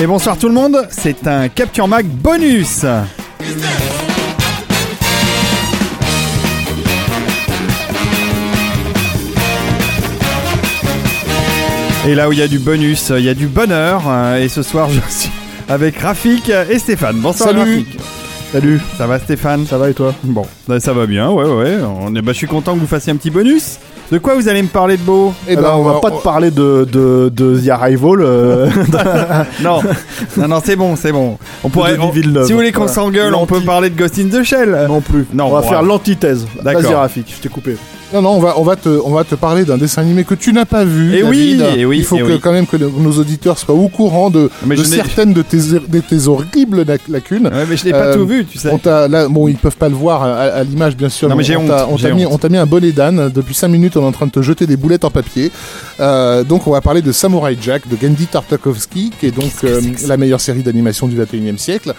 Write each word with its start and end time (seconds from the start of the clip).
Et 0.00 0.06
bonsoir 0.06 0.36
tout 0.36 0.48
le 0.48 0.54
monde, 0.54 0.86
c'est 0.90 1.26
un 1.26 1.48
Capture 1.48 1.86
Mag 1.88 2.04
bonus 2.06 2.84
Et 12.06 12.14
là 12.14 12.28
où 12.28 12.32
il 12.32 12.38
y 12.38 12.42
a 12.42 12.48
du 12.48 12.58
bonus, 12.58 13.10
il 13.16 13.24
y 13.24 13.28
a 13.30 13.34
du 13.34 13.46
bonheur. 13.46 14.02
euh, 14.08 14.42
Et 14.42 14.48
ce 14.48 14.62
soir, 14.62 14.88
je 14.90 15.00
suis 15.08 15.30
avec 15.68 15.96
Rafik 15.98 16.50
et 16.70 16.78
Stéphane. 16.78 17.16
Bonsoir 17.16 17.50
Salut. 17.50 17.60
Rafik. 17.60 17.98
Salut, 18.54 18.80
ça 18.96 19.08
va 19.08 19.18
Stéphane 19.18 19.66
Ça 19.66 19.78
va 19.78 19.90
et 19.90 19.94
toi 19.94 20.14
Bon, 20.22 20.46
bah, 20.68 20.78
ça 20.78 20.92
va 20.92 21.06
bien, 21.06 21.28
ouais, 21.28 21.44
ouais. 21.44 21.76
On 22.00 22.14
est, 22.14 22.22
bah, 22.22 22.30
je 22.32 22.36
suis 22.38 22.46
content 22.46 22.74
que 22.74 22.78
vous 22.78 22.86
fassiez 22.86 23.12
un 23.12 23.16
petit 23.16 23.30
bonus. 23.30 23.78
De 24.12 24.18
quoi 24.18 24.36
vous 24.36 24.46
allez 24.48 24.62
me 24.62 24.68
parler 24.68 24.96
de 24.96 25.02
beau 25.02 25.34
Eh 25.48 25.56
ben, 25.56 25.72
on 25.74 25.82
va 25.82 25.98
pas 25.98 26.12
te 26.12 26.22
parler 26.22 26.52
de, 26.52 26.86
de, 26.92 27.32
de 27.34 27.58
The 27.58 27.70
Arrival. 27.70 28.20
euh, 28.20 28.68
Non, 29.60 29.80
non, 30.36 30.46
non, 30.46 30.62
c'est 30.64 30.76
bon, 30.76 30.94
c'est 30.94 31.10
bon. 31.10 31.36
On 31.64 31.68
pourrait, 31.68 31.98
on- 31.98 32.12
si 32.12 32.22
vous 32.22 32.58
voulez 32.58 32.70
qu'on 32.70 32.82
Voilà. 32.82 32.92
s'engueule, 32.92 33.34
on 33.34 33.46
peut 33.46 33.60
parler 33.62 33.90
de 33.90 33.98
Ghost 33.98 34.20
in 34.20 34.28
the 34.28 34.44
Shell. 34.44 34.86
non 34.86 35.00
plus. 35.00 35.26
Non, 35.34 35.46
on 35.46 35.50
va 35.50 35.60
bon, 35.62 35.68
faire 35.68 35.80
ouais. 35.82 35.88
l'antithèse. 35.88 36.46
D'accord. 36.62 36.82
Vas-y, 36.82 36.94
Rafik, 36.94 37.34
je 37.36 37.42
t'ai 37.42 37.48
coupé. 37.48 37.76
Non, 38.14 38.22
non, 38.22 38.30
on 38.30 38.38
va, 38.40 38.54
on 38.58 38.62
va 38.62 38.76
te, 38.76 38.88
on 38.88 39.10
va 39.10 39.24
te 39.24 39.34
parler 39.34 39.64
d'un 39.64 39.76
dessin 39.76 40.02
animé 40.02 40.22
que 40.22 40.34
tu 40.36 40.52
n'as 40.52 40.64
pas 40.66 40.84
vu. 40.84 41.16
Eh 41.16 41.24
oui, 41.24 41.56
David. 41.56 41.78
eh 41.80 41.84
oui, 41.84 41.98
Il 41.98 42.04
faut 42.04 42.14
eh 42.16 42.20
que, 42.20 42.24
oui. 42.34 42.40
quand 42.40 42.52
même 42.52 42.66
que 42.66 42.76
nos 42.76 43.10
auditeurs 43.18 43.58
soient 43.58 43.74
au 43.74 43.88
courant 43.88 44.30
de, 44.30 44.48
certaines 44.84 45.32
de 45.32 45.42
tes, 45.42 45.56
de 45.56 45.98
tes 46.00 46.28
horribles 46.28 46.82
lac- 46.84 47.08
lacunes. 47.08 47.48
Ouais, 47.48 47.64
mais 47.68 47.76
je 47.76 47.84
l'ai 47.86 47.90
pas 47.90 48.06
Euh, 48.06 48.14
tout 48.14 48.24
vu, 48.26 48.44
tu 48.46 48.56
sais. 48.58 48.70
On 48.70 48.80
là, 49.08 49.26
bon, 49.28 49.48
ils 49.48 49.56
peuvent 49.56 49.76
pas 49.76 49.88
le 49.88 49.96
voir 49.96 50.22
à, 50.22 50.42
à 50.42 50.62
l'image, 50.62 50.96
bien 50.96 51.08
sûr. 51.08 51.28
Non, 51.28 51.34
mais 51.34 51.42
j'ai 51.42 51.56
on 51.56 51.66
t'a, 51.66 51.86
honte, 51.86 51.94
on 51.94 51.96
t'a 51.96 52.02
j'ai 52.08 52.14
mis, 52.14 52.24
mis 52.50 52.56
un 52.56 52.66
bonnet 52.66 52.92
d'âne. 52.92 53.30
Depuis 53.34 53.54
5 53.54 53.66
minutes, 53.66 53.96
on 53.96 54.02
est 54.02 54.06
en 54.06 54.12
train 54.12 54.26
de 54.26 54.30
te 54.30 54.42
jeter 54.42 54.66
des 54.68 54.76
boulettes 54.76 55.04
en 55.04 55.10
papier. 55.10 55.50
Euh, 55.98 56.44
donc, 56.44 56.68
on 56.68 56.70
va 56.70 56.80
parler 56.80 57.02
de 57.02 57.10
Samurai 57.10 57.58
Jack 57.60 57.88
de 57.88 57.96
Gandhi 57.96 58.26
Tartakovsky, 58.26 59.10
qui 59.18 59.26
est 59.26 59.30
donc 59.36 59.50
euh, 59.64 59.80
la 60.06 60.16
meilleure 60.16 60.40
série 60.40 60.62
d'animation 60.62 61.08
du 61.08 61.18
21e 61.20 61.58
siècle, 61.58 61.92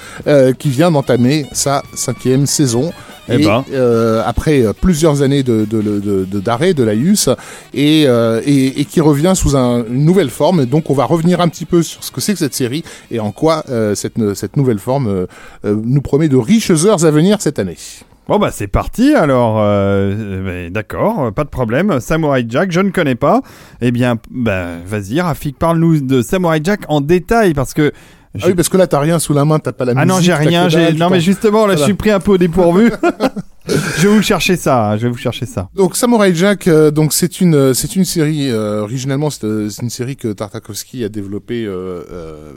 qui 0.60 0.70
vient 0.70 0.92
d'entamer 0.92 1.46
sa 1.52 1.84
cinquième 1.94 2.46
saison. 2.46 2.94
Eh 3.30 3.42
et 3.42 3.46
ben. 3.46 3.64
euh, 3.74 4.22
après 4.26 4.64
euh, 4.66 4.74
plusieurs 4.74 5.22
années 5.22 5.44
de, 5.44 5.66
de, 5.66 5.82
de, 5.82 6.26
de- 6.26 6.40
d'arrêt 6.40 6.74
de 6.74 6.84
l'AIUS 6.84 7.30
et, 7.74 8.06
euh, 8.08 8.42
et, 8.46 8.80
et 8.82 8.86
qui 8.86 9.02
revient 9.02 9.34
sous 9.36 9.56
un- 9.56 9.84
une 9.86 10.06
nouvelle 10.06 10.30
forme. 10.30 10.66
Donc 10.66 10.90
on 10.90 10.94
va 10.94 11.06
revenir 11.06 11.42
un 11.42 11.48
petit 11.48 11.66
peu 11.66 11.82
sur 11.84 12.04
ce 12.04 12.12
que 12.12 12.22
c'est 12.22 12.34
que 12.34 12.40
cette 12.40 12.54
série 12.54 12.84
et 13.12 13.20
en 13.20 13.32
quoi 13.32 13.64
euh, 13.70 13.96
cette, 13.96 14.34
cette 14.36 14.58
nouvelle 14.58 14.80
forme 14.80 15.28
nous 15.64 16.02
promet 16.02 16.28
de 16.30 16.38
riches 16.38 16.72
heures 16.72 17.04
à 17.06 17.12
venir 17.12 17.42
cette 17.42 17.60
année. 17.60 17.78
Bon 18.28 18.40
bah 18.40 18.50
c'est 18.52 18.68
parti 18.68 19.14
alors, 19.14 19.58
euh, 19.60 20.70
d'accord, 20.72 21.32
pas 21.32 21.44
de 21.44 21.50
problème. 21.50 22.00
Samurai 22.00 22.44
Jack, 22.50 22.72
je 22.72 22.80
ne 22.80 22.90
connais 22.90 23.14
pas. 23.16 23.42
Eh 23.82 23.92
bien, 23.92 24.18
bah 24.32 24.66
vas-y 24.86 25.22
Rafik, 25.22 25.60
parle-nous 25.60 26.02
de 26.02 26.22
Samurai 26.24 26.60
Jack 26.64 26.82
en 26.90 27.02
détail 27.02 27.54
parce 27.54 27.74
que. 27.74 27.92
Ah 28.42 28.48
oui, 28.48 28.54
parce 28.56 28.70
que 28.70 28.78
là 28.78 28.88
t'as 28.88 29.00
rien 29.00 29.20
sous 29.20 29.34
la 29.34 29.46
main, 29.46 29.60
t'as 29.60 29.72
pas 29.72 29.86
la 29.86 29.92
Ah 29.96 30.06
musique. 30.06 30.10
non, 30.10 30.20
j'ai 30.22 30.34
rien. 30.34 30.70
j'ai- 30.70 30.94
Non 30.94 31.10
mais 31.10 31.20
justement, 31.22 31.66
là, 31.66 31.76
je 31.76 31.84
suis 31.84 31.94
pris 31.94 32.12
un 32.12 32.20
peu 32.20 32.32
au 32.34 32.38
dépourvu. 32.38 32.92
je 33.98 34.08
vais 34.08 34.16
vous 34.16 34.22
chercher 34.22 34.56
ça. 34.58 34.92
hein, 34.92 34.98
Je 34.98 35.04
vais 35.08 35.12
vous 35.12 35.18
chercher 35.18 35.46
ça. 35.46 35.70
Donc 35.76 35.96
Samurai 35.96 36.34
Jack, 36.36 36.68
euh, 36.68 36.92
donc 36.92 37.14
c'est 37.14 37.42
une 37.42 37.56
euh, 37.56 37.74
c'est 37.74 37.96
une 37.96 38.06
série 38.06 38.50
euh, 38.52 38.82
originellement 38.84 39.30
c'est 39.30 39.44
euh, 39.46 39.70
c'est 39.70 39.82
une 39.82 39.90
série 39.90 40.16
que 40.16 40.32
Tartakovsky 40.34 41.04
a 41.04 41.10
développée. 41.10 41.66
euh, 41.66 42.04
euh, 42.12 42.52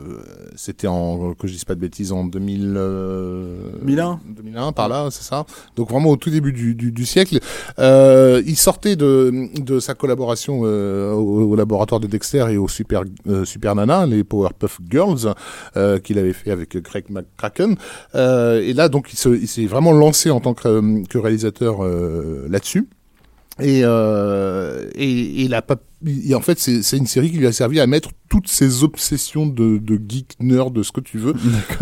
C'était 0.56 0.86
en 0.86 1.34
que 1.34 1.46
je 1.46 1.52
dise 1.52 1.64
pas 1.64 1.74
de 1.74 1.80
bêtises 1.80 2.12
en 2.12 2.24
2000, 2.24 2.74
euh, 2.76 3.56
2001. 3.82 4.20
2001 4.36 4.72
par 4.72 4.88
là, 4.88 5.08
c'est 5.10 5.22
ça. 5.24 5.46
Donc 5.76 5.88
vraiment 5.90 6.10
au 6.10 6.16
tout 6.16 6.30
début 6.30 6.52
du, 6.52 6.74
du, 6.74 6.92
du 6.92 7.06
siècle, 7.06 7.38
euh, 7.78 8.42
il 8.46 8.56
sortait 8.56 8.96
de 8.96 9.48
de 9.60 9.80
sa 9.80 9.94
collaboration 9.94 10.60
euh, 10.64 11.12
au, 11.12 11.52
au 11.52 11.56
laboratoire 11.56 12.00
de 12.00 12.06
Dexter 12.06 12.46
et 12.50 12.56
au 12.58 12.68
Super 12.68 13.04
euh, 13.28 13.44
Super 13.44 13.74
Nana, 13.74 14.04
les 14.06 14.24
Powerpuff 14.24 14.78
Girls, 14.90 15.32
euh, 15.76 15.98
qu'il 15.98 16.18
avait 16.18 16.32
fait 16.32 16.50
avec 16.50 16.76
Greg 16.82 17.04
McCracken. 17.08 17.76
Euh, 18.14 18.60
et 18.60 18.72
là 18.74 18.88
donc 18.88 19.12
il 19.12 19.16
se- 19.18 19.28
il 19.28 19.48
s'est 19.48 19.66
vraiment 19.66 19.92
lancé 19.92 20.30
en 20.30 20.40
tant 20.40 20.54
que, 20.54 20.97
que 21.06 21.18
réalisateur 21.18 21.84
euh, 21.84 22.46
là-dessus. 22.48 22.88
Et, 23.60 23.80
euh, 23.84 24.88
et, 24.94 25.10
et 25.10 25.42
il 25.42 25.54
a 25.54 25.62
pas, 25.62 25.76
il- 26.06 26.34
en 26.36 26.40
fait, 26.40 26.58
c'est 26.60 26.82
c'est 26.82 26.96
une 26.96 27.06
série 27.06 27.30
qui 27.30 27.38
lui 27.38 27.46
a 27.46 27.52
servi 27.52 27.80
à 27.80 27.86
mettre 27.88 28.10
toutes 28.28 28.46
ses 28.48 28.84
obsessions 28.84 29.46
de, 29.46 29.78
de 29.78 29.98
geek, 30.08 30.34
nerd, 30.40 30.72
de 30.72 30.82
ce 30.84 30.92
que 30.92 31.00
tu 31.00 31.18
veux. 31.18 31.34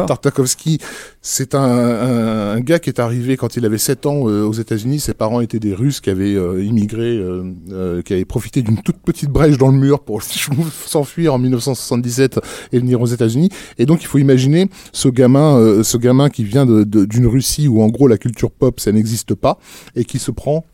Tartakovsky, 0.06 0.78
c'est 1.20 1.54
un, 1.54 1.60
un, 1.60 2.50
un 2.56 2.60
gars 2.60 2.78
qui 2.78 2.88
est 2.90 3.00
arrivé 3.00 3.36
quand 3.36 3.56
il 3.56 3.64
avait 3.66 3.78
7 3.78 4.06
ans 4.06 4.28
euh, 4.28 4.44
aux 4.44 4.52
États-Unis. 4.52 5.00
Ses 5.00 5.14
parents 5.14 5.40
étaient 5.40 5.58
des 5.58 5.74
Russes 5.74 6.00
qui 6.00 6.10
avaient 6.10 6.34
euh, 6.34 6.62
immigré, 6.64 7.16
euh, 7.18 7.52
euh, 7.72 8.02
qui 8.02 8.12
avaient 8.14 8.24
profité 8.24 8.62
d'une 8.62 8.80
toute 8.82 8.98
petite 8.98 9.30
brèche 9.30 9.58
dans 9.58 9.70
le 9.70 9.78
mur 9.78 10.00
pour 10.00 10.22
s'enfuir 10.86 11.34
en 11.34 11.38
1977 11.38 12.40
et 12.72 12.78
venir 12.78 13.00
aux 13.00 13.06
États-Unis. 13.06 13.50
Et 13.78 13.86
donc, 13.86 14.02
il 14.02 14.06
faut 14.06 14.18
imaginer 14.18 14.68
ce 14.92 15.08
gamin, 15.08 15.58
euh, 15.58 15.82
ce 15.82 15.96
gamin 15.96 16.30
qui 16.30 16.44
vient 16.44 16.64
de- 16.66 16.84
de- 16.84 17.04
d'une 17.04 17.26
Russie 17.26 17.68
où 17.68 17.82
en 17.82 17.88
gros 17.88 18.08
la 18.08 18.18
culture 18.18 18.50
pop 18.50 18.80
ça 18.80 18.92
n'existe 18.92 19.34
pas 19.34 19.58
et 19.94 20.04
qui 20.04 20.18
se 20.18 20.30
prend 20.30 20.64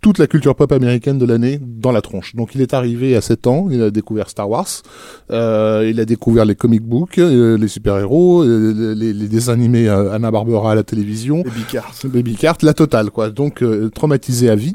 toute 0.00 0.18
la 0.18 0.26
culture 0.26 0.54
pop 0.54 0.72
américaine 0.72 1.18
de 1.18 1.26
l'année 1.26 1.60
dans 1.62 1.92
la 1.92 2.00
tronche. 2.00 2.34
Donc 2.34 2.54
il 2.54 2.60
est 2.60 2.74
arrivé 2.74 3.16
à 3.16 3.20
7 3.20 3.46
ans, 3.46 3.68
il 3.70 3.82
a 3.82 3.90
découvert 3.90 4.28
Star 4.30 4.48
Wars, 4.48 4.66
euh, 5.30 5.86
il 5.88 6.00
a 6.00 6.04
découvert 6.04 6.44
les 6.44 6.54
comic 6.54 6.82
books, 6.82 7.18
euh, 7.18 7.58
les 7.58 7.68
super-héros, 7.68 8.42
euh, 8.42 8.94
les, 8.96 9.12
les 9.12 9.28
dessins 9.28 9.52
animés 9.52 9.88
euh, 9.88 10.12
Anna 10.12 10.30
Barbera 10.30 10.72
à 10.72 10.74
la 10.74 10.82
télévision, 10.82 11.42
Baby 11.42 11.64
Cars. 11.70 11.94
Baby 12.04 12.34
Cart, 12.36 12.56
la 12.62 12.74
totale 12.74 13.10
quoi. 13.10 13.30
Donc 13.30 13.62
euh, 13.62 13.90
traumatisé 13.90 14.48
à 14.48 14.54
vie. 14.56 14.72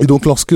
Et 0.00 0.06
donc 0.06 0.24
lorsque 0.24 0.54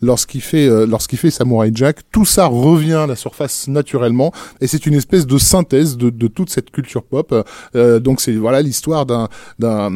lorsqu'il 0.00 0.40
fait 0.40 0.68
euh, 0.68 0.86
lorsqu'il 0.86 1.18
fait 1.18 1.30
Samurai 1.30 1.70
Jack, 1.74 1.98
tout 2.12 2.24
ça 2.24 2.46
revient 2.46 2.92
à 2.94 3.06
la 3.06 3.16
surface 3.16 3.68
naturellement 3.68 4.32
et 4.60 4.66
c'est 4.66 4.86
une 4.86 4.94
espèce 4.94 5.26
de 5.26 5.38
synthèse 5.38 5.96
de, 5.96 6.10
de 6.10 6.26
toute 6.28 6.50
cette 6.50 6.70
culture 6.70 7.02
pop. 7.02 7.34
Euh, 7.74 7.98
donc 8.00 8.20
c'est 8.20 8.32
voilà 8.32 8.62
l'histoire 8.62 9.04
d'un 9.06 9.28
d'un 9.58 9.90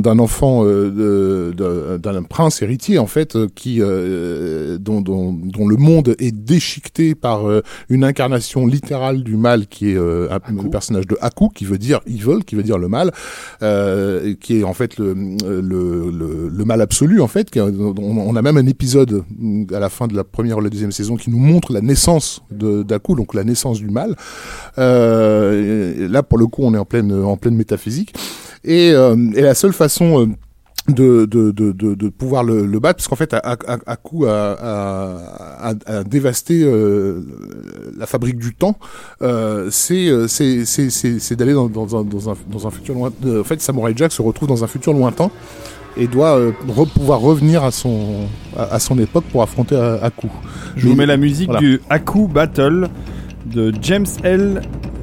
d'un 0.00 0.18
enfant 0.18 0.62
euh, 0.64 1.98
d'un 1.98 2.22
prince 2.22 2.62
héritier 2.62 2.98
en 2.98 3.06
fait 3.06 3.36
euh, 3.36 3.48
qui 3.54 3.78
euh, 3.80 4.78
dont, 4.78 5.00
dont 5.00 5.32
dont 5.32 5.66
le 5.68 5.76
monde 5.76 6.14
est 6.18 6.32
déchiqueté 6.32 7.14
par 7.14 7.48
euh, 7.48 7.62
une 7.88 8.04
incarnation 8.04 8.66
littérale 8.66 9.22
du 9.22 9.36
mal 9.36 9.66
qui 9.66 9.90
est 9.90 9.96
euh, 9.96 10.28
un- 10.30 10.62
le 10.62 10.70
personnage 10.70 11.06
de 11.06 11.16
Haku 11.20 11.48
qui 11.48 11.64
veut 11.64 11.78
dire 11.78 12.00
evil 12.06 12.44
qui 12.44 12.54
veut 12.54 12.62
dire 12.62 12.78
le 12.78 12.88
mal 12.88 13.12
euh, 13.62 14.34
qui 14.40 14.60
est 14.60 14.64
en 14.64 14.74
fait 14.74 14.98
le, 14.98 15.14
le, 15.14 16.10
le, 16.10 16.48
le 16.48 16.64
mal 16.64 16.80
absolu 16.80 17.20
en 17.20 17.28
fait. 17.28 17.50
qui 17.50 17.60
On, 17.60 17.74
on 18.26 18.36
a 18.36 18.42
même 18.42 18.56
un 18.56 18.66
épisode 18.66 19.24
mm, 19.38 19.74
à 19.74 19.80
la 19.80 19.88
fin 19.88 20.06
de 20.06 20.14
la 20.14 20.24
première 20.24 20.58
ou 20.58 20.60
la 20.60 20.70
deuxième 20.70 20.92
saison 20.92 21.16
qui 21.16 21.30
nous 21.30 21.38
montre 21.38 21.72
la 21.72 21.80
naissance 21.80 22.42
d'Aku, 22.50 23.14
donc 23.16 23.34
la 23.34 23.44
naissance 23.44 23.78
du 23.78 23.90
mal. 23.90 24.16
Euh, 24.78 26.08
là 26.08 26.22
pour 26.22 26.38
le 26.38 26.46
coup 26.46 26.62
on 26.64 26.74
est 26.74 26.78
en 26.78 26.84
pleine 26.84 27.56
métaphysique 27.56 28.14
et, 28.64 28.92
euh, 28.92 29.16
et 29.34 29.42
la 29.42 29.54
seule 29.54 29.72
façon 29.72 30.22
euh, 30.22 30.26
de, 30.88 32.08
pouvoir 32.08 32.42
le, 32.42 32.66
battre, 32.80 32.96
parce 32.96 33.08
qu'en 33.08 33.16
fait, 33.16 33.34
Aku 33.86 34.26
a, 34.26 35.74
dévasté 36.04 36.64
la 37.96 38.06
fabrique 38.06 38.38
du 38.38 38.54
temps, 38.54 38.76
c'est 39.20 40.10
d'aller 41.36 41.52
dans 41.52 42.66
un 42.66 42.70
futur 42.70 42.94
lointain. 42.94 43.38
En 43.40 43.44
fait, 43.44 43.60
Samurai 43.60 43.92
Jack 43.94 44.10
se 44.10 44.22
retrouve 44.22 44.48
dans 44.48 44.64
un 44.64 44.66
futur 44.66 44.92
lointain 44.92 45.30
et 45.96 46.06
doit 46.06 46.36
euh, 46.38 46.52
re- 46.68 46.88
pouvoir 46.88 47.20
revenir 47.20 47.64
à 47.64 47.70
son, 47.70 47.98
à, 48.58 48.74
à 48.74 48.78
son 48.78 48.98
époque 48.98 49.24
pour 49.32 49.42
affronter 49.42 49.76
A- 49.76 49.98
Aku. 50.04 50.28
Je 50.76 50.86
vous 50.88 50.94
mets 50.94 51.06
la 51.06 51.16
musique 51.16 51.46
voilà. 51.48 51.60
du 51.60 51.80
Haku 51.90 52.28
Battle 52.28 52.88
de 53.46 53.72
James 53.82 54.06
L. 54.22 54.62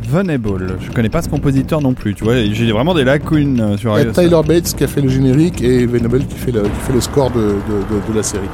Venable. 0.10 0.78
Je 0.80 0.90
connais 0.92 1.10
pas 1.10 1.22
ce 1.22 1.28
compositeur 1.28 1.82
non 1.82 1.94
plus, 1.94 2.14
tu 2.16 2.24
vois. 2.24 2.36
J'ai 2.54 2.72
vraiment 2.72 2.94
des 2.94 3.04
lacunes 3.04 3.60
euh, 3.60 3.76
sur 3.78 4.00
Il 4.00 4.06
y 4.06 4.10
a 4.10 4.12
Tyler 4.14 4.40
Bates 4.48 4.74
qui 4.74 4.84
a 4.86 4.88
fait 4.88 5.02
le 5.02 5.10
générique 5.10 5.62
et 5.62 5.86
Venable 5.86 6.20
qui 6.26 6.36
fait 6.38 6.54
le, 6.54 6.62
qui 6.62 6.70
fait 6.88 6.94
le 6.94 7.02
score 7.02 7.30
de, 7.32 7.40
de, 7.42 7.46
de, 7.50 8.12
de 8.14 8.16
la 8.16 8.24
série. 8.24 8.48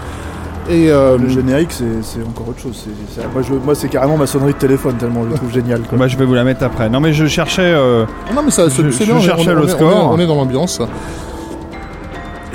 Et 0.67 0.89
euh, 0.89 1.15
Le 1.19 1.29
générique, 1.29 1.71
c'est 1.71 2.01
c'est 2.01 2.23
encore 2.23 2.49
autre 2.49 2.59
chose. 2.59 2.87
Moi, 3.33 3.43
je- 3.47 3.53
moi, 3.53 3.75
c'est 3.75 3.87
carrément 3.87 4.17
ma 4.17 4.25
sonnerie 4.25 4.53
de 4.53 4.57
téléphone, 4.57 4.95
tellement 4.97 5.25
je 5.25 5.29
le 5.29 5.35
trouve 5.35 5.53
génial. 5.53 5.81
quoi. 5.81 5.95
Moi, 5.95 6.07
je 6.07 6.17
vais 6.17 6.25
vous 6.25 6.33
la 6.33 6.43
mettre 6.43 6.63
après. 6.63 6.89
Non, 6.89 6.99
mais 7.01 7.13
je 7.13 7.27
cherchais. 7.27 7.61
euh, 7.61 8.05
non, 8.33 8.41
mais 8.43 8.49
ça, 8.49 8.67
Je- 8.69 8.89
je 8.89 8.91
cherchais 9.19 9.51
on 9.51 9.53
le 9.53 9.61
on 9.61 9.65
est- 9.65 9.69
score. 9.69 10.11
On 10.11 10.17
est, 10.19 10.25
dans 10.25 10.35
l'ambiance. 10.35 10.81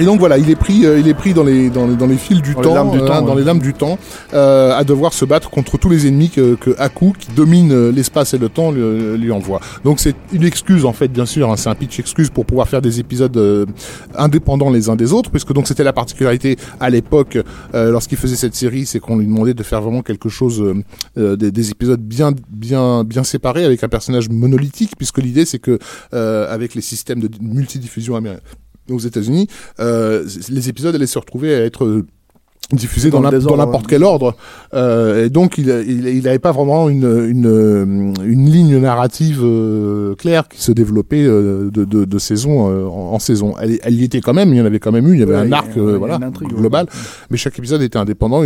Et 0.01 0.05
donc 0.05 0.21
voilà, 0.21 0.39
il 0.39 0.49
est 0.49 0.55
pris, 0.57 0.87
euh, 0.87 1.01
il 1.01 1.09
est 1.09 1.15
pris 1.15 1.35
dans 1.35 1.43
les 1.43 1.71
dans, 1.71 1.87
les- 1.89 1.97
dans 1.97 2.07
les 2.07 2.17
fils 2.17 2.41
du 2.41 2.55
Dans 2.55 2.61
les 2.61 2.67
temps, 2.69 2.75
lames 2.75 2.91
du 2.93 2.99
euh, 3.01 3.07
temps, 3.07 3.23
dans 3.23 3.33
ouais. 3.35 3.41
les 3.41 3.45
lames 3.45 3.59
du 3.59 3.75
temps, 3.75 3.99
euh, 4.33 4.73
à 4.77 4.85
devoir 4.85 5.13
se 5.13 5.25
battre 5.25 5.51
contre 5.51 5.77
tous 5.77 5.89
les 5.89 6.07
ennemis 6.07 6.31
que, 6.31 6.55
que 6.55 6.75
Haku, 6.79 7.13
qui 7.19 7.33
domine 7.33 7.89
l'espace 7.91 8.33
et 8.33 8.39
le 8.39 8.49
temps, 8.49 8.71
lui, 8.71 9.19
lui 9.19 9.33
envoie. 9.33 9.61
Donc 9.85 9.99
c'est 9.99 10.15
une 10.33 10.45
excuse 10.45 10.85
en 10.85 10.93
fait, 10.93 11.09
bien 11.09 11.27
sûr, 11.27 11.51
hein, 11.51 11.57
c'est 11.57 11.69
un 11.69 11.75
pitch 11.75 11.99
excuse 11.99 12.31
pour 12.31 12.47
pouvoir 12.47 12.69
faire 12.69 12.81
des 12.81 13.01
épisodes 13.01 13.37
euh, 13.37 13.67
indépendants 14.17 14.71
les 14.71 14.89
uns 14.89 14.95
des 14.97 15.13
autres, 15.13 15.31
puisque 15.31 15.53
donc 15.53 15.67
c'était 15.67 15.85
la 15.85 15.93
particularité 15.93 16.57
à 16.79 16.91
l'époque 16.91 17.37
euh, 17.75 17.91
lorsqu'il 17.91 18.19
faisait 18.19 18.37
cette 18.37 18.55
série, 18.55 18.87
c'est 18.87 19.01
qu'on 19.01 19.17
lui 19.19 19.27
demandait 19.27 19.55
de 19.55 19.63
faire 19.65 19.83
vraiment 19.83 20.03
quelque 20.03 20.29
chose, 20.29 20.63
euh, 21.17 21.37
des, 21.37 21.51
des 21.51 21.71
épisodes 21.71 22.01
bien 22.01 22.33
bien 22.49 23.03
bien 23.03 23.25
séparés 23.25 23.65
avec 23.65 23.83
un 23.83 23.89
personnage 23.89 24.29
monolithique, 24.29 24.93
puisque 24.97 25.19
l'idée 25.19 25.45
c'est 25.45 25.59
que 25.59 25.79
euh, 26.15 26.55
avec 26.55 26.77
les 26.77 26.83
systèmes 26.83 27.19
de 27.21 27.29
multidiffusion 27.41 28.15
américains 28.15 28.43
aux 28.95 28.99
États-Unis, 28.99 29.49
euh, 29.81 30.25
les 30.51 30.69
épisodes 30.69 30.95
allaient 30.95 31.07
se 31.07 31.19
retrouver 31.19 31.55
à 31.55 31.65
être 31.65 32.03
diffusés 32.71 33.09
dans 33.09 33.23
n'importe 33.23 33.87
quel 33.87 34.05
ordre. 34.05 34.37
Euh, 34.75 35.25
et 35.25 35.31
donc, 35.31 35.57
il 35.57 35.69
n'avait 35.69 35.87
il, 35.87 36.07
il 36.07 36.29
avait 36.29 36.39
pas 36.39 36.53
vraiment 36.53 36.91
une, 36.91 37.07
une, 37.31 38.13
une 38.23 38.51
ligne 38.51 38.77
narrative 38.77 39.41
euh, 39.43 40.15
claire 40.17 40.49
qui 40.49 40.61
se 40.61 40.73
développait 40.73 41.25
euh, 41.25 41.71
de, 41.71 41.87
de, 41.87 42.05
de 42.05 42.19
saison 42.19 42.69
euh, 42.71 42.85
en, 42.87 43.15
en 43.15 43.19
saison. 43.19 43.55
Elle, 43.59 43.79
elle 43.83 43.95
y 43.95 44.05
était 44.05 44.21
quand 44.21 44.35
même, 44.35 44.53
il 44.53 44.59
y 44.59 44.61
en 44.61 44.67
avait 44.67 44.81
quand 44.81 44.93
même 44.93 45.09
eu, 45.09 45.15
il 45.15 45.21
y 45.21 45.23
avait 45.23 45.33
Ouais, 45.35 45.41
un 45.41 45.53
arc 45.53 45.75
euh, 45.79 45.97
voilà, 45.97 46.17
intrigue, 46.17 46.53
ouais. 46.53 46.59
global, 46.59 46.87
mais 47.31 47.39
chaque 47.39 47.59
épisode 47.59 47.81
était 47.81 47.97
indépendant. 47.99 48.43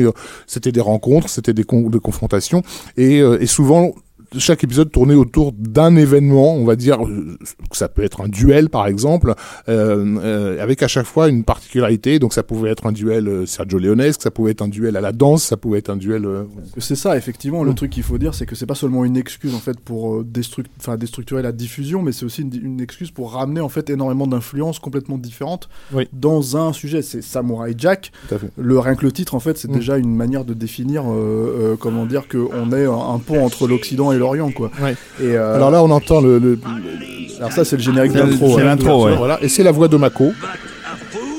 C'était 0.46 0.70
des 0.70 0.80
rencontres, 0.80 1.28
c'était 1.28 1.52
des, 1.52 1.64
con- 1.64 1.90
des 1.90 1.98
confrontations, 1.98 2.62
et, 2.96 3.20
euh, 3.22 3.38
et 3.42 3.46
souvent 3.46 3.90
chaque 4.38 4.64
épisode 4.64 4.90
tournait 4.90 5.14
autour 5.14 5.52
d'un 5.52 5.96
événement, 5.96 6.54
on 6.54 6.64
va 6.64 6.76
dire, 6.76 7.04
euh, 7.04 7.36
ça 7.72 7.88
peut 7.88 8.02
être 8.02 8.20
un 8.22 8.28
duel 8.28 8.68
par 8.70 8.86
exemple, 8.86 9.34
euh, 9.68 10.18
euh, 10.22 10.62
avec 10.62 10.82
à 10.82 10.88
chaque 10.88 11.06
fois 11.06 11.28
une 11.28 11.44
particularité. 11.44 12.18
Donc 12.18 12.32
ça 12.32 12.42
pouvait 12.42 12.70
être 12.70 12.86
un 12.86 12.92
duel 12.92 13.28
euh, 13.28 13.46
Sergio 13.46 13.78
Leonesque, 13.78 14.22
ça 14.22 14.30
pouvait 14.30 14.52
être 14.52 14.62
un 14.62 14.68
duel 14.68 14.96
à 14.96 15.00
la 15.00 15.12
danse, 15.12 15.42
ça 15.44 15.56
pouvait 15.56 15.78
être 15.78 15.90
un 15.90 15.96
duel. 15.96 16.26
C'est 16.78 16.96
ça, 16.96 17.16
effectivement. 17.16 17.64
Le 17.64 17.72
Mm. 17.72 17.74
truc 17.74 17.90
qu'il 17.90 18.02
faut 18.02 18.18
dire, 18.18 18.34
c'est 18.34 18.46
que 18.46 18.54
c'est 18.54 18.66
pas 18.66 18.74
seulement 18.74 19.04
une 19.04 19.16
excuse 19.16 19.54
en 19.54 19.58
fait 19.58 19.78
pour 19.80 20.22
déstruc- 20.24 20.66
déstructurer 20.98 21.42
la 21.42 21.52
diffusion, 21.52 22.02
mais 22.02 22.12
c'est 22.12 22.24
aussi 22.24 22.42
une, 22.42 22.54
une 22.62 22.80
excuse 22.80 23.10
pour 23.10 23.32
ramener 23.32 23.60
en 23.60 23.68
fait 23.68 23.88
énormément 23.90 24.26
d'influences 24.26 24.78
complètement 24.78 25.18
différentes 25.18 25.68
Oui. 25.92 26.08
dans 26.12 26.56
un 26.56 26.72
sujet. 26.72 27.02
C'est 27.02 27.22
Samurai 27.22 27.74
Jack. 27.76 28.12
Le 28.56 28.78
rien 28.78 28.94
que 28.94 29.04
le 29.04 29.12
titre, 29.12 29.34
en 29.34 29.40
fait, 29.40 29.58
c'est 29.58 29.68
Mm. 29.70 29.74
déjà 29.74 29.96
une 29.98 30.14
manière 30.14 30.44
de 30.44 30.54
définir, 30.54 31.04
euh, 31.04 31.72
euh, 31.72 31.76
comment 31.78 32.04
dire, 32.06 32.28
qu'on 32.28 32.72
est 32.72 32.84
un, 32.86 32.92
un 33.14 33.18
pont 33.18 33.44
entre 33.44 33.66
l'Occident 33.68 34.12
et 34.12 34.18
l'Orient, 34.22 34.50
quoi. 34.50 34.70
Ouais. 34.82 34.92
Et 35.20 35.36
euh, 35.36 35.56
Alors 35.56 35.70
là, 35.70 35.82
on 35.82 35.90
entend 35.90 36.20
le. 36.20 36.38
le- 36.38 36.58
alors 37.38 37.52
ça, 37.52 37.64
c'est 37.64 37.76
le 37.76 37.82
générique 37.82 38.12
d'intro. 38.12 38.56
c'est 38.56 38.64
l'intro, 38.64 39.04
ouais. 39.06 39.16
Voilà, 39.16 39.38
et 39.42 39.48
c'est 39.48 39.62
la 39.64 39.72
voix 39.72 39.88
de 39.88 39.96
Mako. 39.96 40.32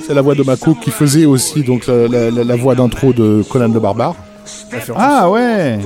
C'est 0.05 0.13
la 0.13 0.21
voix 0.21 0.35
de 0.35 0.43
Mako 0.43 0.75
qui 0.75 0.91
faisait 0.91 1.25
aussi 1.25 1.63
donc 1.63 1.87
la, 1.87 2.07
la- 2.09 2.29
la- 2.29 2.43
la 2.43 2.55
voix 2.57 2.75
d'intro 2.75 3.13
de 3.13 3.41
Conan 3.49 3.69
le 3.73 3.79
Barbare. 3.79 4.15
Ah 4.97 5.29
ouais 5.29 5.79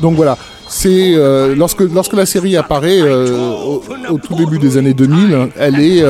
Donc 0.00 0.14
voilà, 0.16 0.36
c'est 0.68 1.14
euh, 1.14 1.54
lorsque 1.56 1.80
lorsque 1.80 2.12
la 2.14 2.26
série 2.26 2.56
apparaît 2.56 3.00
euh, 3.00 3.36
au, 3.64 3.82
au 4.10 4.18
tout 4.18 4.34
début 4.34 4.58
des 4.58 4.76
années 4.76 4.94
2000, 4.94 5.48
elle 5.58 5.80
est 5.80 6.02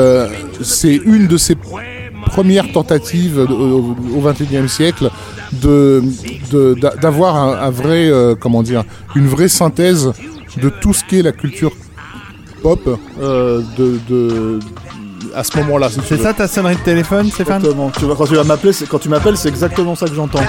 c'est 0.62 0.94
une 0.96 1.26
de 1.26 1.36
ses 1.36 1.54
premières 2.34 2.70
tentatives 2.72 3.36
de- 3.48 3.52
au, 3.52 4.20
21e 4.28 4.69
siècle 4.69 5.10
de 5.52 6.02
de- 6.52 6.75
d'a- 6.82 6.96
d'avoir 6.96 7.36
un, 7.36 7.52
un 7.69 7.70
vrai 7.70 8.08
euh, 8.10 8.34
comment 8.38 8.62
dire 8.62 8.82
une 9.14 9.26
vraie 9.34 9.48
synthèse 9.60 10.12
de 10.64 10.69
tout 10.82 10.92
ce 10.98 11.02
qu'est 11.08 11.22
la 11.22 11.32
culture 11.32 11.72
pop 12.62 12.81
euh, 13.20 13.60
de, 13.78 13.98
de 14.08 14.58
à 15.34 15.42
ce 15.42 15.56
moment-là. 15.58 15.88
si 15.90 15.98
C'est 16.06 16.16
veux. 16.16 16.22
ça 16.22 16.32
ta 16.34 16.46
sonnerie 16.46 16.76
de 16.76 16.81
téléphone, 16.81 17.28
Stéphane? 17.31 17.56
Exactement. 17.56 17.90
Tu 17.98 18.04
vois, 18.04 18.14
quand 18.16 18.26
tu 18.26 18.36
vas 18.36 18.44
m'appeler, 18.44 18.72
quand 18.88 18.98
tu 19.00 19.08
m'appelles, 19.08 19.36
c'est 19.36 19.48
exactement 19.48 19.94
ça 19.96 20.06
que 20.06 20.14
j'entends. 20.14 20.46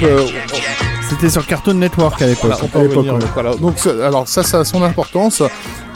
Peut- 0.00 0.26
C'était 1.08 1.28
sur 1.30 1.46
Cartoon 1.46 1.74
Network 1.74 2.22
à 2.22 2.26
l'époque. 2.26 2.50
Voilà, 3.18 3.26
voilà. 3.34 3.54
Donc, 3.56 3.78
ça- 3.78 4.06
alors 4.06 4.28
ça, 4.28 4.42
ça 4.44 4.60
a 4.60 4.64
son 4.64 4.82
importance, 4.82 5.42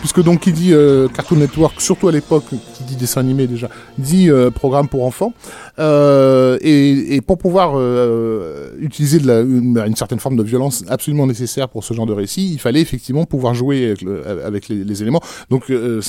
puisque 0.00 0.20
donc 0.22 0.40
qui 0.40 0.52
dit 0.52 0.72
euh, 0.72 1.06
Cartoon 1.08 1.36
Network, 1.36 1.80
surtout 1.80 2.08
à 2.08 2.12
l'époque, 2.12 2.44
qui 2.50 2.82
dit 2.84 2.96
dessin 2.96 3.20
animé 3.20 3.46
déjà, 3.46 3.68
dit 3.96 4.28
euh, 4.28 4.50
programme 4.50 4.88
pour 4.88 5.04
enfants. 5.06 5.32
Euh, 5.80 6.56
et, 6.60 7.16
et 7.16 7.20
pour 7.20 7.36
pouvoir 7.36 7.72
euh, 7.76 8.68
utiliser 8.78 9.18
de 9.18 9.26
la, 9.26 9.40
une, 9.40 9.76
une 9.84 9.96
certaine 9.96 10.20
forme 10.20 10.36
de 10.36 10.42
violence 10.44 10.84
absolument 10.88 11.26
nécessaire 11.26 11.68
pour 11.68 11.82
ce 11.82 11.94
genre 11.94 12.06
de 12.06 12.12
récit, 12.12 12.52
il 12.52 12.58
fallait 12.60 12.80
effectivement 12.80 13.24
pouvoir 13.24 13.54
jouer 13.54 13.86
avec, 13.86 14.02
le- 14.02 14.22
avec 14.44 14.68
les, 14.68 14.84
les 14.84 15.02
éléments. 15.02 15.20
Donc 15.50 15.70
euh, 15.70 16.00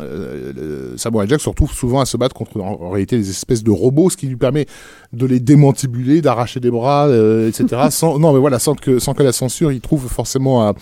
euh, 0.00 0.92
Samurai 0.96 1.26
Jack 1.28 1.40
se 1.40 1.48
retrouve 1.48 1.72
souvent 1.72 2.00
à 2.00 2.06
se 2.06 2.16
battre 2.16 2.34
contre 2.34 2.60
en, 2.60 2.78
en 2.80 2.90
réalité 2.90 3.16
des 3.16 3.30
espèces 3.30 3.62
de 3.64 3.70
robots, 3.70 4.10
ce 4.10 4.16
qui 4.16 4.26
lui 4.26 4.36
permet 4.36 4.66
de 5.12 5.26
les 5.26 5.40
démantibuler, 5.40 6.20
d'arracher 6.20 6.60
des 6.60 6.70
bras, 6.70 7.06
euh, 7.08 7.48
etc. 7.48 7.82
sans, 7.90 8.18
non 8.18 8.32
mais 8.32 8.38
voilà, 8.40 8.58
sans 8.58 8.74
que 8.74 8.98
sans 8.98 9.14
que 9.14 9.22
la 9.22 9.32
censure 9.32 9.72
il 9.72 9.80
trouve 9.80 10.06
forcément 10.08 10.62
à 10.62 10.74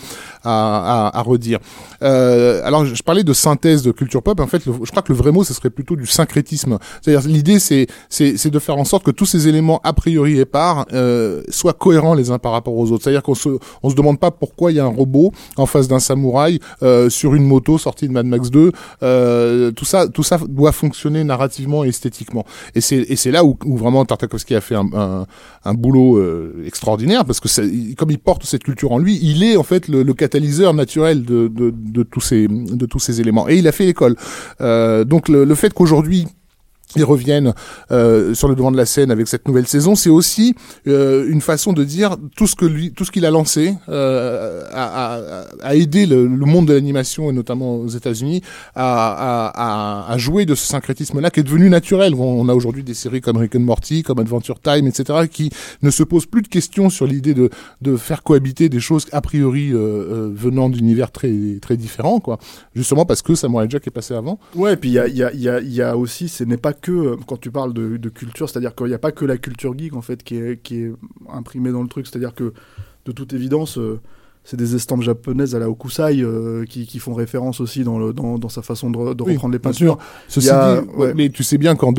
à, 0.43 1.09
à, 1.09 1.19
à 1.19 1.23
redire. 1.23 1.59
Euh, 2.03 2.61
alors 2.65 2.85
je, 2.85 2.95
je 2.95 3.03
parlais 3.03 3.25
de 3.25 3.33
synthèse 3.33 3.83
de 3.83 3.93
culture 3.93 4.23
pop. 4.23 4.39
En 4.41 4.47
fait, 4.47 4.65
le- 4.67 4.73
je 4.83 4.91
crois 4.91 5.03
que 5.03 5.13
le 5.13 5.19
vrai 5.19 5.31
mot 5.33 5.45
ce 5.45 5.55
serait 5.55 5.71
plutôt 5.71 5.97
du 5.97 6.07
syncrétisme. 6.07 6.79
C'est-à-dire 7.03 7.29
l'idée 7.29 7.59
c'est 7.59 7.87
c'est 8.09 8.24
c'est 8.37 8.51
de 8.51 8.59
faire 8.59 8.77
en 8.77 8.85
sorte 8.85 9.05
que 9.05 9.11
tous 9.11 9.27
ces 9.27 9.49
éléments 9.49 9.81
a 9.85 9.93
priori 9.93 10.39
épars 10.41 10.87
euh, 10.93 11.43
soient 11.49 11.73
cohérents 11.75 12.15
les 12.15 12.31
uns 12.31 12.39
par 12.39 12.53
rapport 12.53 12.77
aux 12.77 12.91
autres. 12.93 13.05
C'est-à-dire 13.05 13.23
qu'on 13.23 13.35
se 13.35 13.49
on 13.83 13.91
se 13.91 13.95
demande 13.95 14.19
pas 14.19 14.31
pourquoi 14.31 14.73
il 14.73 14.77
y 14.77 14.81
a 14.81 14.85
un 14.85 14.89
robot 15.03 15.33
en 15.57 15.67
face 15.67 15.89
d'un 15.89 15.99
samouraï 16.01 16.59
euh, 16.83 17.09
sur 17.11 17.35
une 17.35 17.45
moto 17.45 17.79
sortie 17.79 18.09
de 18.09 18.13
Mad 18.13 18.27
Max 18.27 18.51
2. 18.51 18.73
Euh, 19.03 19.71
tout 19.73 19.85
ça 19.85 20.09
tout 20.09 20.23
ça 20.23 20.39
doit 20.49 20.73
fonctionner 20.73 21.23
narrativement 21.25 21.85
et 21.85 21.89
esthétiquement. 21.89 22.45
Et 22.75 22.81
c'est 22.81 22.97
et 23.09 23.17
c'est 23.17 23.31
là 23.31 23.45
où, 23.45 23.57
où 23.65 23.77
vraiment 23.77 24.05
Tartakovsky 24.05 24.55
a 24.55 24.61
fait 24.61 24.75
un, 24.77 24.89
un, 24.95 25.27
un 25.65 25.75
boulot 25.75 26.17
euh, 26.19 26.63
extraordinaire 26.67 27.25
parce 27.25 27.41
que 27.41 27.49
il- 27.63 27.95
comme 27.97 28.11
il 28.11 28.19
porte 28.19 28.45
cette 28.45 28.65
culture 28.65 28.93
en 28.93 28.99
lui, 28.99 29.19
il 29.23 29.43
est 29.43 29.57
en 29.57 29.63
fait 29.63 29.89
le, 29.89 30.03
le 30.03 30.15
catalyseur 30.15 30.75
naturel 30.75 31.25
de, 31.25 31.49
de, 31.49 31.73
de 31.75 32.03
tous 32.03 32.21
ces 32.21 32.49
de 32.49 32.87
tous 32.87 32.99
ces 32.99 33.21
éléments. 33.21 33.49
Et 33.49 33.57
il 33.59 33.69
a 33.69 33.73
fait 33.73 33.87
l'école. 33.87 34.17
Euh, 34.61 35.05
donc 35.05 35.29
le, 35.29 35.45
le 35.45 35.55
fait 35.55 35.73
qu'aujourd'hui 35.73 36.27
ils 36.97 37.05
reviennent 37.05 37.55
euh, 37.91 38.35
sur 38.35 38.49
le 38.49 38.55
devant 38.55 38.71
de 38.73 38.77
la 38.77 38.87
scène 38.87 39.11
avec 39.11 39.29
cette 39.29 39.47
nouvelle 39.49 39.67
saison, 39.67 39.95
c'est 39.95 40.11
aussi 40.11 40.55
euh, 40.87 41.27
une 41.29 41.41
façon 41.41 41.73
de 41.73 41.85
dire 41.85 42.17
tout 42.37 42.47
ce 42.47 42.55
que 42.57 42.65
lui, 42.65 42.93
tout 42.93 43.05
ce 43.05 43.11
qu'il 43.11 43.27
a 43.27 43.31
lancé 43.31 43.75
euh, 43.89 44.65
a, 44.73 45.15
a, 45.15 45.45
a 45.63 45.75
aidé 45.75 46.07
le, 46.07 46.27
le 46.27 46.47
monde 46.47 46.67
de 46.67 46.75
l'animation 46.75 47.31
et 47.31 47.33
notamment 47.33 47.77
aux 47.77 47.89
États-Unis 47.89 48.43
à, 48.75 50.07
à, 50.07 50.13
à, 50.13 50.19
jouer 50.19 50.47
de 50.47 50.55
ce 50.55 50.67
syncrétisme-là 50.67 51.31
qui 51.31 51.41
est 51.41 51.45
devenu 51.45 51.69
naturel. 51.71 52.15
On 52.15 52.49
a 52.49 52.55
aujourd'hui 52.55 52.83
des 52.83 52.95
séries 52.95 53.21
comme 53.21 53.37
Rick 53.37 53.57
and 53.57 53.61
Morty, 53.61 54.03
comme 54.03 54.19
Adventure 54.19 54.61
Time, 54.61 54.87
etc., 54.87 55.27
qui 55.31 55.51
ne 55.83 55.91
se 55.91 56.03
posent 56.03 56.27
plus 56.27 56.43
de 56.43 56.49
questions 56.49 56.91
sur 56.91 57.07
l'idée 57.07 57.35
de, 57.35 57.51
de 57.83 57.97
faire 57.97 58.23
cohabiter 58.23 58.69
des 58.69 58.81
choses 58.81 59.07
a 59.13 59.21
priori 59.21 59.73
euh, 59.73 59.77
euh, 59.77 60.31
venant 60.35 60.69
d'univers 60.69 61.11
très 61.11 61.33
très 61.61 61.77
différents, 61.77 62.21
quoi. 62.21 62.39
Justement 62.75 63.05
parce 63.05 63.23
que 63.23 63.35
Samurai 63.35 63.67
Jack 63.69 63.87
est 63.87 63.91
passé 63.91 64.15
avant. 64.15 64.39
Ouais, 64.55 64.75
et 64.75 64.77
puis 64.77 64.91
il 64.91 64.95
y 64.95 64.99
a, 64.99 65.09
y, 65.09 65.23
a, 65.23 65.33
y, 65.33 65.69
y 65.71 65.83
a 65.83 65.97
aussi, 65.97 66.29
ce 66.29 66.45
n'est 66.45 66.57
pas 66.57 66.73
euh, 66.93 67.17
quand 67.27 67.39
tu 67.41 67.51
parles 67.51 67.73
de, 67.73 67.97
de 67.97 68.09
culture, 68.09 68.49
c'est-à-dire 68.49 68.75
qu'il 68.75 68.87
n'y 68.87 68.95
a 68.95 68.99
pas 68.99 69.13
que 69.13 69.25
la 69.25 69.37
culture 69.39 69.77
geek, 69.77 69.95
en 69.97 70.03
fait, 70.03 70.23
qui 70.23 70.37
est, 70.37 70.63
qui 70.63 70.81
est 70.83 70.93
imprimée 71.33 71.71
dans 71.73 71.83
le 71.83 71.89
truc, 71.89 72.07
c'est-à-dire 72.07 72.35
que, 72.35 72.53
de 73.07 73.13
toute 73.13 73.33
évidence, 73.33 73.77
euh, 73.79 74.01
c'est 74.47 74.59
des 74.59 74.75
estampes 74.75 75.01
japonaises 75.01 75.55
à 75.55 75.59
la 75.59 75.71
Okusai 75.71 76.21
euh, 76.21 76.65
qui, 76.67 76.87
qui 76.87 76.99
font 76.99 77.15
référence 77.15 77.61
aussi 77.61 77.83
dans, 77.83 77.99
le, 77.99 78.13
dans, 78.13 78.37
dans 78.39 78.51
sa 78.51 78.61
façon 78.61 78.91
de, 78.91 79.15
de 79.15 79.23
Oui, 79.23 79.33
reprendre 79.35 79.53
les 79.53 79.59
bien 79.59 79.71
peintures. 79.71 79.97
Ceci 80.29 80.51
a- 80.51 80.83
dit, 80.83 80.89
ouais. 80.99 81.15
mais 81.15 81.31
tu 81.31 81.43
sais 81.43 81.57
bien 81.57 81.77
quand 81.77 81.95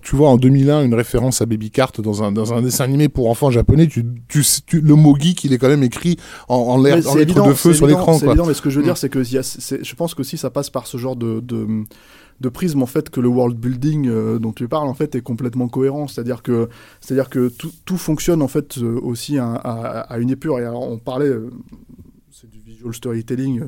tu 0.00 0.16
vois 0.16 0.30
en 0.30 0.38
2001 0.38 0.82
une 0.84 0.94
référence 0.94 1.42
à 1.42 1.46
Baby 1.46 1.70
Cart 1.70 1.92
dans 2.02 2.22
un, 2.22 2.32
dans 2.32 2.54
un 2.54 2.62
dessin 2.62 2.84
animé 2.84 3.10
pour 3.10 3.28
enfants 3.28 3.50
japonais, 3.50 3.86
tu, 3.86 4.04
tu, 4.28 4.42
tu- 4.66 4.80
le 4.80 4.94
mot 4.94 5.14
geek 5.14 5.44
il 5.44 5.52
est 5.52 5.58
quand 5.58 5.68
même 5.68 5.82
écrit 5.82 6.16
en, 6.48 6.54
en 6.56 6.82
l'air, 6.82 6.94
en 6.94 7.14
lettres 7.14 7.18
évident, 7.20 7.46
de 7.48 7.52
feu 7.52 7.74
sur 7.74 7.86
l'écran. 7.86 8.14
C'est 8.14 8.26
évident, 8.26 8.46
mais 8.46 8.54
ce 8.54 8.62
que 8.62 8.70
je 8.70 8.76
veux 8.76 8.82
Mm. 8.82 8.84
dire, 8.86 8.96
c'est 8.96 9.10
que 9.10 9.18
y 9.18 9.36
a- 9.36 9.80
je 9.82 9.94
pense 9.94 10.14
qu'aussi 10.14 10.38
ça 10.38 10.48
passe 10.48 10.70
par 10.70 10.86
ce 10.86 10.96
genre 10.96 11.16
de, 11.16 11.40
de, 11.40 11.66
de 12.40 12.48
prisme 12.48 12.82
en 12.82 12.86
fait 12.86 13.10
que 13.10 13.20
le 13.20 13.28
world 13.28 13.56
building 13.58 14.08
euh, 14.08 14.38
dont 14.38 14.52
tu 14.52 14.66
parles 14.66 14.88
en 14.88 14.94
fait 14.94 15.14
est 15.14 15.20
complètement 15.20 15.68
cohérent. 15.68 16.08
C'est-à-dire 16.08 16.42
que, 16.42 16.68
c'est-à-dire 17.00 17.28
que 17.28 17.48
tout, 17.48 17.72
tout 17.84 17.98
fonctionne 17.98 18.42
en 18.42 18.48
fait 18.48 18.78
euh, 18.78 18.98
aussi 19.02 19.38
à, 19.38 20.16
une 20.18 20.30
épure. 20.30 20.56
Alors 20.56 20.90
on 20.90 20.98
parlait, 20.98 21.28
euh, 21.28 21.50
c'est 22.30 22.48
du 22.48 22.60
visual 22.60 22.94
storytelling. 22.94 23.64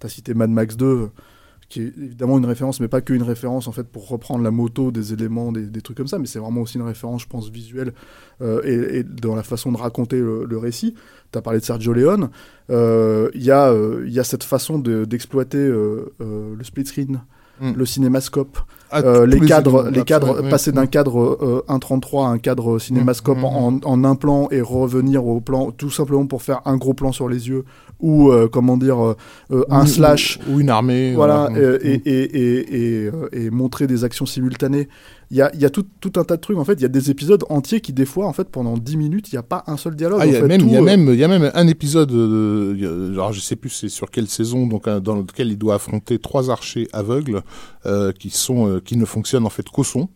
tu 0.00 0.06
as 0.06 0.08
cité 0.08 0.34
Mad 0.34 0.50
Max 0.50 0.76
2. 0.76 1.10
qui 1.68 1.80
est 1.80 1.92
évidemment 1.98 2.38
une 2.38 2.46
référence, 2.46 2.80
mais 2.80 2.88
pas 2.88 3.00
qu'une 3.00 3.22
référence 3.22 3.66
en 3.66 3.72
fait 3.72 3.88
pour 3.88 4.06
reprendre 4.08 4.44
la 4.44 4.50
moto, 4.50 4.92
des 4.92 5.12
éléments, 5.12 5.50
des, 5.50 5.80
trucs 5.80 5.96
comme 5.96 6.06
ça, 6.06 6.18
mais 6.18 6.26
c'est 6.26 6.38
vraiment 6.38 6.60
aussi 6.60 6.76
une 6.76 6.84
référence, 6.84 7.22
je 7.22 7.28
pense, 7.28 7.48
visuelle 7.50 7.92
euh, 8.40 8.60
et, 8.64 9.02
dans 9.02 9.34
la 9.34 9.42
façon 9.42 9.72
de 9.72 9.78
raconter 9.78 10.18
le, 10.20 10.58
récit. 10.58 10.94
Tu 11.32 11.38
as 11.38 11.42
parlé 11.42 11.58
de 11.58 11.64
Sergio 11.64 11.92
Leone. 11.92 12.30
Euh, 12.70 13.30
Il 13.34 13.42
y, 13.42 13.50
euh, 13.50 14.06
y, 14.06 14.20
a 14.20 14.24
cette 14.24 14.44
façon 14.44 14.78
d'exploiter 14.78 15.58
de, 15.58 16.12
le 16.20 16.62
split 16.62 16.86
screen, 16.86 17.22
mm. 17.60 17.72
le 17.76 17.86
cinémascope. 17.86 18.58
Ah, 18.94 19.00
euh, 19.00 19.26
les, 19.26 19.38
les, 19.40 19.46
cadres, 19.46 19.88
les 19.90 20.04
cadres, 20.04 20.42
passer 20.50 20.70
d'un 20.70 20.86
cadre 20.86 21.38
euh, 21.40 21.64
1.33 21.68 22.26
à 22.26 22.28
un 22.28 22.38
cadre 22.38 22.78
cinémascope 22.78 23.38
mmh, 23.38 23.44
en, 23.44 23.80
en, 23.82 24.04
un 24.04 24.14
plan 24.16 24.48
et 24.50 24.60
revenir 24.60 25.26
au 25.26 25.40
plan, 25.40 25.70
tout 25.70 25.90
simplement 25.90 26.26
pour 26.26 26.42
faire 26.42 26.60
un 26.66 26.76
gros 26.76 26.92
plan 26.92 27.10
sur 27.10 27.26
les 27.26 27.48
yeux 27.48 27.64
ou 28.02 28.30
euh, 28.30 28.48
comment 28.48 28.76
dire 28.76 29.02
euh, 29.02 29.64
un 29.70 29.84
ou, 29.84 29.86
slash 29.86 30.38
ou, 30.48 30.54
ou, 30.56 30.60
une 30.60 30.68
armée 30.68 31.14
voilà 31.14 31.48
et, 31.56 31.94
et, 32.04 33.06
et, 33.06 33.10
et, 33.32 33.50
montrer 33.50 33.86
des 33.86 34.04
actions 34.04 34.26
simultanées. 34.26 34.88
Il 35.30 35.38
y 35.38 35.40
a, 35.40 35.50
y 35.56 35.64
a 35.64 35.70
tout, 35.70 35.86
tout, 36.00 36.12
un 36.20 36.24
tas 36.24 36.36
de 36.36 36.42
trucs 36.42 36.58
en 36.58 36.64
fait. 36.64 36.74
Il 36.74 36.82
y 36.82 36.84
a 36.84 36.88
des 36.88 37.10
épisodes 37.10 37.42
entiers 37.48 37.80
qui 37.80 37.94
des 37.94 38.04
fois 38.04 38.26
en 38.26 38.34
fait 38.34 38.50
pendant 38.50 38.76
10 38.76 38.96
minutes 38.96 39.32
il 39.32 39.36
n'y 39.36 39.38
a 39.38 39.42
pas 39.42 39.64
un 39.66 39.76
seul 39.76 39.94
dialogue 39.96 40.18
ah, 40.20 40.26
il 40.26 40.32
y, 40.32 40.36
a 40.36 40.42
même 40.42 40.60
il 40.60 41.18
y 41.18 41.24
a 41.24 41.28
même 41.28 41.50
un 41.54 41.66
épisode 41.68 42.12
euh, 42.12 43.12
alors 43.12 43.32
je 43.32 43.40
sais 43.40 43.56
plus 43.56 43.70
c'est 43.70 43.88
sur 43.88 44.10
quelle 44.10 44.28
saison 44.28 44.66
donc 44.66 44.88
dans 44.88 45.16
lequel 45.16 45.48
il 45.48 45.56
doit 45.56 45.76
affronter 45.76 46.18
trois 46.18 46.50
archers 46.50 46.88
aveugles 46.92 47.42
euh, 47.86 48.12
qui 48.12 48.30
sont 48.30 48.80
qui 48.84 48.96
ne 48.96 49.04
fonctionnent 49.04 49.46
en 49.46 49.50
fait 49.50 49.68
qu'au 49.68 49.84
son 49.84 50.08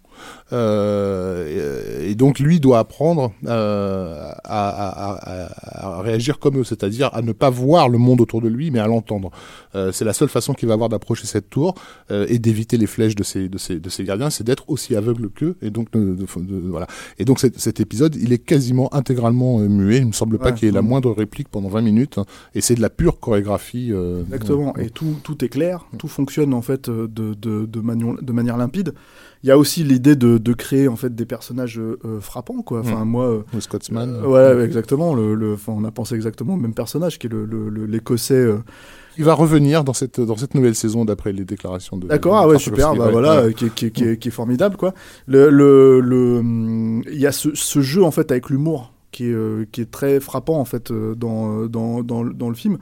euh, 0.52 2.06
et, 2.08 2.14
donc 2.14 2.38
lui 2.38 2.60
doit 2.60 2.78
apprendre 2.78 3.32
euh, 3.46 4.30
à, 4.44 4.68
à, 4.68 5.98
à, 5.98 6.00
réagir 6.02 6.38
comme 6.38 6.58
eux, 6.58 6.64
c'est-à-dire 6.64 7.10
à 7.12 7.22
ne 7.22 7.32
pas 7.32 7.50
voir 7.50 7.88
le 7.88 7.98
monde 7.98 8.20
autour 8.20 8.40
de 8.40 8.48
lui, 8.48 8.70
mais 8.70 8.78
à 8.78 8.86
l'entendre. 8.86 9.30
Euh, 9.74 9.92
c'est 9.92 10.04
la 10.04 10.12
seule 10.12 10.28
façon 10.28 10.54
qu'il 10.54 10.68
va 10.68 10.74
avoir 10.74 10.88
d'approcher 10.88 11.26
cette 11.26 11.50
tour 11.50 11.74
et 12.10 12.38
d'éviter 12.38 12.76
les 12.76 12.86
flèches 12.86 13.14
de 13.14 13.22
ses, 13.22 13.48
de 13.48 13.58
ses, 13.58 13.78
de 13.80 13.88
ses 13.88 14.04
gardiens, 14.04 14.30
c'est 14.30 14.44
d'être 14.44 14.64
aussi 14.68 14.94
aveugle 14.94 15.30
qu'eux. 15.30 15.56
Et 15.62 15.70
donc 15.70 15.90
de, 15.92 16.14
de, 16.14 16.24
de, 16.24 16.68
voilà. 16.68 16.86
Et 17.18 17.24
donc 17.24 17.40
cet, 17.40 17.80
épisode, 17.80 18.14
il 18.16 18.32
est 18.32 18.38
quasiment 18.38 18.92
intégralement 18.94 19.58
muet. 19.58 19.98
Il 19.98 20.06
me 20.06 20.12
semble 20.12 20.38
pas 20.38 20.46
ouais, 20.46 20.54
qu'il 20.54 20.66
y 20.66 20.68
ait 20.68 20.74
la 20.74 20.82
moindre 20.82 21.12
réplique 21.12 21.48
pendant 21.48 21.68
20 21.68 21.80
minutes. 21.82 22.18
Hein, 22.18 22.24
et 22.54 22.60
c'est 22.60 22.74
de 22.74 22.80
la 22.80 22.90
pure 22.90 23.20
chorégraphie. 23.20 23.92
Exactement. 24.26 24.76
et 24.76 24.90
tout, 24.90 25.16
tout 25.22 25.44
est 25.44 25.48
clair, 25.48 25.86
tout 25.98 26.08
fonctionne 26.08 26.54
en 26.54 26.62
fait 26.62 26.88
de 26.88 28.32
manière 28.32 28.56
limpide 28.56 28.94
il 29.46 29.50
y 29.50 29.52
a 29.52 29.58
aussi 29.58 29.84
l'idée 29.84 30.16
de, 30.16 30.38
de, 30.38 30.52
créer 30.54 30.88
en 30.88 30.96
fait 30.96 31.14
des 31.14 31.24
personnages 31.24 31.78
euh, 31.78 32.18
frappants 32.20 32.62
quoi. 32.62 32.80
Enfin 32.80 33.04
mmh. 33.04 33.08
moi 33.08 33.26
euh, 33.26 33.42
le 33.54 33.60
Scotsman. 33.60 34.12
euh, 34.16 34.26
ouais 34.26 34.64
exactement. 34.64 35.14
Le, 35.14 35.36
le 35.36 35.56
on 35.68 35.84
a 35.84 35.92
pensé 35.92 36.16
exactement 36.16 36.54
au 36.54 36.56
même 36.56 36.74
personnage 36.74 37.20
qui 37.20 37.28
est 37.28 37.30
le 37.30 37.46
l'écossais 37.86 38.34
euh, 38.34 38.58
il 39.16 39.22
va 39.24 39.34
revenir 39.34 39.84
dans 39.84 39.92
cette 39.92 40.20
dans 40.20 40.36
cette 40.36 40.56
nouvelle 40.56 40.74
saison 40.74 41.04
d'après 41.04 41.32
les 41.32 41.44
déclarations 41.44 41.96
de 41.96 42.08
d'accord 42.08 42.36
ah 42.38 42.48
ouais 42.48 42.58
super 42.58 42.96
bah 42.96 43.08
voilà 43.12 43.44
ouais. 43.46 43.54
qui, 43.54 43.70
qui, 43.70 43.92
qui, 43.92 44.18
qui, 44.18 44.28
est 44.28 44.32
formidable 44.32 44.76
quoi. 44.76 44.94
Le 45.28 45.48
le, 45.48 46.00
le 46.00 46.42
il 47.12 47.20
y 47.20 47.26
a 47.28 47.30
ce, 47.30 47.54
ce 47.54 47.80
jeu 47.80 48.02
en 48.02 48.10
fait 48.10 48.32
avec 48.32 48.50
l'humour 48.50 48.94
qui 49.10 49.26
est 49.26 49.70
qui 49.70 49.80
est 49.80 49.90
très 49.90 50.20
frappant 50.20 50.58
en 50.58 50.64
fait 50.64 50.92
dans 50.92 51.66
dans 51.66 52.02
dans, 52.02 52.24
dans 52.24 52.48
le 52.48 52.54
film 52.54 52.78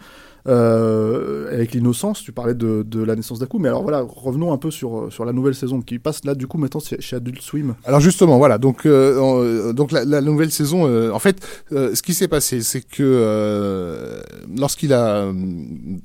euh, 0.46 1.52
avec 1.52 1.72
l'innocence, 1.72 2.22
tu 2.22 2.32
parlais 2.32 2.54
de, 2.54 2.84
de 2.86 3.02
la 3.02 3.16
naissance 3.16 3.38
d'Aku, 3.38 3.58
mais 3.58 3.68
alors 3.68 3.82
voilà, 3.82 4.02
revenons 4.06 4.52
un 4.52 4.58
peu 4.58 4.70
sur, 4.70 5.10
sur 5.10 5.24
la 5.24 5.32
nouvelle 5.32 5.54
saison 5.54 5.80
qui 5.80 5.98
passe 5.98 6.24
là 6.24 6.34
du 6.34 6.46
coup 6.46 6.58
maintenant 6.58 6.80
chez 6.80 7.16
Adult 7.16 7.40
Swim. 7.40 7.74
Alors 7.84 8.00
justement, 8.00 8.36
voilà, 8.36 8.58
donc, 8.58 8.84
euh, 8.84 9.72
donc 9.72 9.90
la, 9.90 10.04
la, 10.04 10.20
nouvelle 10.20 10.50
saison, 10.50 10.86
euh, 10.86 11.10
en 11.12 11.18
fait, 11.18 11.46
euh, 11.72 11.94
ce 11.94 12.02
qui 12.02 12.12
s'est 12.12 12.28
passé, 12.28 12.60
c'est 12.60 12.82
que 12.82 13.02
euh, 13.02 14.20
lorsqu'il 14.56 14.92
a, 14.92 15.32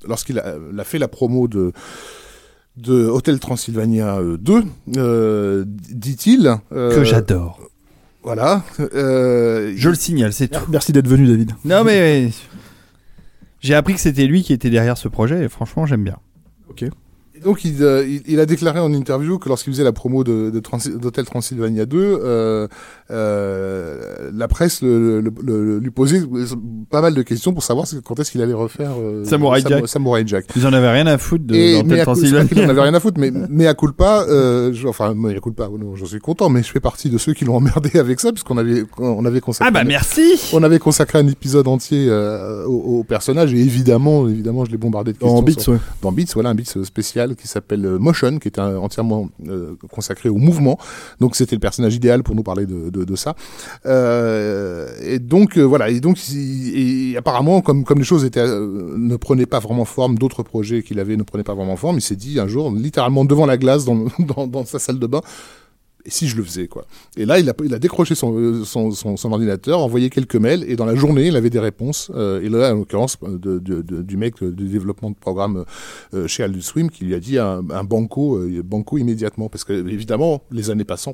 lorsqu'il 0.08 0.40
a, 0.40 0.56
a, 0.78 0.84
fait 0.86 1.00
la 1.00 1.08
promo 1.08 1.48
de 1.48 1.74
de 2.78 3.08
Hôtel 3.08 3.40
Transylvania 3.40 4.20
2, 4.40 4.64
euh, 4.96 5.66
dit-il... 5.68 6.56
que 6.72 7.04
j'adore. 7.04 7.69
Voilà. 8.24 8.64
Je 8.80 9.90
le 9.90 9.96
signale, 9.96 10.34
c'est 10.34 10.48
tout. 10.48 10.66
Merci 10.70 10.92
d'être 10.92 11.08
venu, 11.08 11.28
David. 11.28 11.54
Non 11.66 11.84
mais... 11.84 12.30
J'ai 13.62 13.76
appris 13.76 13.94
que 13.94 14.00
c'était 14.00 14.26
lui 14.26 14.42
qui 14.42 14.54
était 14.54 14.70
derrière 14.70 14.98
ce 14.98 15.10
projet 15.10 15.44
et 15.44 15.50
franchement 15.50 15.86
j'aime 15.86 16.04
bien. 16.04 16.18
Ok. 16.70 16.86
Et 17.40 17.42
donc 17.42 17.64
il, 17.64 17.84
euh, 17.84 18.06
il, 18.06 18.22
il, 18.28 18.40
a 18.40 18.46
déclaré 18.46 18.80
en 18.80 18.92
interview 18.92 19.40
que 19.40 19.48
lorsqu'il 19.48 19.72
faisait 19.72 19.84
la 19.84 19.94
promo 19.94 20.24
de, 20.24 20.50
de 20.50 20.98
d'Hôtel 20.98 21.26
Transylvania 21.26 21.86
2, 21.86 21.98
euh, 21.98 22.68
euh, 23.12 24.30
la 24.34 24.48
presse 24.48 24.82
le, 24.82 25.22
le, 25.22 25.32
le, 25.42 25.80
lui 25.80 25.90
posait 25.90 26.22
pas 26.90 27.02
mal 27.02 27.14
de 27.14 27.22
questions 27.22 27.54
pour 27.54 27.64
savoir 27.64 27.88
quand 28.04 28.20
est-ce 28.20 28.32
qu'il 28.32 28.42
allait 28.42 28.54
refaire 28.54 28.92
euh, 29.00 29.24
Samurai, 29.24 29.62
Sam, 29.62 29.72
Jack. 29.72 29.88
Samurai 29.88 30.24
Jack. 30.26 30.46
Ils 30.56 30.68
en 30.68 30.74
avaient 30.74 30.92
rien 30.92 31.08
à 31.08 31.18
foutre 31.18 31.46
de 31.46 31.82
d'Hôtel 31.82 32.04
Transylvania. 32.04 32.50
Ils 32.52 32.66
en 32.66 32.70
avaient 32.70 32.82
rien 32.82 32.94
à 32.94 33.00
foutre, 33.00 33.20
mais 33.20 33.32
mais 33.50 33.68
à 33.68 33.74
culpa, 33.74 34.26
euh, 34.28 34.74
je, 34.74 34.88
enfin 34.88 35.14
mais 35.16 35.36
à 35.36 35.40
culpa, 35.40 35.70
non, 35.70 35.96
j'en 35.96 36.06
suis 36.06 36.20
content, 36.20 36.50
mais 36.50 36.62
je 36.62 36.72
fais 36.72 36.80
partie 36.80 37.10
de 37.10 37.18
ceux 37.18 37.34
qui 37.34 37.46
l'ont 37.46 37.56
emmerdé 37.56 37.92
avec 38.00 38.20
ça 38.20 38.32
puisqu'on 38.32 38.58
avait 38.58 38.84
on 38.98 39.24
avait 39.26 39.42
consacré. 39.42 39.70
Ah 39.70 39.72
bah 39.72 39.86
merci. 39.86 40.40
On 40.52 40.62
avait 40.64 40.80
consacré 40.80 41.20
un 41.20 41.28
épisode 41.28 41.68
entier 41.68 42.08
euh, 42.10 42.66
au, 42.66 43.00
au, 43.00 43.04
personnage 43.04 43.54
et 43.54 43.60
évidemment 43.60 44.28
évidemment 44.28 44.66
je 44.66 44.72
l'ai 44.72 44.78
bombardé 44.78 45.14
de 45.14 45.18
questions. 45.18 45.36
Dans 45.36 45.42
Beats, 45.42 45.72
ouais. 45.72 45.78
Dans 46.02 46.12
Beats, 46.12 46.32
voilà 46.34 46.50
un 46.50 46.56
Beats 46.56 46.84
spécial 46.84 47.29
qui 47.36 47.48
s'appelle 47.48 47.88
Motion, 48.00 48.40
qui 48.40 48.48
était 48.48 48.62
entièrement 48.62 49.30
euh, 49.48 49.76
consacré 49.92 50.30
au 50.30 50.38
mouvement. 50.38 50.78
Donc 51.20 51.36
c'était 51.36 51.56
le 51.56 51.60
personnage 51.60 51.96
idéal 51.96 52.24
pour 52.24 52.36
nous 52.36 52.44
parler 52.44 52.66
de, 52.66 53.16
ça. 53.16 53.36
Euh, 53.86 54.90
et 55.02 55.20
donc 55.20 55.58
euh, 55.58 55.64
voilà. 55.64 55.90
Et 55.90 56.00
donc 56.00 56.18
apparemment, 57.18 57.62
comme 57.62 57.84
comme 57.84 58.00
les 58.00 58.04
choses 58.04 58.26
étaient 58.26 58.40
euh, 58.40 58.96
ne 58.98 59.16
prenaient 59.16 59.46
pas 59.46 59.60
vraiment 59.60 59.86
forme, 59.86 60.18
d'autres 60.18 60.44
projets 60.44 60.84
qu'il 60.84 61.00
avait 61.00 61.18
ne 61.18 61.24
prenaient 61.24 61.44
pas 61.44 61.56
vraiment 61.56 61.76
forme, 61.76 61.98
il 61.98 62.02
s'est 62.02 62.16
dit 62.16 62.40
un 62.40 62.48
jour, 62.48 62.72
littéralement 62.72 63.26
devant 63.26 63.46
la 63.46 63.58
glace 63.58 63.86
dans, 63.86 64.06
dans 64.48 64.66
sa 64.66 64.80
salle 64.80 65.00
de 65.00 65.08
bain, 65.08 65.22
et 66.06 66.10
si 66.10 66.28
je 66.28 66.38
le 66.38 66.44
faisais 66.44 66.68
quoi 66.68 66.86
Et 67.18 67.26
là, 67.26 67.40
il 67.40 67.50
a, 67.50 67.80
décroché 67.80 68.16
son, 68.16 68.64
son, 68.64 69.32
ordinateur, 69.32 69.80
envoyé 69.80 70.10
quelques 70.10 70.36
mails, 70.36 70.64
et 70.68 70.76
dans 70.76 70.86
la 70.86 70.96
journée, 70.96 71.28
il 71.28 71.36
avait 71.36 71.50
des 71.50 71.60
réponses. 71.60 72.12
Euh, 72.16 72.42
et 72.42 72.50
là, 72.50 72.74
en 72.74 72.80
l'occurrence, 72.80 73.18
de, 73.22 73.60
du 73.60 74.18
mec 74.18 74.42
du 74.44 74.70
développement 74.70 75.12
de 75.12 75.16
programme 75.16 75.66
euh, 76.14 76.28
chez 76.28 76.44
Adult 76.44 76.64
Swim, 76.64 76.90
qui 76.90 77.06
lui 77.06 77.16
a 77.16 77.20
dit 77.20 77.38
un, 77.38 77.62
banco, 77.84 78.38
euh, 78.38 78.62
banco 78.64 78.98
immédiatement, 78.98 79.50
parce 79.50 79.64
que 79.64 79.74
évidemment, 79.74 80.44
les 80.52 80.70
années 80.70 80.86
passant, 80.86 81.14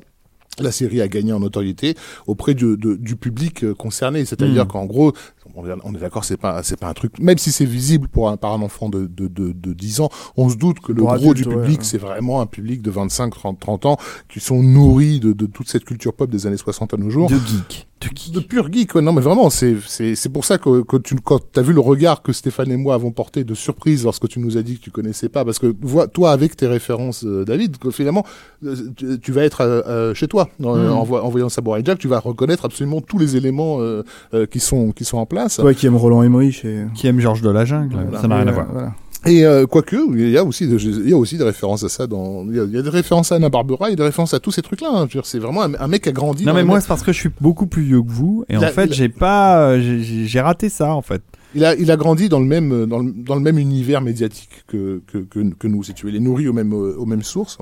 la 0.58 0.72
série 0.72 1.00
a 1.00 1.08
gagné 1.08 1.32
en 1.32 1.40
notoriété 1.40 1.94
auprès 2.26 2.54
du, 2.54 2.76
de, 2.76 2.94
du 2.94 3.16
public 3.16 3.72
concerné. 3.74 4.24
C'est-à-dire 4.24 4.64
mmh. 4.64 4.68
qu'en 4.68 4.86
gros, 4.86 5.12
on 5.54 5.94
est 5.94 5.98
d'accord, 5.98 6.24
c'est 6.24 6.36
pas, 6.36 6.62
c'est 6.62 6.78
pas 6.78 6.88
un 6.88 6.94
truc, 6.94 7.18
même 7.18 7.38
si 7.38 7.52
c'est 7.52 7.64
visible 7.64 8.08
pour 8.08 8.28
un, 8.28 8.36
par 8.36 8.52
un 8.52 8.62
enfant 8.62 8.88
de, 8.88 9.06
de, 9.06 9.28
de, 9.28 9.52
de 9.52 9.72
10 9.72 10.00
ans, 10.00 10.10
on 10.36 10.48
se 10.48 10.56
doute 10.56 10.80
que 10.80 10.92
le 10.92 10.98
pour 10.98 11.14
gros 11.14 11.30
adulte, 11.30 11.48
du 11.48 11.54
public, 11.54 11.78
ouais. 11.78 11.84
c'est 11.84 11.98
vraiment 11.98 12.40
un 12.40 12.46
public 12.46 12.82
de 12.82 12.90
25, 12.90 13.30
30, 13.30 13.60
30 13.60 13.86
ans 13.86 13.96
qui 14.28 14.40
sont 14.40 14.62
nourris 14.62 15.20
de, 15.20 15.32
de 15.32 15.46
toute 15.46 15.68
cette 15.68 15.84
culture 15.84 16.14
pop 16.14 16.30
des 16.30 16.46
années 16.46 16.56
60 16.56 16.94
à 16.94 16.96
nos 16.96 17.10
jours. 17.10 17.30
De 17.30 17.36
geek. 17.36 17.86
De, 18.10 18.16
geek. 18.16 18.32
de 18.32 18.40
pur 18.40 18.72
geek, 18.72 18.94
ouais. 18.94 19.02
non 19.02 19.12
mais 19.12 19.20
vraiment, 19.20 19.50
c'est, 19.50 19.76
c'est, 19.86 20.14
c'est 20.14 20.28
pour 20.28 20.44
ça 20.44 20.58
que, 20.58 20.82
que 20.82 20.96
tu, 20.96 21.16
quand 21.16 21.40
t'as 21.52 21.62
vu 21.62 21.72
le 21.72 21.80
regard 21.80 22.22
que 22.22 22.32
Stéphane 22.32 22.70
et 22.70 22.76
moi 22.76 22.94
avons 22.94 23.10
porté 23.10 23.44
de 23.44 23.54
surprise 23.54 24.04
lorsque 24.04 24.28
tu 24.28 24.40
nous 24.40 24.56
as 24.56 24.62
dit 24.62 24.78
que 24.78 24.84
tu 24.84 24.90
connaissais 24.90 25.28
pas, 25.28 25.44
parce 25.44 25.58
que 25.58 25.74
vois, 25.80 26.08
toi 26.08 26.32
avec 26.32 26.56
tes 26.56 26.66
références, 26.66 27.24
euh, 27.24 27.44
David, 27.44 27.78
que 27.78 27.90
finalement, 27.90 28.24
euh, 28.64 28.74
tu, 28.96 29.18
tu, 29.20 29.32
vas 29.32 29.44
être 29.44 29.62
euh, 29.62 30.14
chez 30.14 30.28
toi, 30.28 30.48
en, 30.62 30.68
en, 30.68 31.04
voyant 31.04 31.48
Samurai 31.48 31.82
Jack, 31.84 31.98
tu 31.98 32.08
vas 32.08 32.20
reconnaître 32.20 32.64
absolument 32.64 33.00
tous 33.00 33.18
les 33.18 33.36
éléments 33.36 33.78
euh, 33.80 34.02
qui 34.50 34.60
sont, 34.60 34.92
qui 34.92 35.04
sont 35.04 35.18
en 35.18 35.26
place. 35.26 35.58
Ouais, 35.58 35.74
qui 35.74 35.86
aime 35.86 35.96
Roland 35.96 36.22
Emmerich 36.22 36.64
et... 36.64 36.84
qui 36.94 37.06
aime 37.06 37.20
Georges 37.20 37.42
de 37.42 37.50
la 37.50 37.64
Jungle, 37.64 37.94
voilà. 37.94 38.20
ça 38.20 38.28
n'a 38.28 38.36
rien 38.36 38.48
à 38.48 38.52
voir. 38.52 38.66
Voilà. 38.72 38.94
Et 39.26 39.44
euh, 39.44 39.66
quoique, 39.66 39.96
il 40.14 40.30
y 40.30 40.38
a 40.38 40.44
aussi, 40.44 40.68
de, 40.68 40.78
il 40.78 41.10
y 41.10 41.12
a 41.12 41.16
aussi 41.16 41.36
des 41.36 41.44
références 41.44 41.82
à 41.82 41.88
ça. 41.88 42.06
Dans, 42.06 42.44
il 42.48 42.56
y 42.56 42.60
a, 42.60 42.64
il 42.64 42.72
y 42.72 42.78
a 42.78 42.82
des 42.82 42.90
références 42.90 43.32
à 43.32 43.36
Anna 43.36 43.48
Barbera, 43.48 43.88
il 43.88 43.90
y 43.90 43.92
a 43.94 43.96
des 43.96 44.02
références 44.04 44.34
à 44.34 44.40
tous 44.40 44.52
ces 44.52 44.62
trucs-là. 44.62 44.88
Hein. 44.92 45.08
C'est 45.24 45.38
vraiment 45.38 45.62
un, 45.62 45.74
un, 45.74 45.88
mec 45.88 46.02
qui 46.02 46.08
a 46.08 46.12
grandi. 46.12 46.44
Non 46.44 46.54
mais 46.54 46.64
moi 46.64 46.80
c'est 46.80 46.88
parce 46.88 47.02
que 47.02 47.12
je 47.12 47.18
suis 47.18 47.30
beaucoup 47.40 47.66
plus 47.66 47.82
vieux 47.82 48.02
que 48.02 48.10
vous 48.10 48.44
et 48.48 48.56
en 48.56 48.60
fait 48.60 48.92
j'ai 48.92 49.08
pas, 49.08 49.78
j'ai 49.80 50.40
raté 50.40 50.68
ça 50.68 50.94
en 50.94 51.02
fait. 51.02 51.22
Il 51.54 51.64
a, 51.64 51.74
il 51.74 51.90
a 51.90 51.96
grandi 51.96 52.28
dans 52.28 52.38
le 52.38 52.44
même, 52.44 52.86
dans 52.86 52.98
le, 52.98 53.12
dans 53.12 53.34
le 53.34 53.40
même 53.40 53.58
univers 53.58 54.02
médiatique 54.02 54.64
que, 54.66 55.00
que, 55.06 55.18
que, 55.18 55.54
que 55.54 55.66
nous, 55.66 55.82
si 55.82 55.94
tu 55.94 56.04
veux. 56.04 56.12
Il 56.12 56.16
est 56.16 56.20
nourri 56.20 56.48
aux 56.48 56.52
mêmes, 56.52 56.74
aux 56.74 57.06
mêmes 57.06 57.22
sources. 57.22 57.56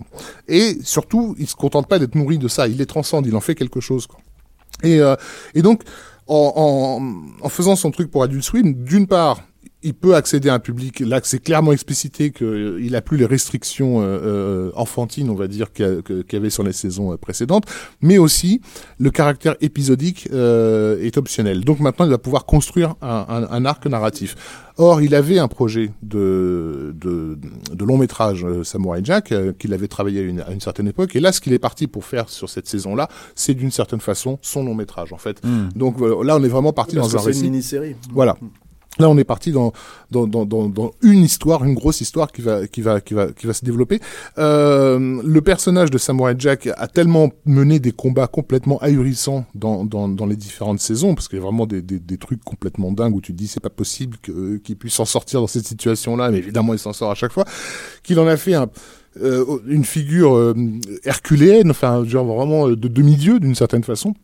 Et 0.49 0.79
surtout, 0.83 1.37
il 1.39 1.47
se 1.47 1.55
contente 1.55 1.87
pas 1.87 2.01
d'être 2.01 2.17
nourri 2.17 2.39
de 2.39 2.49
ça. 2.49 2.67
Il 2.67 2.79
les 2.79 2.87
transcende, 2.87 3.25
il 3.27 3.37
en 3.37 3.41
fait 3.41 3.55
quelque 3.55 3.79
chose. 3.79 4.09
Quoi. 4.09 4.19
Et, 4.83 5.01
euh, 5.01 5.15
et 5.55 5.63
donc, 5.63 5.83
en, 6.27 6.53
en, 6.57 7.45
en 7.45 7.49
faisant 7.49 7.77
son 7.77 7.93
truc 7.93 8.11
pour 8.11 8.25
Adult 8.25 8.43
Swim, 8.43 8.75
d'une 8.75 9.07
part, 9.07 9.43
il 9.85 9.95
peut 9.95 10.15
accéder 10.17 10.49
à 10.49 10.55
un 10.55 10.59
public. 10.59 11.01
Là, 11.01 11.21
c'est 11.23 11.39
clairement 11.39 11.73
explicité 11.73 12.31
qu'il 12.33 12.47
euh, 12.47 12.91
n'a 12.91 13.03
plus 13.03 13.19
les 13.19 13.27
restrictions 13.27 14.01
euh, 14.01 14.05
euh, 14.05 14.71
enfantines, 14.75 15.29
on 15.29 15.35
va 15.35 15.47
dire, 15.47 15.73
qu'il 15.73 16.03
y, 16.33 16.37
avait 16.37 16.51
sur 16.51 16.63
les 16.63 16.73
saisons 16.73 17.13
euh, 17.13 17.17
précédentes, 17.17 17.67
mais 18.01 18.17
aussi 18.17 18.63
le 18.99 19.11
caractère 19.11 19.57
épisodique 19.61 20.29
euh, 20.33 20.99
est 21.03 21.19
optionnel. 21.19 21.65
Donc 21.65 21.81
maintenant, 21.81 22.07
il 22.07 22.11
va 22.11 22.19
pouvoir 22.19 22.47
construire 22.47 22.95
un, 23.03 23.27
un, 23.29 23.47
un 23.51 23.65
arc 23.67 23.87
narratif. 23.87 24.37
Or, 24.77 25.03
il 25.03 25.15
avait 25.15 25.39
un 25.39 25.47
projet 25.47 25.93
de, 26.03 26.93
de, 26.97 27.39
de 27.73 27.85
long 27.85 27.97
métrage 27.97 28.45
euh, 28.45 28.65
Samurai 28.65 29.01
Jack 29.05 29.31
euh, 29.31 29.53
qu'il 29.53 29.73
avait 29.73 29.87
travaillé 29.87 30.21
à 30.21 30.23
une, 30.25 30.41
à 30.41 30.51
une, 30.51 30.61
certaine 30.61 30.89
époque. 30.89 31.15
Et 31.15 31.21
là, 31.21 31.31
ce 31.31 31.41
qu'il 31.41 31.53
est 31.53 31.61
parti 31.61 31.87
pour 31.87 32.05
faire 32.05 32.29
sur 32.29 32.49
cette 32.51 32.67
saison-là, 32.67 33.09
c'est 33.37 33.55
d'une 33.55 33.71
certaine 33.71 34.01
façon 34.01 34.39
son 34.43 34.65
long 34.65 34.75
métrage, 34.75 35.13
en 35.13 35.17
fait. 35.19 35.45
Mm. 35.45 35.69
Donc 35.77 36.01
là, 36.01 36.37
on 36.37 36.43
est 36.43 36.49
vraiment 36.49 36.73
parti 36.73 36.97
Parce 36.97 37.13
dans 37.13 37.19
un 37.21 37.25
récit. 37.25 37.41
une 37.45 37.53
mini-série. 37.53 37.95
Voilà. 38.13 38.37
Là, 38.99 39.09
on 39.11 39.19
est 39.19 39.25
parti 39.25 39.51
dans, 39.51 39.73
dans, 40.11 40.27
dans, 40.27 40.45
dans, 40.47 40.93
une 41.03 41.23
histoire, 41.23 41.65
une 41.65 41.75
grosse 41.75 42.01
histoire 42.01 42.31
qui 42.31 42.43
va, 42.43 42.67
qui 42.69 42.81
va, 42.81 43.01
qui 43.01 43.15
va, 43.15 43.33
qui 43.33 43.47
va 43.47 43.53
se 43.53 43.65
développer. 43.65 44.01
Euh, 44.39 45.21
le 45.25 45.41
personnage 45.41 45.91
de 45.91 45.99
Samurai 45.99 46.35
Jack 46.39 46.69
a 46.77 46.87
tellement 46.87 47.31
mené 47.45 47.81
des 47.81 47.93
combats 47.93 48.29
complètement 48.29 48.79
ahurissants 48.79 49.47
dans, 49.55 49.85
dans, 49.85 50.09
dans 50.09 50.27
les 50.27 50.37
différentes 50.37 50.81
saisons, 50.81 51.15
parce 51.15 51.29
qu'il 51.29 51.39
y 51.39 51.43
a 51.43 51.45
vraiment 51.45 51.67
des, 51.67 51.83
des, 51.83 51.99
des 51.99 52.19
trucs 52.19 52.45
complètement 52.45 52.93
dingues 52.93 53.17
où 53.17 53.21
tu 53.21 53.33
te 53.33 53.39
dis 53.39 53.49
c'est 53.49 53.61
pas 53.61 53.71
possible 53.71 54.17
que, 54.23 54.59
qu'il 54.59 54.77
puisse 54.77 54.95
s'en 54.95 55.05
sortir 55.05 55.41
dans 55.41 55.47
cette 55.49 55.67
situation-là, 55.67 56.31
mais 56.31 56.39
évidemment 56.39 56.73
il 56.73 56.79
s'en 56.79 56.93
sort 56.93 57.11
à 57.11 57.15
chaque 57.15 57.33
fois. 57.33 57.45
Qu'il 58.05 58.21
en 58.21 58.27
a 58.29 58.37
fait 58.37 58.55
un, 58.55 58.69
euh, 59.21 59.45
une 59.67 59.85
figure 59.85 60.37
euh, 60.37 60.55
herculéenne, 61.05 61.71
enfin 61.71 62.05
genre 62.05 62.27
vraiment 62.27 62.69
de 62.69 62.89
demi-dieu 62.89 63.41
d'une 63.41 63.55
certaine 63.55 63.85
façon. 63.85 64.15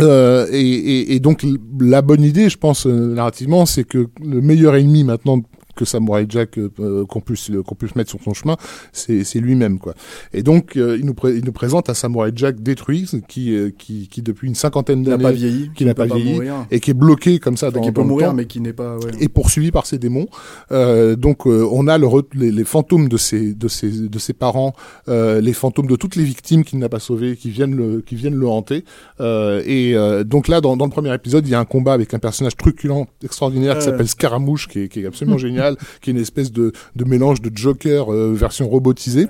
Euh, 0.00 0.46
et, 0.50 0.60
et, 0.60 1.14
et, 1.14 1.20
donc 1.20 1.44
la 1.80 2.02
bonne 2.02 2.22
idée, 2.22 2.50
je 2.50 2.58
pense, 2.58 2.86
euh, 2.86 3.14
narrativement, 3.14 3.64
c'est 3.64 3.84
que 3.84 4.08
le 4.22 4.40
meilleur 4.40 4.76
ennemi 4.76 5.04
maintenant 5.04 5.40
que 5.76 5.84
Samurai 5.84 6.26
Jack 6.28 6.58
euh, 6.58 7.04
qu'on 7.06 7.20
puisse 7.20 7.50
qu'on 7.64 7.74
puisse 7.74 7.94
mettre 7.94 8.10
sur 8.10 8.20
son 8.22 8.34
chemin, 8.34 8.56
c'est 8.92 9.22
c'est 9.24 9.38
lui-même 9.40 9.78
quoi. 9.78 9.94
Et 10.32 10.42
donc 10.42 10.76
euh, 10.76 10.96
il 10.98 11.06
nous 11.06 11.14
il 11.28 11.44
nous 11.44 11.52
présente 11.52 11.88
un 11.90 11.94
Samurai 11.94 12.32
Jack 12.34 12.60
détruit 12.60 13.08
qui 13.28 13.54
euh, 13.54 13.70
qui 13.76 14.08
qui 14.08 14.22
depuis 14.22 14.48
une 14.48 14.54
cinquantaine 14.54 15.02
d'années 15.02 15.22
n'a 15.22 15.30
pas 15.30 15.34
vieilli, 15.34 15.70
qui 15.74 15.84
n'a 15.84 15.94
pas 15.94 16.06
vieilli 16.06 16.40
et 16.70 16.80
qui 16.80 16.90
est 16.90 16.94
bloqué 16.94 17.38
comme 17.38 17.56
ça 17.56 17.70
dans, 17.70 17.80
qui 17.80 17.88
dans 17.88 17.92
peut 17.92 18.00
le 18.00 18.06
mourir 18.08 18.28
temps 18.28 18.34
mais 18.34 18.46
qui 18.46 18.60
n'est 18.60 18.72
pas 18.72 18.96
ouais. 18.96 19.12
et 19.20 19.28
poursuivi 19.28 19.70
par 19.70 19.86
ses 19.86 19.98
démons. 19.98 20.26
Euh, 20.72 21.16
donc 21.16 21.46
euh, 21.46 21.68
on 21.70 21.86
a 21.86 21.98
le 21.98 22.06
les, 22.34 22.50
les 22.50 22.64
fantômes 22.64 23.08
de 23.08 23.16
ses 23.16 23.54
de 23.54 23.68
ses 23.68 24.08
de 24.08 24.18
ses 24.18 24.32
parents, 24.32 24.74
euh, 25.08 25.40
les 25.40 25.52
fantômes 25.52 25.86
de 25.86 25.96
toutes 25.96 26.16
les 26.16 26.24
victimes 26.24 26.64
qu'il 26.64 26.78
n'a 26.78 26.88
pas 26.88 26.98
sauvées, 26.98 27.36
qui 27.36 27.50
viennent 27.50 27.74
le 27.74 28.00
qui 28.00 28.14
viennent 28.14 28.34
le 28.34 28.48
hanter. 28.48 28.84
Euh, 29.20 29.62
et 29.66 29.94
euh, 29.94 30.24
donc 30.24 30.48
là 30.48 30.60
dans, 30.60 30.76
dans 30.76 30.84
le 30.84 30.90
premier 30.90 31.14
épisode, 31.14 31.46
il 31.46 31.50
y 31.50 31.54
a 31.54 31.60
un 31.60 31.64
combat 31.64 31.92
avec 31.92 32.14
un 32.14 32.18
personnage 32.18 32.56
truculent 32.56 33.06
extraordinaire 33.22 33.78
qui 33.78 33.84
s'appelle 33.84 34.08
Scaramouche, 34.08 34.68
qui 34.68 34.80
est, 34.80 34.88
qui 34.88 35.02
est 35.02 35.06
absolument 35.06 35.38
génial, 35.38 35.65
qui 36.00 36.10
est 36.10 36.12
une 36.12 36.20
espèce 36.20 36.52
de 36.52 36.72
de 36.94 37.04
mélange 37.04 37.40
de 37.42 37.50
Joker 37.56 38.12
euh, 38.12 38.32
version 38.34 38.68
robotisée. 38.68 39.26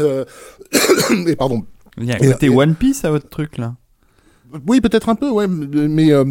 Euh, 0.00 0.24
et 1.28 1.36
pardon. 1.36 1.64
Il 1.98 2.04
y 2.06 2.12
a 2.12 2.16
un 2.16 2.18
Et- 2.18 2.32
côté 2.32 2.46
et- 2.46 2.50
One 2.50 2.74
Piece 2.74 3.04
à 3.04 3.10
votre 3.10 3.28
truc 3.28 3.58
là. 3.58 3.76
Oui, 4.66 4.80
peut-être 4.80 5.08
un 5.08 5.14
peu, 5.14 5.30
ouais, 5.30 5.46
mais 5.48 6.12
euh, 6.12 6.24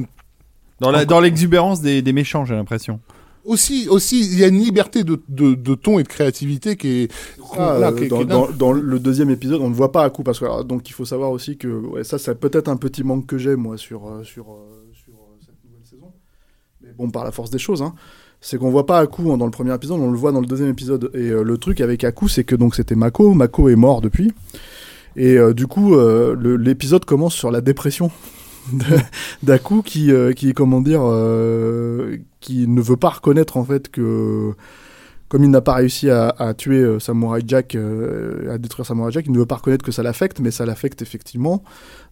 Dans 0.79 1.19
l'exubérance 1.21 1.81
des, 1.81 2.01
des 2.01 2.13
méchants, 2.13 2.45
j'ai 2.45 2.53
l'impression. 2.55 2.99
aussi, 3.45 3.87
aussi, 3.89 4.19
il 4.21 4.39
y 4.39 4.43
a 4.43 4.47
une 4.47 4.59
liberté 4.59 5.03
de, 5.03 5.19
de, 5.27 5.55
de 5.55 5.73
ton 5.75 5.97
et 5.99 6.03
de 6.03 6.07
créativité 6.07 6.75
qui 6.75 6.87
est, 7.03 7.11
Ah, 7.57 7.91
qui 7.97 8.07
dans, 8.07 8.17
qui 8.17 8.23
est 8.23 8.25
dans- 8.27 8.45
dingue. 8.47 8.57
dans 8.57 8.71
le 8.71 8.99
deuxième 8.99 9.29
épisode, 9.31 9.61
on 9.61 9.69
ne 9.69 9.73
voit 9.73 9.91
pas 9.91 10.03
à 10.03 10.09
coup 10.11 10.21
parce 10.23 10.39
que 10.39 10.45
alors, 10.45 10.63
donc 10.65 10.87
il 10.89 10.93
faut 10.93 11.05
savoir 11.05 11.31
aussi 11.31 11.57
que 11.57 11.67
ouais, 11.67 12.03
ça, 12.03 12.17
c'est 12.19 12.35
peut-être 12.39 12.67
un 12.69 12.77
petit 12.77 13.03
manque 13.03 13.25
que 13.25 13.37
j'ai 13.39 13.55
moi 13.55 13.77
sur 13.77 14.01
sur 14.23 14.45
sur 14.93 15.13
euh, 15.13 15.37
cette 15.43 15.55
nouvelle 15.65 15.85
saison. 15.89 16.11
Mais 16.80 16.80
bon, 16.97 17.09
par 17.09 17.23
la 17.23 17.31
force 17.31 17.49
des 17.49 17.59
choses, 17.59 17.81
hein, 17.81 17.93
c'est 18.41 18.57
qu'on 18.57 18.71
voit 18.71 18.85
pas 18.85 18.99
Aku 18.99 19.31
hein, 19.31 19.37
dans 19.37 19.45
le 19.45 19.51
premier 19.51 19.73
épisode, 19.73 19.99
on 19.99 20.11
le 20.11 20.17
voit 20.17 20.31
dans 20.31 20.41
le 20.41 20.47
deuxième 20.47 20.69
épisode. 20.69 21.11
Et 21.13 21.29
euh, 21.29 21.43
le 21.43 21.57
truc 21.57 21.79
avec 21.79 22.03
Aku, 22.03 22.27
c'est 22.27 22.43
que 22.43 22.55
donc 22.55 22.75
c'était 22.75 22.95
Mako, 22.95 23.33
Mako 23.33 23.69
est 23.69 23.75
mort 23.75 24.01
depuis. 24.01 24.33
Et 25.15 25.37
euh, 25.37 25.53
du 25.53 25.67
coup, 25.67 25.95
euh, 25.95 26.57
l'épisode 26.57 27.05
commence 27.05 27.35
sur 27.35 27.51
la 27.51 27.61
dépression 27.61 28.11
d'Aku 29.43 29.83
qui, 29.83 30.11
qui, 30.35 30.53
comment 30.53 30.81
dire, 30.81 31.01
qui 32.39 32.67
ne 32.67 32.81
veut 32.81 32.97
pas 32.97 33.09
reconnaître 33.09 33.57
en 33.57 33.63
fait 33.63 33.89
que, 33.89 34.53
comme 35.31 35.45
il 35.45 35.49
n'a 35.49 35.61
pas 35.61 35.75
réussi 35.75 36.09
à, 36.09 36.27
à 36.27 36.53
tuer 36.53 36.79
euh, 36.79 36.99
Samurai 36.99 37.41
Jack, 37.47 37.75
euh, 37.75 38.53
à 38.53 38.57
détruire 38.57 38.85
Samurai 38.85 39.13
Jack, 39.13 39.27
il 39.27 39.31
ne 39.31 39.37
veut 39.37 39.45
pas 39.45 39.55
reconnaître 39.55 39.85
que 39.85 39.93
ça 39.93 40.03
l'affecte, 40.03 40.41
mais 40.41 40.51
ça 40.51 40.65
l'affecte 40.65 41.01
effectivement. 41.01 41.63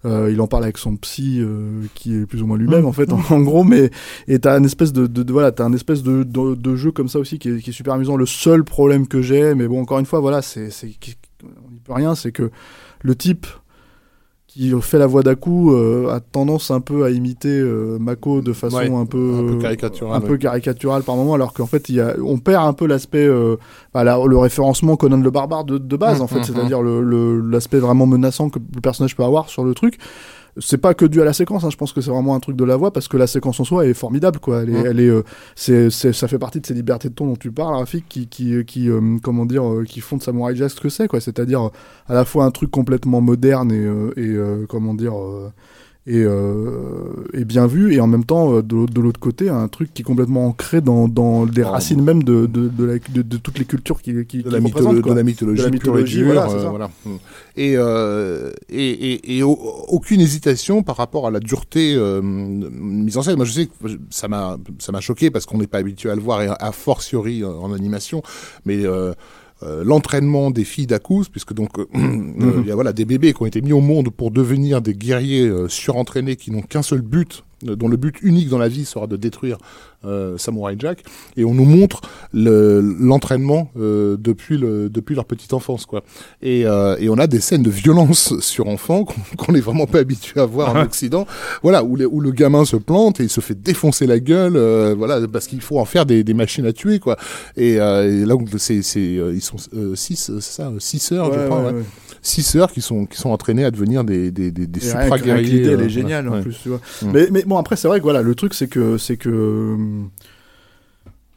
Euh, 0.05 0.31
il 0.31 0.39
en 0.39 0.47
parle 0.47 0.63
avec 0.63 0.77
son 0.77 0.95
psy, 0.95 1.41
euh, 1.41 1.81
qui 1.95 2.15
est 2.15 2.25
plus 2.25 2.41
ou 2.41 2.47
moins 2.47 2.57
lui-même 2.57 2.85
en 2.85 2.93
fait, 2.93 3.11
en, 3.11 3.19
en 3.29 3.41
gros. 3.41 3.65
Mais 3.65 3.89
et 4.29 4.39
t'as 4.39 4.55
un 4.55 4.63
espèce 4.63 4.93
de, 4.93 5.05
de, 5.05 5.23
de- 5.23 5.33
voilà, 5.33 5.51
t'as 5.51 5.65
un 5.65 5.73
espèce 5.73 6.01
de, 6.01 6.23
de, 6.23 6.55
de 6.55 6.75
jeu 6.77 6.93
comme 6.93 7.09
ça 7.09 7.19
aussi 7.19 7.39
qui 7.39 7.49
est, 7.49 7.57
qui 7.59 7.71
est 7.71 7.73
super 7.73 7.95
amusant. 7.95 8.15
Le 8.15 8.25
seul 8.25 8.63
problème 8.63 9.05
que 9.05 9.21
j'ai, 9.21 9.53
mais 9.53 9.67
bon, 9.67 9.81
encore 9.81 9.99
une 9.99 10.05
fois, 10.05 10.21
voilà, 10.21 10.41
c'est, 10.41 10.69
c'est, 10.69 10.87
on 11.43 11.71
n'y 11.71 11.79
peut 11.81 11.91
rien, 11.91 12.15
c'est 12.15 12.31
que 12.31 12.51
le 13.01 13.15
type 13.15 13.47
qui 14.51 14.73
fait 14.81 14.97
la 14.97 15.05
voix 15.05 15.21
d'Aku 15.21 15.73
euh, 15.73 16.09
a 16.09 16.19
tendance 16.19 16.71
un 16.71 16.79
peu 16.81 17.03
à 17.05 17.11
imiter 17.11 17.49
euh, 17.59 17.99
Mako 17.99 18.41
de 18.41 18.51
façon 18.51 18.77
Ouais, 18.77 18.91
un 18.91 19.05
peu 19.05 19.35
un 19.37 19.43
peu 19.53 19.59
caricaturale, 19.59 20.17
un 20.17 20.21
peu 20.21 20.37
caricaturale 20.37 21.03
par 21.03 21.15
moment 21.15 21.35
alors 21.35 21.53
qu'en 21.53 21.67
fait 21.67 21.87
il 21.89 21.95
y 21.95 22.01
a, 22.01 22.15
on 22.25 22.39
perd 22.39 22.65
un 22.67 22.73
peu 22.73 22.87
l'aspect 22.87 23.27
euh, 23.27 23.57
bah, 23.93 24.03
la- 24.03 24.19
le 24.25 24.37
référencement 24.39 24.95
Conan 24.95 25.17
le 25.21 25.29
barbare 25.29 25.65
de, 25.65 25.77
de 25.77 25.95
base 25.95 26.19
Mmh, 26.19 26.23
en 26.23 26.27
fait 26.27 26.39
mmh, 26.39 26.43
c'est-à-dire 26.45 26.81
le- 26.81 27.01
le- 27.03 27.41
l'aspect 27.41 27.77
vraiment 27.77 28.07
menaçant 28.07 28.49
que 28.49 28.57
le 28.73 28.81
personnage 28.81 29.15
peut 29.15 29.23
avoir 29.23 29.49
sur 29.49 29.63
le 29.63 29.75
truc 29.75 29.99
c'est 30.57 30.77
pas 30.77 30.93
que 30.93 31.05
dû 31.05 31.21
à 31.21 31.25
la 31.25 31.33
séquence 31.33 31.63
hein, 31.63 31.69
je 31.69 31.77
pense 31.77 31.93
que 31.93 32.01
c'est 32.01 32.11
vraiment 32.11 32.35
un 32.35 32.39
truc 32.39 32.55
de 32.55 32.63
la 32.63 32.75
voix 32.75 32.91
parce 32.91 33.07
que 33.07 33.17
la 33.17 33.27
séquence 33.27 33.59
en 33.59 33.63
soi 33.63 33.85
est 33.85 33.93
formidable 33.93 34.39
quoi. 34.39 34.63
Elle 34.63 34.69
est, 34.69 34.83
Mmh. 34.83 34.85
elle 34.87 34.99
est 34.99 35.09
euh, 35.09 35.23
c'est, 35.55 35.89
c'est- 35.89 36.13
ça 36.13 36.27
fait 36.27 36.39
partie 36.39 36.59
de 36.59 36.65
ces 36.65 36.73
libertés 36.73 37.09
de 37.09 37.13
ton 37.13 37.27
dont 37.27 37.35
tu 37.35 37.51
parles 37.51 37.75
Rafik 37.75 38.05
qui 38.09 38.27
qui 38.27 38.63
qui 38.65 38.89
euh, 38.89 39.17
comment 39.21 39.45
dire 39.45 39.63
euh, 39.67 39.83
qui 39.83 40.01
font 40.01 40.17
de 40.17 40.23
Samurai 40.23 40.55
Jack 40.55 40.71
ce 40.71 40.81
que 40.81 40.89
c'est 40.89 41.07
quoi. 41.07 41.19
C'est-à-dire 41.21 41.67
euh, 41.67 41.69
à 42.07 42.13
la 42.13 42.25
fois 42.25 42.45
un 42.45 42.51
truc 42.51 42.71
complètement 42.71 43.21
moderne 43.21 43.71
et, 43.71 43.79
euh, 43.85 44.11
et 44.17 44.27
euh, 44.27 44.65
comment 44.67 44.93
dire 44.93 45.17
euh, 45.17 45.51
et, 46.09 46.23
euh, 46.23 47.11
et 47.33 47.45
bien 47.45 47.67
vu 47.67 47.93
et 47.93 47.99
en 47.99 48.07
même 48.07 48.25
temps 48.25 48.51
euh, 48.55 48.61
de, 48.63 48.75
l'autre- 48.75 48.93
de 48.93 48.99
l'autre 49.01 49.19
côté 49.19 49.47
un 49.49 49.67
truc 49.67 49.93
qui 49.93 50.01
est 50.01 50.05
complètement 50.05 50.47
ancré 50.47 50.81
dans, 50.81 51.07
dans 51.07 51.45
des 51.45 51.61
racines 51.63 52.01
même 52.03 52.23
de, 52.23 52.47
de, 52.47 52.67
de, 52.67 52.83
la- 52.83 52.97
de- 52.97 53.21
de 53.21 53.37
toutes 53.37 53.59
les 53.59 53.65
cultures 53.65 54.01
qui, 54.01 54.11
qui, 54.11 54.15
de 54.15 54.23
qui 54.23 54.49
la, 54.49 54.59
mytholo- 54.59 54.65
représentent, 54.67 55.01
quoi. 55.01 55.11
de 55.13 55.17
la 55.17 55.23
mythologie, 55.23 55.61
la 55.63 55.69
mythologie, 55.69 56.23
voilà, 56.23 56.47
euh. 56.47 57.09
Et, 57.55 57.73
euh, 57.77 58.51
et, 58.69 58.89
et, 59.13 59.37
et 59.37 59.43
au- 59.43 59.59
aucune 59.89 60.19
hésitation 60.21 60.81
par 60.83 60.95
rapport 60.97 61.27
à 61.27 61.31
la 61.31 61.39
dureté 61.39 61.93
euh, 61.95 62.21
mise 62.23 63.17
en 63.17 63.21
scène. 63.21 63.35
Moi, 63.35 63.45
je 63.45 63.51
sais 63.53 63.65
que 63.67 63.71
ça 64.09 64.27
m'a 64.27 64.57
ça 64.79 64.91
m'a 64.91 65.01
choqué 65.01 65.29
parce 65.29 65.45
qu'on 65.45 65.57
n'est 65.59 65.67
pas 65.67 65.77
habitué 65.79 66.09
à 66.09 66.15
le 66.15 66.21
voir 66.21 66.41
et 66.41 66.47
a 66.47 66.71
fortiori 66.71 67.43
en 67.43 67.71
animation, 67.73 68.23
mais 68.65 68.85
euh, 69.61 69.83
l'entraînement 69.83 70.51
des 70.51 70.63
filles 70.63 70.87
d'Akous, 70.87 71.25
puisque 71.29 71.53
donc 71.53 71.79
euh, 71.79 71.85
euh, 71.95 72.61
il 72.61 72.67
y 72.67 72.71
a 72.71 72.75
voilà 72.75 72.93
des 72.93 73.03
bébés 73.03 73.33
qui 73.33 73.41
ont 73.41 73.45
été 73.45 73.61
mis 73.61 73.73
au 73.73 73.81
monde 73.81 74.09
pour 74.09 74.31
devenir 74.31 74.81
des 74.81 74.93
guerriers 74.93 75.51
surentraînés 75.67 76.37
qui 76.37 76.51
n'ont 76.51 76.61
qu'un 76.61 76.81
seul 76.81 77.01
but, 77.01 77.43
dont 77.63 77.89
le 77.89 77.97
but 77.97 78.15
unique 78.21 78.47
dans 78.47 78.57
la 78.57 78.69
vie 78.69 78.85
sera 78.85 79.05
de 79.05 79.17
détruire 79.17 79.57
Samurai 80.37 80.75
Jack, 80.79 81.03
et 81.35 81.43
on 81.45 81.53
nous 81.53 81.65
montre 81.65 82.01
le- 82.33 82.79
l'entraînement 82.79 83.69
euh, 83.77 84.15
depuis 84.19 84.57
le 84.57 84.89
depuis 84.89 85.15
leur 85.15 85.25
petite 85.25 85.53
enfance 85.53 85.85
quoi. 85.85 86.03
Et, 86.41 86.65
euh, 86.65 86.95
et 86.99 87.09
on 87.09 87.17
a 87.17 87.27
des 87.27 87.39
scènes 87.41 87.63
de 87.63 87.69
violence 87.69 88.33
sur 88.39 88.67
enfants 88.67 89.05
qu'on 89.37 89.51
n'est 89.51 89.59
vraiment 89.59 89.87
pas 89.87 89.99
habitué 89.99 90.39
à 90.39 90.45
voir 90.45 90.75
en 90.75 90.81
Occident. 90.83 91.27
Voilà 91.63 91.83
où, 91.83 91.95
les- 91.95 92.05
où 92.05 92.21
le 92.21 92.31
gamin 92.31 92.63
se 92.65 92.77
plante 92.77 93.19
et 93.19 93.23
il 93.23 93.29
se 93.29 93.41
fait 93.41 93.59
défoncer 93.61 94.07
la 94.07 94.19
gueule, 94.19 94.55
euh, 94.55 94.95
voilà 94.97 95.27
parce 95.27 95.47
qu'il 95.47 95.61
faut 95.61 95.79
en 95.79 95.85
faire 95.85 96.05
des, 96.05 96.23
des 96.23 96.33
machines 96.33 96.65
à 96.65 96.73
tuer 96.73 96.99
quoi. 96.99 97.17
Et, 97.57 97.79
euh, 97.79 98.23
et 98.23 98.25
là 98.25 98.35
c'est 98.57 98.81
c'est 98.81 99.17
euh, 99.17 99.33
ils 99.33 99.41
sont 99.41 99.57
euh, 99.75 99.95
six 99.95 100.29
euh, 100.29 100.39
c'est 100.39 100.53
ça 100.53 100.67
euh, 100.69 100.79
six 100.79 100.99
sœurs 100.99 101.33
je 101.33 101.39
Ouais, 101.39 101.45
crois 101.45 101.59
ouais, 101.59 101.71
ouais. 101.73 101.83
six 102.21 102.43
sœurs 102.43 102.71
qui 102.71 102.81
sont 102.81 103.05
qui 103.05 103.17
sont 103.17 103.29
entraînées 103.31 103.65
à 103.65 103.71
devenir 103.71 104.03
des 104.03 104.31
des 104.31 104.51
des, 104.51 104.65
des 104.67 104.79
supra 104.79 105.17
guerriers. 105.19 105.43
l'idée, 105.59 105.69
elle 105.71 105.81
euh, 105.81 105.85
est 105.85 105.89
géniale 105.89 106.29
en 106.29 106.41
plus, 106.41 106.57
tu 106.61 106.69
vois. 106.69 106.79
Mm. 107.01 107.11
Mais, 107.13 107.27
mais 107.31 107.43
bon, 107.43 107.57
après, 107.57 107.75
c'est 107.75 107.87
vrai 107.87 107.99
que 107.99 108.03
voilà, 108.03 108.21
le 108.21 108.35
truc, 108.35 108.53
c'est 108.53 108.67
que, 108.67 108.97
c'est 108.97 109.17
que, 109.17 109.75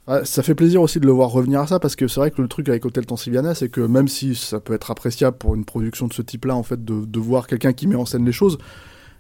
ah, 0.06 0.24
ça 0.24 0.42
fait 0.42 0.54
plaisir 0.54 0.82
aussi 0.82 0.98
de 0.98 1.06
le 1.06 1.12
voir 1.12 1.30
revenir 1.30 1.60
à 1.60 1.66
ça 1.66 1.78
parce 1.78 1.94
que 1.94 2.08
c'est 2.08 2.18
vrai 2.18 2.30
que 2.30 2.42
le 2.42 2.48
truc 2.48 2.68
avec 2.68 2.84
Hotel 2.84 3.06
Transylvania, 3.06 3.54
c'est 3.54 3.68
que 3.68 3.80
même 3.80 4.08
si 4.08 4.34
ça 4.34 4.58
peut 4.58 4.74
être 4.74 4.90
appréciable 4.90 5.36
pour 5.36 5.54
une 5.54 5.64
production 5.64 6.08
de 6.08 6.12
ce 6.12 6.22
type-là, 6.22 6.56
en 6.56 6.62
fait, 6.62 6.84
de 6.84 7.20
voir 7.20 7.46
quelqu'un 7.46 7.72
qui 7.72 7.86
met 7.86 7.94
en 7.94 8.04
scène 8.04 8.24
les 8.24 8.32
choses, 8.32 8.58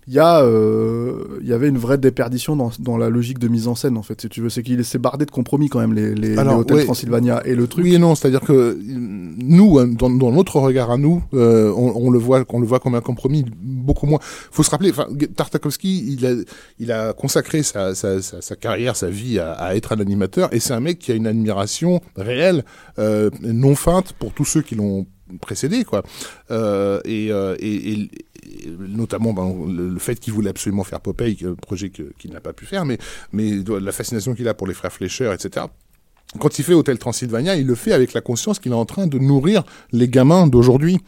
il 0.08 0.14
y 0.14 0.18
a, 0.18 0.42
euh, 0.42 1.38
il 1.40 1.48
y 1.48 1.52
avait 1.52 1.68
une 1.68 1.78
vraie 1.78 1.98
déperdition 1.98 2.56
dans, 2.56 2.70
dans 2.80 2.96
la 2.96 3.08
logique 3.08 3.38
de 3.38 3.46
mise 3.48 3.68
en 3.68 3.74
scène, 3.76 3.96
en 3.96 4.02
fait, 4.02 4.20
si 4.20 4.28
tu 4.28 4.40
veux. 4.40 4.48
C'est 4.50 4.62
qu'il 4.62 4.84
s'est 4.84 4.98
bardé 4.98 5.24
de 5.26 5.30
compromis 5.30 5.68
quand 5.68 5.78
même, 5.78 5.92
les, 5.92 6.14
les, 6.14 6.36
Alors, 6.38 6.54
les 6.54 6.60
Hôtels 6.60 6.76
ouais. 6.78 6.84
Transylvania. 6.84 7.42
Et 7.44 7.54
le 7.54 7.66
truc. 7.68 7.84
Oui 7.84 7.94
et 7.94 7.98
non, 7.98 8.14
c'est-à-dire 8.14 8.40
que 8.40 8.52
euh, 8.52 8.78
nous, 8.84 9.78
hein, 9.78 9.86
dans, 9.86 10.10
dans 10.10 10.32
notre 10.32 10.58
regard 10.58 10.90
à 10.90 10.96
nous, 10.98 11.22
euh, 11.34 11.72
on, 11.76 11.92
on 11.94 12.10
le 12.10 12.18
voit, 12.18 12.44
on 12.48 12.58
le 12.58 12.66
voit 12.66 12.80
comme 12.80 12.94
un 12.96 13.00
compromis, 13.00 13.44
beaucoup 13.62 14.06
moins. 14.06 14.18
Faut 14.22 14.62
se 14.64 14.70
rappeler, 14.70 14.92
Tartakovsky, 15.36 16.14
il 16.14 16.26
a, 16.26 16.32
il 16.80 16.90
a 16.92 17.12
consacré 17.12 17.62
sa, 17.62 17.94
sa, 17.94 18.20
sa, 18.22 18.42
sa 18.42 18.56
carrière, 18.56 18.96
sa 18.96 19.08
vie 19.08 19.38
à, 19.38 19.52
à 19.52 19.74
être 19.76 19.92
un 19.92 20.00
animateur, 20.00 20.52
et 20.52 20.58
c'est 20.60 20.72
un 20.74 20.80
mec 20.80 20.98
qui 20.98 21.12
a 21.12 21.14
une 21.14 21.26
admiration 21.28 22.00
réelle, 22.16 22.64
euh, 22.98 23.30
non 23.42 23.74
feinte, 23.76 24.14
pour 24.14 24.32
tous 24.32 24.44
ceux 24.44 24.62
qui 24.62 24.74
l'ont 24.74 25.06
précédé, 25.40 25.84
quoi. 25.84 26.02
Et, 26.50 27.28
et, 27.28 27.30
et- 27.60 28.10
et 28.31 28.31
notamment 28.66 29.32
ben, 29.32 29.66
le, 29.66 29.98
fait 29.98 30.18
qu'il 30.18 30.32
voulait 30.32 30.50
absolument 30.50 30.84
faire 30.84 31.00
Popeye, 31.00 31.38
un 31.44 31.54
projet 31.54 31.90
qu'il 31.90 32.32
n'a 32.32 32.40
pas 32.40 32.52
pu 32.52 32.66
faire, 32.66 32.84
mais, 32.84 32.98
mais 33.32 33.52
la 33.80 33.92
fascination 33.92 34.34
qu'il 34.34 34.48
a 34.48 34.54
pour 34.54 34.66
les 34.66 34.74
frères 34.74 34.92
Fleischer, 34.92 35.32
etc. 35.32 35.66
quand 36.38 36.58
il 36.58 36.62
fait 36.64 36.74
Hôtel 36.74 36.98
Transylvania, 36.98 37.56
il 37.56 37.66
le 37.66 37.74
fait 37.74 37.92
avec 37.92 38.12
la 38.14 38.20
conscience 38.20 38.58
qu'il 38.58 38.72
est 38.72 38.74
en 38.74 38.84
train 38.86 39.06
de 39.06 39.18
nourrir 39.18 39.64
les 39.92 40.08
gamins 40.08 40.46
d'aujourd'hui. 40.46 40.98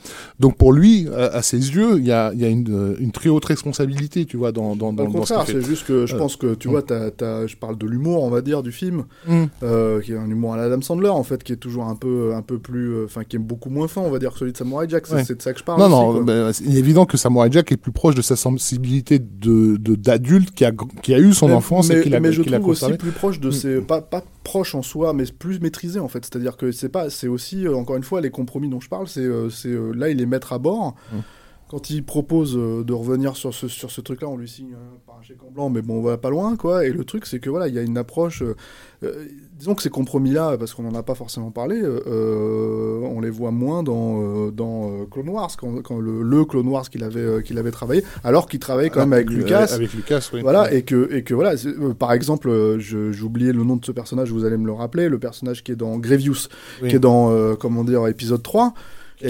Donc 0.41 0.57
pour 0.57 0.73
lui, 0.73 1.09
à, 1.17 1.27
à, 1.37 1.43
ses 1.43 1.57
yeux, 1.59 1.99
il 1.99 2.05
y 2.05 2.13
a, 2.13 2.33
y 2.35 2.45
a 2.45 2.49
une, 2.49 2.67
euh, 2.71 2.97
une, 3.01 3.11
très 3.13 3.29
haute 3.31 3.45
responsabilité, 3.47 4.27
tu 4.27 4.37
vois, 4.37 4.53
dans 4.53 4.77
dans 4.77 4.93
dans, 4.93 5.05
Au 5.05 5.11
contraire, 5.11 5.45
c'est 5.47 5.63
juste 5.65 5.87
que 5.87 6.07
je 6.07 6.17
pense 6.17 6.37
que 6.37 6.55
tu 6.55 6.69
vois, 6.69 6.83
as, 6.93 7.25
as, 7.25 7.47
je 7.47 7.57
parle 7.57 7.79
de 7.79 7.87
l'humour, 7.87 8.23
on 8.23 8.31
va 8.31 8.43
dire, 8.43 8.63
du 8.63 8.73
film, 8.73 9.05
Mm. 9.27 9.45
euh, 9.63 10.01
qui 10.03 10.13
est 10.13 10.17
un 10.17 10.29
humour 10.29 10.55
à 10.55 10.57
la 10.59 10.65
Adam 10.65 10.81
Sandler 10.83 11.09
en 11.09 11.25
fait, 11.25 11.43
qui 11.43 11.53
est 11.53 11.57
toujours 11.57 11.85
un 11.85 11.95
peu 11.97 12.35
un 12.35 12.43
peu 12.43 12.59
plus, 12.59 13.05
enfin 13.05 13.25
qui 13.25 13.37
est 13.37 13.39
beaucoup 13.39 13.71
moins 13.71 13.89
fin, 13.89 14.01
on 14.03 14.11
va 14.11 14.19
dire, 14.19 14.33
que 14.33 14.39
celui 14.39 14.53
de 14.53 14.57
Samurai 14.59 14.87
Jack. 14.89 15.07
C'est 15.07 15.15
Ouais. 15.15 15.25
de 15.25 15.43
ça 15.43 15.53
que 15.53 15.59
je 15.59 15.65
parle. 15.65 15.81
Non, 15.81 15.87
aussi, 16.09 16.19
non, 16.19 16.25
bah, 16.25 16.51
il 16.67 16.77
est 16.77 16.81
évident 16.81 17.07
que 17.07 17.17
Samurai 17.17 17.49
Jack 17.51 17.73
est 17.73 17.77
plus 17.77 17.93
proche 17.93 18.15
de 18.15 18.23
sa 18.23 18.37
sensibilité 18.37 19.19
de 19.19 19.77
d'adulte 19.79 20.51
qui 20.55 20.65
a 20.65 20.73
qui 21.03 21.15
a 21.15 21.19
eu 21.19 21.33
son 21.33 21.49
mais, 21.49 21.55
enfance 21.55 21.89
mais, 21.89 21.99
et 21.99 22.03
qu'il 22.03 22.15
a 22.15 22.21
mais 22.21 22.33
je 22.33 22.43
a 22.43 22.45
trouve 22.45 22.55
aussi 22.69 22.81
conservé. 22.81 22.97
plus 22.99 23.11
proche 23.11 23.41
de 23.41 23.49
Mm. 23.49 23.53
ses 23.53 23.81
pas 23.81 24.01
pas 24.01 24.23
proche 24.45 24.75
en 24.75 24.83
soi 24.83 25.13
mais 25.13 25.25
plus 25.37 25.59
maîtrisé 25.59 25.99
en 25.99 26.09
fait 26.09 26.25
c'est-à-dire 26.25 26.57
que 26.57 26.71
c'est 26.71 26.89
pas 26.89 27.11
c'est 27.11 27.27
aussi 27.27 27.67
euh, 27.67 27.75
encore 27.75 27.97
une 27.97 28.05
fois 28.05 28.21
les 28.21 28.31
compromis 28.31 28.69
dont 28.69 28.81
je 28.81 28.89
parle 28.89 29.09
c'est 29.09 29.21
euh, 29.21 29.49
euh, 29.65 29.93
là 29.95 30.11
il 30.11 30.21
est 30.21 30.27
maître 30.27 30.53
à 30.53 30.59
bord 30.59 30.95
Mm. 31.13 31.19
Quand 31.75 31.91
il 31.91 32.05
propose 32.05 32.57
euh, 32.57 32.85
de 32.85 32.93
revenir 32.93 33.35
sur 33.35 33.53
ce 33.53 33.67
sur 33.67 33.91
ce 33.91 34.01
truc 34.01 34.23
là 34.23 34.29
on 34.29 34.37
lui 34.37 34.49
signe 34.49 34.77
par 35.09 35.19
un 35.19 35.23
chèque 35.23 35.43
en 35.43 35.51
blanc 35.51 35.71
mais 35.71 35.83
bon 35.83 35.95
on 35.95 36.03
va 36.03 36.17
pas 36.19 36.31
loin 36.31 36.55
quoi 36.55 36.87
et 36.87 36.91
le 36.91 37.03
truc 37.05 37.27
c'est 37.27 37.41
que 37.41 37.51
voilà 37.51 37.67
il 37.67 37.75
y 37.75 37.79
a 37.81 37.83
une 37.83 37.99
approche 37.99 38.43
euh, 38.43 38.55
euh, 39.03 39.25
disons 39.59 39.75
que 39.75 39.83
ces 39.83 39.91
compromis 39.91 40.31
là 40.31 40.57
parce 40.57 40.73
qu'on 40.73 40.85
n'en 40.85 40.95
a 40.95 41.03
pas 41.03 41.17
forcément 41.17 41.51
parlé 41.51 41.81
euh, 41.83 43.01
on 43.03 43.21
les 43.21 43.31
voit 43.31 43.51
moins 43.51 43.83
dans 43.83 44.51
dans 44.53 45.05
Clone 45.07 45.31
Wars 45.31 45.51
quand, 45.59 45.83
quand 45.83 45.99
le, 45.99 46.23
le 46.23 46.45
Clone 46.45 46.69
Wars 46.69 46.89
qu'il 46.89 47.03
avait 47.03 47.43
qu'il 47.43 47.59
avait 47.59 47.73
travaillé 47.73 48.05
alors 48.23 48.47
qu'il 48.47 48.61
travaillait 48.61 48.91
quand 48.91 49.01
même 49.01 49.13
avec 49.13 49.31
Lucas 49.31 49.73
Avec 49.73 49.95
Lucas, 49.95 50.31
oui. 50.33 50.43
voilà, 50.43 50.73
et 50.73 50.83
que, 50.83 51.13
et 51.13 51.25
que 51.25 51.35
voilà, 51.35 51.55
par 51.99 52.13
exemple, 52.13 52.49
oublié 53.23 53.53
le 53.53 53.65
nom 53.65 53.77
de 53.77 53.85
ce 53.85 53.91
personnage, 53.93 54.31
vous 54.31 54.45
allez 54.45 54.57
me 54.57 54.67
le 54.67 54.73
rappeler, 54.73 55.09
le 55.09 55.19
personnage 55.19 55.65
qui 55.65 55.73
est 55.73 55.77
dans 55.77 55.99
Grievous, 55.99 56.49
Oui. 56.83 56.89
qui 56.91 56.97
est 56.97 57.01
dans, 57.01 57.55
comment 57.57 57.85
dire, 57.85 58.07
épisode 58.07 58.43
3, 58.43 58.75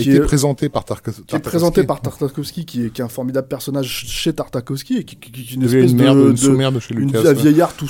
qui 0.03 0.11
est- 0.13 0.21
présenté 0.21 0.69
par 0.69 0.85
Tarkovsky. 0.85 1.23
qui 1.25 1.37
est 1.37 1.39
présenté 1.39 1.85
par 1.85 2.01
Tartakovsky, 2.01 2.65
qui 2.65 2.87
est, 2.87 2.91
qui 2.91 3.01
est 3.01 3.05
un 3.05 3.09
formidable 3.09 3.49
personnage 3.49 3.87
chez 3.89 4.33
Tartakovsky, 4.33 4.99
et 4.99 5.05
qui, 5.05 5.17
est 5.17 5.53
une 5.55 5.63
une 5.63 5.67
espèce 5.69 5.93
merde, 5.93 6.19
de, 6.19 6.25
une 6.27 6.33
de- 6.33 6.37
sous-merde 6.37 6.79
chez 6.81 6.95
une 6.95 7.01
Lucas. 7.01 7.21
un 7.21 7.25
ouais. 7.25 7.35
vieillard 7.35 7.75
tout- 7.75 7.87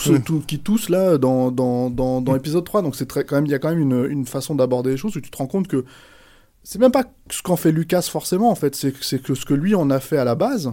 qui 0.46 0.58
tousse 0.58 0.88
là 0.88 1.18
dans, 1.18 1.50
dans, 1.50 1.90
dans, 1.90 2.20
dans 2.20 2.34
épisode 2.36 2.64
3. 2.64 2.82
Donc 2.82 2.96
c'est 2.96 3.06
très, 3.06 3.24
quand 3.24 3.36
même, 3.36 3.46
il 3.46 3.50
y 3.52 3.54
a 3.54 3.58
quand 3.58 3.70
même 3.70 3.80
une, 3.80 4.06
une 4.10 4.26
façon 4.26 4.54
d'aborder 4.54 4.90
les 4.90 4.96
choses 4.96 5.16
où 5.16 5.20
tu 5.20 5.30
te 5.30 5.36
rends 5.36 5.46
compte 5.46 5.68
que 5.68 5.84
c'est 6.62 6.78
même 6.78 6.92
pas 6.92 7.04
ce 7.30 7.42
qu'en 7.42 7.56
fait 7.56 7.72
Lucas 7.72 8.02
forcément 8.02 8.50
en 8.50 8.54
fait, 8.54 8.74
c'est 8.74 8.92
que- 8.92 9.04
c'est 9.04 9.22
que 9.22 9.34
ce 9.34 9.44
que 9.44 9.54
lui 9.54 9.74
en 9.74 9.90
a 9.90 10.00
fait 10.00 10.16
à 10.18 10.24
la 10.24 10.34
base. 10.34 10.72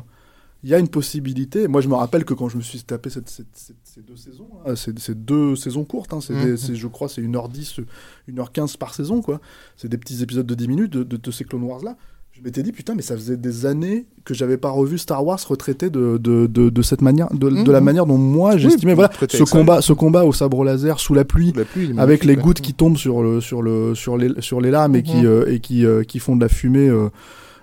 Il 0.64 0.70
y 0.70 0.76
a 0.76 0.80
une 0.80 0.88
possibilité. 0.90 1.68
Moi, 1.68 1.82
je 1.82 1.88
me 1.90 1.96
rappelle 1.96 2.24
que 2.24 2.34
quand 2.36 2.48
je 2.48 2.58
me 2.58 2.62
suis 2.62 2.82
tapé 2.84 3.10
cette, 3.10 3.30
cette- 3.30 3.48
cette- 3.54 3.76
ces 3.84 4.02
deux 4.02 4.16
saisons, 4.16 4.48
c'est 4.76 4.98
c'est 5.00 5.26
deux 5.26 5.56
saisons 5.56 5.84
courtes. 5.86 6.14
hein, 6.14 6.20
Mhm. 6.30 6.44
des- 6.46 6.58
c'est- 6.58 6.76
je 6.76 6.88
crois, 6.88 7.10
c'est 7.10 7.22
1h10, 7.22 7.80
1h15 8.28 8.78
par 8.78 8.94
saison, 8.94 9.22
quoi. 9.22 9.42
C'est 9.78 9.88
des 9.90 9.98
petits 9.98 10.22
épisodes 10.22 10.46
de 10.46 10.54
10 10.56 10.68
minutes 10.68 10.94
de, 10.94 11.04
de, 11.04 11.18
de 11.18 11.32
ces 11.32 11.44
Clone 11.46 11.64
Wars 11.64 11.84
là. 11.84 11.96
Je 12.34 12.42
m'étais 12.42 12.64
dit, 12.64 12.72
putain, 12.72 12.96
mais 12.96 13.02
ça 13.02 13.16
faisait 13.16 13.36
des 13.38 13.66
années 13.66 14.06
que 14.24 14.34
j'avais 14.34 14.58
pas 14.58 14.70
revu 14.70 14.98
Star 14.98 15.24
Wars 15.26 15.38
retraité 15.48 15.90
de, 15.90 16.18
de, 16.18 16.48
de, 16.48 16.70
de 16.70 16.82
cette 16.82 17.02
manière, 17.02 17.32
de, 17.34 17.50
de 17.50 17.72
la 17.72 17.80
Mhm. 17.82 17.86
manière 17.86 18.06
dont 18.06 18.18
moi 18.18 18.56
j'estimais. 18.58 18.94
Oui, 18.94 18.96
voilà, 18.96 19.12
ce 19.30 19.38
ça. 19.38 19.46
combat, 19.46 19.82
ce 19.82 19.92
combat 19.94 20.24
au 20.26 20.32
sabre 20.32 20.64
laser 20.64 21.00
sous 21.00 21.14
la 21.14 21.26
pluie, 21.26 21.54
La 21.96 22.02
avec 22.04 22.24
les 22.24 22.36
gouttes 22.38 22.62
qui 22.62 22.74
tombent 22.74 22.98
sur 22.98 23.22
le 23.22 23.42
sur 23.42 23.62
le 23.62 23.96
sur 23.96 24.16
les 24.18 24.30
sur 24.42 24.62
les 24.62 24.72
lames 24.72 24.96
et 24.96 25.04
qui 25.04 25.18
Mhm. 25.18 25.26
euh, 25.26 25.52
et 25.52 25.60
qui 25.60 25.86
euh, 25.86 26.04
qui 26.04 26.20
font 26.20 26.36
de 26.38 26.42
la 26.42 26.50
fumée, 26.50 26.88
euh, 26.88 27.10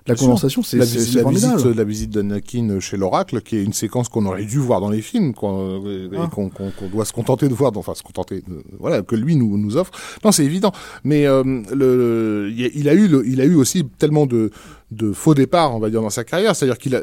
la 0.09 0.15
condensation, 0.17 0.63
c'est 0.63 0.77
la, 0.79 0.87
c'est- 0.87 0.99
visite, 0.99 1.13
c'est 1.13 1.23
la, 1.23 1.29
visite, 1.31 1.65
la 1.77 1.85
visite 1.85 2.11
d'Anakin 2.11 2.81
chez 2.81 2.97
l'oracle, 2.97 3.41
qui 3.43 3.57
est 3.57 3.63
une 3.65 3.73
séquence 3.73 4.09
qu'on 4.09 4.27
aurait 4.27 4.45
dû 4.45 4.59
voir 4.59 4.81
dans 4.81 4.91
les 4.91 5.03
films, 5.03 5.35
qu'on 5.35 5.79
et 5.87 6.09
Ah. 6.17 6.29
qu'on 6.33 6.49
qu'on- 6.49 6.71
qu'on 6.71 6.89
doit 6.89 7.05
se 7.05 7.13
contenter 7.13 7.49
de 7.49 7.55
voir, 7.55 7.71
enfin 7.77 7.95
se 7.95 8.03
contenter, 8.03 8.43
de- 8.49 8.63
voilà, 8.81 9.03
que 9.03 9.15
lui 9.15 9.37
nous, 9.37 9.57
nous 9.59 9.77
offre. 9.77 9.93
Non, 10.25 10.33
c'est 10.33 10.45
évident. 10.45 10.73
Mais 11.05 11.27
euh, 11.27 11.43
le, 11.75 12.49
il 12.51 12.61
y 12.61 12.65
a- 12.65 12.71
il 12.75 12.89
a 12.89 12.95
eu, 12.95 13.07
le- 13.09 13.27
il 13.27 13.41
a 13.41 13.45
eu 13.45 13.55
aussi 13.55 13.85
tellement 13.99 14.27
de 14.27 14.51
de 14.91 15.13
faux 15.13 15.35
départs, 15.35 15.75
on 15.75 15.79
va 15.79 15.91
dire, 15.91 16.01
dans 16.03 16.11
sa 16.11 16.25
carrière. 16.25 16.57
C'est-à-dire 16.57 16.79
qu'il 16.79 16.95
a, 16.97 17.01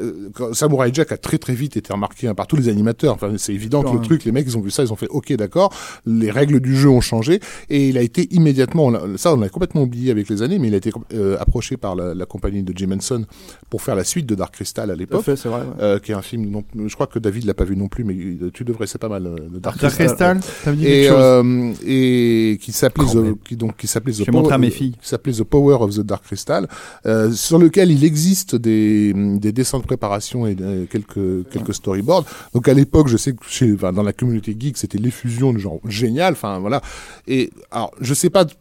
Samurai 0.52 0.90
Jack 0.92 1.12
a 1.12 1.16
très 1.16 1.38
très 1.38 1.54
vite 1.54 1.76
été 1.76 1.92
remarqué 1.92 2.26
hein, 2.28 2.34
par 2.34 2.46
tous 2.46 2.56
les 2.56 2.68
animateurs. 2.68 3.14
Enfin, 3.14 3.32
c'est 3.38 3.54
évident 3.54 3.82
que 3.82 3.94
le 3.96 4.00
truc, 4.02 4.24
les 4.24 4.32
mecs, 4.32 4.46
ils 4.46 4.56
ont 4.58 4.60
vu 4.60 4.70
ça, 4.70 4.82
ils 4.82 4.92
ont 4.92 4.96
fait, 4.96 5.08
ok, 5.08 5.32
d'accord, 5.34 5.72
les 6.04 6.30
règles 6.30 6.60
du 6.60 6.76
jeu 6.76 6.88
ont 6.88 7.00
changé, 7.00 7.40
et 7.70 7.88
il 7.88 7.96
a 7.98 8.02
été 8.02 8.26
immédiatement, 8.34 8.86
on 8.86 9.16
ça 9.16 9.32
on 9.34 9.40
l'a 9.40 9.48
complètement 9.48 9.82
oublié 9.82 10.10
avec 10.10 10.28
les 10.28 10.42
années, 10.42 10.58
mais 10.58 10.68
il 10.68 10.74
a 10.74 10.78
été 10.78 10.90
euh, 11.14 11.36
approché 11.38 11.76
par 11.76 11.94
la, 11.94 12.14
la 12.14 12.26
compagnie 12.26 12.62
de 12.62 12.72
Jim 12.76 12.90
Henson 12.92 13.24
pour 13.70 13.82
faire 13.82 13.94
la 13.94 14.04
suite 14.04 14.26
de 14.26 14.34
Dark 14.34 14.54
Crystal 14.54 14.90
à 14.90 14.96
l'époque. 14.96 15.22
fait, 15.22 15.36
c'est 15.36 15.48
vrai. 15.48 15.60
ouais. 15.60 15.66
euh, 15.80 15.98
qui 15.98 16.12
est 16.12 16.14
un 16.14 16.22
film 16.22 16.62
je 16.86 16.94
crois 16.94 17.06
que 17.06 17.18
David 17.18 17.44
l'a 17.44 17.54
pas 17.54 17.64
vu 17.64 17.76
non 17.76 17.88
plus 17.88 18.04
mais 18.04 18.16
tu 18.52 18.64
devrais 18.64 18.86
c'est 18.86 18.98
pas 18.98 19.08
mal 19.08 19.26
euh, 19.26 19.36
le 19.52 19.60
Dark 19.60 19.78
Dark 19.80 19.94
Crystal 19.94 20.40
ça 20.64 20.70
me 20.72 20.76
dit 20.76 20.86
et 20.86 21.08
euh, 21.10 21.72
et 21.86 22.58
qui 22.60 22.72
s'appelait 22.72 23.04
qui 23.44 23.56
donc 23.56 23.76
qui 23.76 23.86
s'appelait 23.86 24.12
The 24.12 24.28
à 24.28 24.32
mes 24.32 24.42
Power- 24.42 24.70
filles. 24.70 24.92
qui 25.00 25.08
s'appelait 25.08 25.32
The 25.32 25.42
Power 25.44 25.76
of 25.80 25.94
the 25.94 26.00
Dark 26.00 26.24
Crystal 26.24 26.68
euh, 27.06 27.30
sur 27.32 27.58
lequel 27.76 27.90
il 27.92 28.04
existe 28.04 28.56
des 28.56 29.12
des 29.14 29.52
dessins 29.52 29.78
de 29.78 29.84
préparation 29.84 30.46
et 30.46 30.56
euh, 30.60 30.86
quelques 30.90 31.48
quelques 31.50 31.74
storyboards 31.74 32.24
donc 32.54 32.68
à 32.68 32.74
l'époque 32.74 33.08
je 33.08 33.16
sais 33.16 33.32
que 33.32 33.44
chez 33.48 33.72
enfin, 33.74 33.92
dans 33.92 34.02
la 34.02 34.12
communauté 34.12 34.56
geek 34.58 34.76
c'était 34.78 34.98
l'effusion 34.98 35.52
de 35.52 35.58
genre 35.58 35.78
génial 35.86 36.32
enfin 36.32 36.58
voilà 36.58 36.80
et 37.28 37.50
alors 37.70 37.90
je 38.00 38.14
sais 38.14 38.30
pas 38.30 38.44
de, 38.44 38.52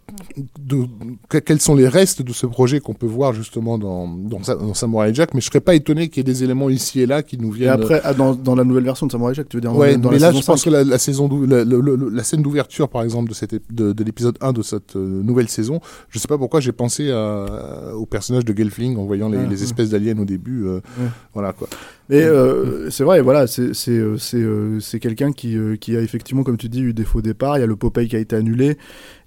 de- 0.59 0.85
que- 1.29 1.37
quels 1.37 1.61
sont 1.61 1.75
les 1.75 1.87
restes 1.87 2.21
de 2.21 2.33
ce 2.33 2.45
projet 2.45 2.79
qu'on 2.79 2.93
peut 2.93 3.05
voir 3.05 3.33
justement 3.33 3.77
dans 3.77 4.07
dans, 4.07 4.39
dans 4.39 4.73
Samurai 4.73 5.13
Jack 5.13 5.33
mais 5.33 5.41
je 5.41 5.45
serais 5.47 5.61
pas 5.61 5.75
étonné 5.75 6.09
qu'il 6.09 6.17
y 6.17 6.21
ait 6.21 6.33
des 6.33 6.43
éléments 6.43 6.69
ici 6.69 6.99
et 7.01 7.05
là 7.05 7.23
qui 7.23 7.37
nous 7.37 7.53
Et 7.55 7.59
viennent 7.59 7.69
après, 7.69 8.01
ah, 8.03 8.13
dans, 8.13 8.33
dans 8.35 8.55
la 8.55 8.63
nouvelle 8.63 8.83
version 8.83 9.05
de 9.07 9.11
Samurai 9.11 9.33
Jack, 9.33 9.47
tu 9.49 9.57
veux 9.57 9.61
dire 9.61 9.75
Ouais, 9.75 9.97
dans 9.97 10.11
mais 10.11 10.19
la 10.19 10.31
là, 10.31 10.39
je 10.39 10.45
pense 10.45 10.61
5. 10.61 10.65
que 10.65 10.69
la, 10.75 10.83
la 10.83 10.97
saison, 10.97 11.29
la, 11.47 12.23
scène 12.23 12.41
d'ouverture, 12.41 12.89
par 12.89 13.03
exemple, 13.03 13.29
de, 13.29 13.33
cette, 13.33 13.53
de, 13.71 13.93
de 13.93 14.03
l'épisode 14.03 14.37
1 14.41 14.53
de 14.53 14.61
cette 14.61 14.95
euh, 14.95 15.21
nouvelle 15.23 15.49
saison, 15.49 15.79
je 16.09 16.19
sais 16.19 16.27
pas 16.27 16.37
pourquoi 16.37 16.59
j'ai 16.59 16.71
pensé 16.71 17.11
à- 17.11 17.91
au 17.95 18.05
personnage 18.05 18.45
de 18.45 18.55
Gelfling 18.57 18.97
en 19.05 19.07
voyant 19.07 19.29
les, 19.29 19.37
Ah, 19.37 19.53
espèces 19.53 19.91
d'aliens 19.91 20.17
au 20.19 20.25
début. 20.25 20.65
euh, 20.65 20.81
Ouais. 20.99 21.07
Voilà 21.33 21.53
quoi. 21.53 21.67
Mais 22.09 22.23
euh, 22.23 22.89
c'est 22.89 23.03
vrai, 23.03 23.21
voilà, 23.21 23.47
c'est 23.47 23.71
euh, 23.89 24.17
euh, 24.33 24.79
quelqu'un 25.01 25.31
qui 25.31 25.57
euh, 25.57 25.75
qui 25.75 25.95
a 25.95 26.01
effectivement, 26.01 26.43
comme 26.43 26.57
tu 26.57 26.69
dis, 26.69 26.81
eu 26.81 26.93
des 26.93 27.05
faux 27.05 27.21
départs. 27.21 27.57
Il 27.57 27.61
y 27.61 27.63
a 27.63 27.67
le 27.67 27.75
Popeye 27.75 28.07
qui 28.07 28.15
a 28.15 28.19
été 28.19 28.35
annulé. 28.35 28.77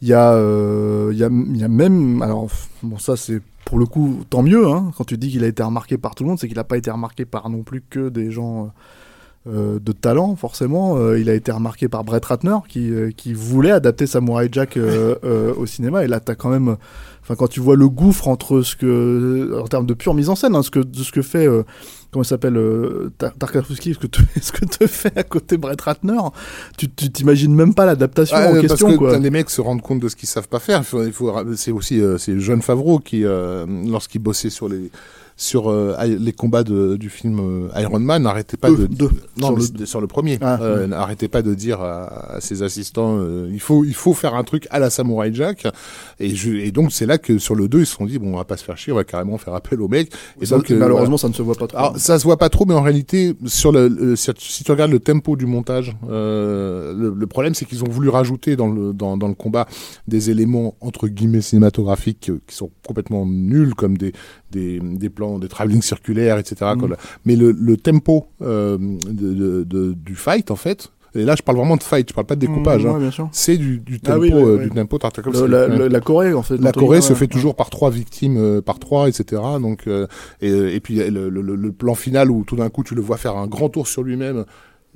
Il 0.02 0.08
y 0.08 0.12
a 0.14 0.32
euh, 0.34 1.08
il 1.12 1.18
y 1.18 1.24
a 1.24 1.28
il 1.30 1.56
y 1.56 1.64
a 1.64 1.68
même 1.68 2.22
alors 2.22 2.48
bon 2.82 2.98
ça 2.98 3.16
c'est 3.16 3.40
pour 3.64 3.78
le 3.78 3.86
coup 3.86 4.20
tant 4.30 4.42
mieux. 4.42 4.66
Hein, 4.68 4.92
quand 4.96 5.04
tu 5.04 5.16
dis 5.18 5.30
qu'il 5.30 5.44
a 5.44 5.48
été 5.48 5.62
remarqué 5.62 5.96
par 5.98 6.14
tout 6.14 6.24
le 6.24 6.28
monde, 6.30 6.38
c'est 6.38 6.48
qu'il 6.48 6.56
n'a 6.56 6.64
pas 6.64 6.76
été 6.78 6.90
remarqué 6.90 7.24
par 7.24 7.48
non 7.50 7.62
plus 7.62 7.82
que 7.88 8.08
des 8.10 8.30
gens. 8.30 8.70
euh, 9.46 9.78
de 9.78 9.92
talent 9.92 10.36
forcément, 10.36 10.96
Euh, 10.98 11.18
il 11.18 11.30
a 11.30 11.34
été 11.34 11.50
remarqué 11.52 11.88
par 11.88 12.04
Brett 12.04 12.22
Ratner 12.24 12.58
qui, 12.68 12.90
euh, 12.92 13.10
qui 13.16 13.32
voulait 13.32 13.70
adapter 13.70 14.06
Samurai 14.06 14.48
Jack 14.52 14.76
euh, 14.76 15.14
euh, 15.24 15.54
au 15.56 15.64
cinéma 15.64 16.04
et 16.04 16.08
là 16.08 16.20
t'as 16.20 16.34
quand 16.34 16.50
même, 16.50 16.76
enfin 17.28 17.36
quand 17.36 17.48
tu 17.48 17.60
vois 17.60 17.76
le 17.76 17.88
gouffre 17.90 18.26
entre 18.28 18.62
ce 18.62 18.74
que, 18.74 19.60
en 19.60 19.66
termes 19.66 19.84
de 19.84 19.92
pure 19.92 20.14
mise 20.14 20.30
en 20.30 20.34
scène, 20.34 20.54
hein, 20.54 20.62
ce 20.62 20.70
que 20.70 20.78
de 20.80 21.02
ce 21.02 21.12
que 21.12 21.20
fait 21.20 21.46
euh, 21.46 21.62
comment 22.10 22.22
il 22.22 22.26
s'appelle 22.26 22.56
euh, 22.56 23.10
Tarkovsky, 23.38 23.92
ce 23.92 23.98
que 23.98 24.06
te, 24.06 24.20
ce 24.40 24.50
que 24.50 24.64
te 24.64 24.86
fait 24.86 25.16
à 25.18 25.22
côté 25.24 25.58
Brett 25.58 25.78
Ratner, 25.80 26.16
tu 26.78 26.88
tu 26.88 27.10
t'imagines 27.10 27.54
même 27.54 27.74
pas 27.74 27.84
l'adaptation 27.84 28.36
Ah, 28.38 28.48
en 28.50 28.54
euh, 28.54 28.60
question 28.62 28.86
parce 28.86 28.98
que 28.98 28.98
quoi. 28.98 29.18
les 29.18 29.30
mecs 29.30 29.50
se 29.50 29.60
rendent 29.60 29.82
compte 29.82 30.00
de 30.00 30.08
ce 30.08 30.16
qu'ils 30.16 30.28
savent 30.28 30.48
pas 30.48 30.58
faire. 30.58 30.78
Il 30.80 30.84
faut, 30.84 31.04
il 31.04 31.12
faut- 31.12 31.32
c'est 31.54 31.70
aussi 31.72 32.00
euh, 32.00 32.16
c'est 32.16 32.38
John 32.40 32.62
Favreau 32.62 32.98
qui, 32.98 33.24
euh, 33.24 33.66
lorsqu'il 33.86 34.22
bossait 34.22 34.50
sur 34.50 34.68
les 34.70 34.90
sur 35.40 35.70
euh, 35.70 35.96
les 36.04 36.32
combats 36.32 36.64
de, 36.64 36.96
du 36.96 37.08
film 37.10 37.38
euh, 37.40 37.80
Iron 37.80 38.00
Man, 38.00 38.24
n'arrêtait 38.24 38.56
pas 38.56 38.68
Deux, 38.70 38.88
de 38.88 38.94
deux. 38.94 39.10
non 39.40 39.56
Sur 39.58 39.72
le- 39.78 39.86
sur 39.86 40.00
le 40.00 40.06
premier, 40.08 40.36
Ah, 40.42 40.58
euh, 40.60 40.80
ouais. 40.80 40.86
n'arrêtait 40.88 41.28
pas 41.28 41.42
de 41.42 41.54
dire 41.54 41.80
à, 41.80 42.34
à 42.34 42.40
ses 42.40 42.62
assistants, 42.64 43.24
il 43.50 43.60
faut 43.60 43.84
il 43.84 43.94
faut 43.94 44.14
faire 44.14 44.34
un 44.34 44.42
truc 44.44 44.66
à 44.70 44.78
la 44.80 44.90
Samurai 44.90 45.30
Jack. 45.32 45.66
Et, 46.18 46.34
je, 46.34 46.50
et 46.50 46.72
donc 46.72 46.92
c'est 46.92 47.06
là 47.06 47.18
que 47.18 47.38
sur 47.38 47.54
le 47.54 47.68
2 47.68 47.80
ils 47.80 47.86
se 47.86 47.94
sont 47.94 48.04
dit 48.04 48.18
bon 48.18 48.34
on 48.34 48.36
va 48.36 48.44
pas 48.44 48.56
se 48.56 48.64
faire 48.64 48.76
chier, 48.76 48.92
on 48.92 48.96
va 48.96 49.04
carrément 49.04 49.38
faire 49.38 49.54
appel 49.54 49.80
au 49.80 49.86
mec. 49.88 50.12
Et 50.40 50.46
donc 50.46 50.68
malheureusement 50.70 51.16
ça 51.18 51.28
ne 51.28 51.34
se 51.34 51.42
voit 51.42 51.54
pas 51.54 51.68
trop. 51.68 51.78
alors, 51.78 51.96
ça 51.98 52.18
se 52.18 52.24
voit 52.24 52.36
pas 52.36 52.48
trop, 52.48 52.66
mais 52.66 52.74
en 52.74 52.82
réalité, 52.82 53.34
sur 53.46 53.70
le, 53.70 54.16
si, 54.16 54.64
tu 54.64 54.70
regardes 54.72 54.90
le 54.90 54.98
tempo 55.00 55.36
du 55.36 55.46
montage, 55.46 55.94
le, 56.08 57.14
le 57.16 57.26
problème 57.28 57.54
c'est 57.54 57.64
qu'ils 57.64 57.84
ont 57.84 57.88
voulu 57.88 58.08
rajouter 58.08 58.56
dans 58.56 58.68
le 58.68 58.92
dans, 58.92 59.16
dans 59.16 59.28
le 59.28 59.34
combat 59.34 59.66
des 60.08 60.30
éléments 60.30 60.74
entre 60.80 61.06
guillemets 61.06 61.40
cinématographiques 61.42 62.30
qui 62.46 62.54
sont 62.56 62.70
complètement 62.86 63.24
nuls, 63.26 63.74
comme 63.74 63.96
des 63.96 64.12
des, 64.50 64.80
des 64.80 65.10
plans, 65.10 65.38
des 65.38 65.48
travelling 65.48 65.82
circulaires, 65.82 66.38
etc. 66.38 66.56
Quoi. 66.78 66.88
Mais 67.24 67.36
le, 67.36 67.52
le 67.52 67.76
tempo 67.76 68.26
euh, 68.42 68.78
de, 68.78 69.34
de- 69.34 69.64
de- 69.64 69.92
du 69.92 70.14
fight, 70.14 70.50
en 70.50 70.56
fait, 70.56 70.90
et 71.14 71.24
là 71.24 71.34
je 71.36 71.42
parle 71.42 71.56
vraiment 71.58 71.76
de 71.76 71.82
fight, 71.82 72.06
je 72.08 72.14
parle 72.14 72.26
pas 72.26 72.34
de 72.36 72.40
découpage, 72.40 72.84
Mmh, 72.84 72.88
hein, 72.88 73.00
ouais, 73.00 73.10
sûr. 73.10 73.28
c'est 73.32 73.56
du, 73.56 73.78
du 73.78 73.98
tempo, 73.98 74.16
Ah 74.16 74.20
oui, 74.20 74.30
oui, 74.34 74.42
euh, 74.42 74.58
du 74.58 74.70
tempo. 74.70 74.98
Le- 74.98 75.46
la, 75.46 75.66
le- 75.66 75.88
la 75.88 76.00
Corée 76.00 76.34
en 76.34 76.42
fait. 76.42 76.58
La 76.58 76.70
Corée 76.72 77.00
se 77.00 77.14
fait 77.14 77.26
toujours 77.28 77.56
par 77.56 77.70
trois 77.70 77.90
victimes, 77.90 78.36
euh, 78.36 78.60
par 78.60 78.78
trois, 78.78 79.08
etc. 79.08 79.40
Donc 79.60 79.86
euh, 79.86 80.06
et, 80.42 80.50
et 80.50 80.80
puis 80.80 80.96
le- 80.96 81.30
le 81.30 81.72
plan 81.72 81.94
final 81.94 82.30
où 82.30 82.44
tout 82.44 82.56
d'un 82.56 82.68
coup 82.68 82.84
tu 82.84 82.94
le 82.94 83.00
vois 83.00 83.16
faire 83.16 83.36
un 83.36 83.46
grand 83.46 83.68
tour 83.70 83.86
sur 83.88 84.02
lui-même 84.02 84.44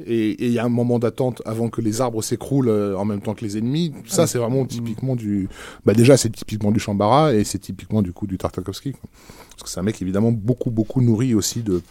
et 0.07 0.47
il 0.47 0.53
y 0.53 0.59
a 0.59 0.65
un 0.65 0.71
moment 0.71 0.99
d'attente 0.99 1.43
avant 1.45 1.69
que 1.69 1.81
les 1.81 2.01
arbres 2.01 2.23
s'écroulent 2.23 2.69
euh, 2.69 2.97
en 2.97 3.05
même 3.05 3.21
temps 3.21 3.35
que 3.35 3.45
les 3.45 3.59
ennemis. 3.59 3.93
Ça 4.07 4.27
c'est 4.27 4.39
vraiment 4.39 4.65
typiquement 4.65 5.17
du. 5.17 5.49
Bah 5.85 5.95
déjà 5.95 6.17
c'est 6.17 6.31
typiquement 6.31 6.71
du 6.73 6.81
Shambara 6.81 7.35
et 7.35 7.45
c'est 7.45 7.59
typiquement 7.59 8.03
du 8.03 8.13
coup 8.13 8.27
du 8.27 8.39
Tartakovsky. 8.39 8.93
quoi. 8.93 9.11
Parce 9.51 9.65
que 9.65 9.69
c'est 9.69 9.81
un 9.81 9.85
mec 9.85 10.01
évidemment 10.01 10.33
beaucoup 10.33 10.71
beaucoup 10.71 11.01
nourri 11.01 11.35
aussi 11.35 11.63
de 11.63 11.83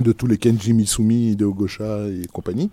de 0.00 0.12
tous 0.12 0.26
les 0.26 0.38
Kenji 0.38 0.74
Misumi, 0.74 1.32
Hideo 1.32 1.52
Gosha 1.52 2.06
et 2.08 2.26
compagnie. 2.32 2.70